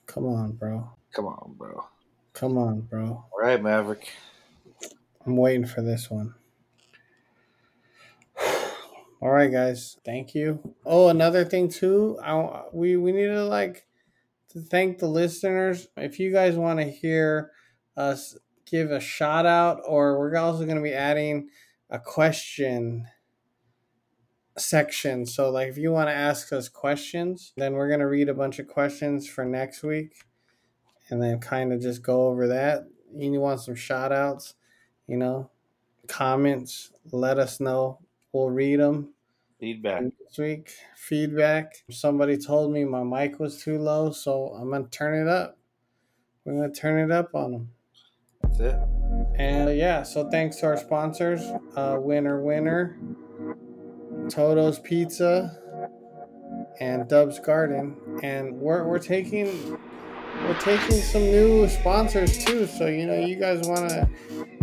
Come 0.06 0.26
on, 0.26 0.52
bro. 0.52 0.90
Come 1.12 1.26
on, 1.26 1.54
bro. 1.56 1.84
Come 2.32 2.58
on, 2.58 2.82
bro. 2.82 3.24
All 3.32 3.40
right, 3.40 3.62
Maverick. 3.62 4.12
I'm 5.24 5.36
waiting 5.36 5.66
for 5.66 5.82
this 5.82 6.10
one. 6.10 6.34
All 9.20 9.30
right, 9.30 9.50
guys. 9.50 9.98
Thank 10.04 10.34
you. 10.34 10.74
Oh, 10.84 11.08
another 11.08 11.44
thing 11.44 11.68
too. 11.68 12.18
I 12.22 12.62
we 12.72 12.96
we 12.96 13.12
need 13.12 13.26
to 13.26 13.44
like 13.44 13.86
to 14.50 14.60
thank 14.60 14.98
the 14.98 15.08
listeners. 15.08 15.88
If 15.96 16.18
you 16.18 16.32
guys 16.32 16.56
want 16.56 16.78
to 16.80 16.90
hear 16.90 17.50
us 17.96 18.36
give 18.66 18.90
a 18.90 19.00
shout 19.00 19.46
out, 19.46 19.80
or 19.86 20.18
we're 20.18 20.36
also 20.36 20.64
going 20.64 20.76
to 20.76 20.82
be 20.82 20.94
adding 20.94 21.48
a 21.90 21.98
question 21.98 23.06
section. 24.58 25.26
So, 25.26 25.50
like, 25.50 25.68
if 25.68 25.78
you 25.78 25.92
want 25.92 26.08
to 26.08 26.14
ask 26.14 26.52
us 26.52 26.68
questions, 26.68 27.52
then 27.56 27.74
we're 27.74 27.88
going 27.88 28.00
to 28.00 28.06
read 28.06 28.28
a 28.28 28.34
bunch 28.34 28.58
of 28.58 28.66
questions 28.66 29.28
for 29.28 29.44
next 29.44 29.82
week 29.82 30.24
and 31.10 31.22
then 31.22 31.38
kind 31.38 31.72
of 31.72 31.80
just 31.80 32.02
go 32.02 32.28
over 32.28 32.48
that. 32.48 32.86
You 33.14 33.40
want 33.40 33.60
some 33.60 33.74
shout 33.74 34.12
outs, 34.12 34.54
you 35.06 35.16
know, 35.16 35.50
comments, 36.08 36.90
let 37.12 37.38
us 37.38 37.60
know. 37.60 38.00
We'll 38.32 38.50
read 38.50 38.80
them. 38.80 39.14
Feedback. 39.58 40.02
This 40.02 40.38
week, 40.38 40.72
feedback. 40.96 41.84
Somebody 41.90 42.36
told 42.36 42.72
me 42.72 42.84
my 42.84 43.02
mic 43.02 43.40
was 43.40 43.62
too 43.62 43.78
low, 43.78 44.10
so 44.10 44.48
I'm 44.48 44.68
going 44.68 44.84
to 44.84 44.90
turn 44.90 45.26
it 45.26 45.28
up. 45.28 45.56
We're 46.44 46.54
going 46.54 46.72
to 46.72 46.78
turn 46.78 47.10
it 47.10 47.14
up 47.14 47.34
on 47.34 47.52
them. 47.52 47.70
That's 48.42 48.60
it. 48.60 48.76
And 49.36 49.68
uh, 49.68 49.72
yeah, 49.72 50.02
so 50.02 50.28
thanks 50.30 50.56
to 50.56 50.66
our 50.66 50.76
sponsors, 50.76 51.40
uh, 51.74 51.96
Winner 51.98 52.42
Winner, 52.42 52.98
Toto's 54.28 54.78
Pizza, 54.78 55.58
and 56.80 57.08
Dub's 57.08 57.38
Garden. 57.38 57.96
And 58.22 58.54
we're, 58.54 58.84
we're 58.84 58.98
taking 58.98 59.78
we're 60.44 60.60
taking 60.60 61.00
some 61.00 61.22
new 61.22 61.68
sponsors 61.68 62.44
too. 62.44 62.66
So 62.66 62.86
you 62.86 63.06
know, 63.06 63.18
you 63.18 63.36
guys 63.36 63.66
want 63.66 63.88
to 63.90 64.08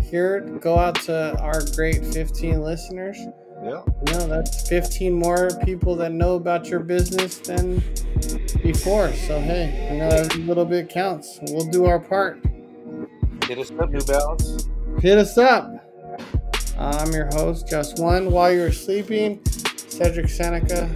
hear 0.02 0.38
it? 0.38 0.62
Go 0.62 0.78
out 0.78 0.96
to 1.04 1.38
our 1.40 1.62
great 1.76 2.06
15 2.06 2.62
listeners. 2.62 3.18
Yeah. 3.64 3.82
You 4.08 4.14
know, 4.14 4.28
that's 4.28 4.68
15 4.68 5.14
more 5.14 5.50
people 5.64 5.96
that 5.96 6.12
know 6.12 6.36
about 6.36 6.68
your 6.68 6.82
business 6.82 7.38
than 7.38 7.80
before. 8.62 9.12
So 9.14 9.40
hey, 9.40 9.90
I 9.92 9.96
know 9.98 10.10
every 10.10 10.44
little 10.44 10.66
bit 10.66 10.90
counts. 10.90 11.40
We'll 11.48 11.70
do 11.70 11.86
our 11.86 12.00
part. 12.00 12.44
Hit 13.48 13.58
us 13.58 13.72
up, 13.72 13.90
New 13.90 14.02
Balance. 14.02 14.70
Hit 15.00 15.18
us 15.18 15.38
up. 15.38 15.73
I'm 16.78 17.12
your 17.12 17.28
host, 17.28 17.68
Just 17.68 18.00
One. 18.00 18.32
While 18.32 18.52
you're 18.52 18.72
sleeping, 18.72 19.44
Cedric 19.76 20.30
Seneca. 20.30 20.92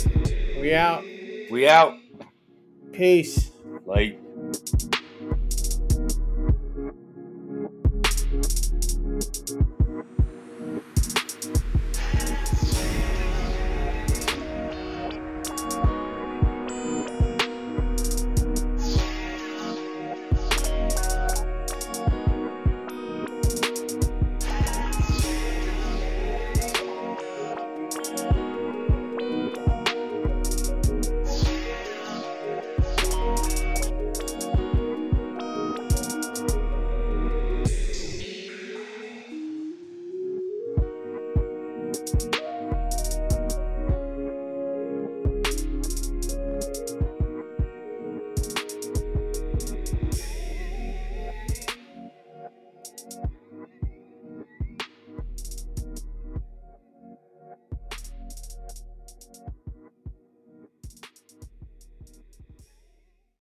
We 0.59 0.73
out. 0.73 1.03
We 1.51 1.67
out. 1.67 1.97
Peace. 2.91 3.51
Light. 3.85 4.19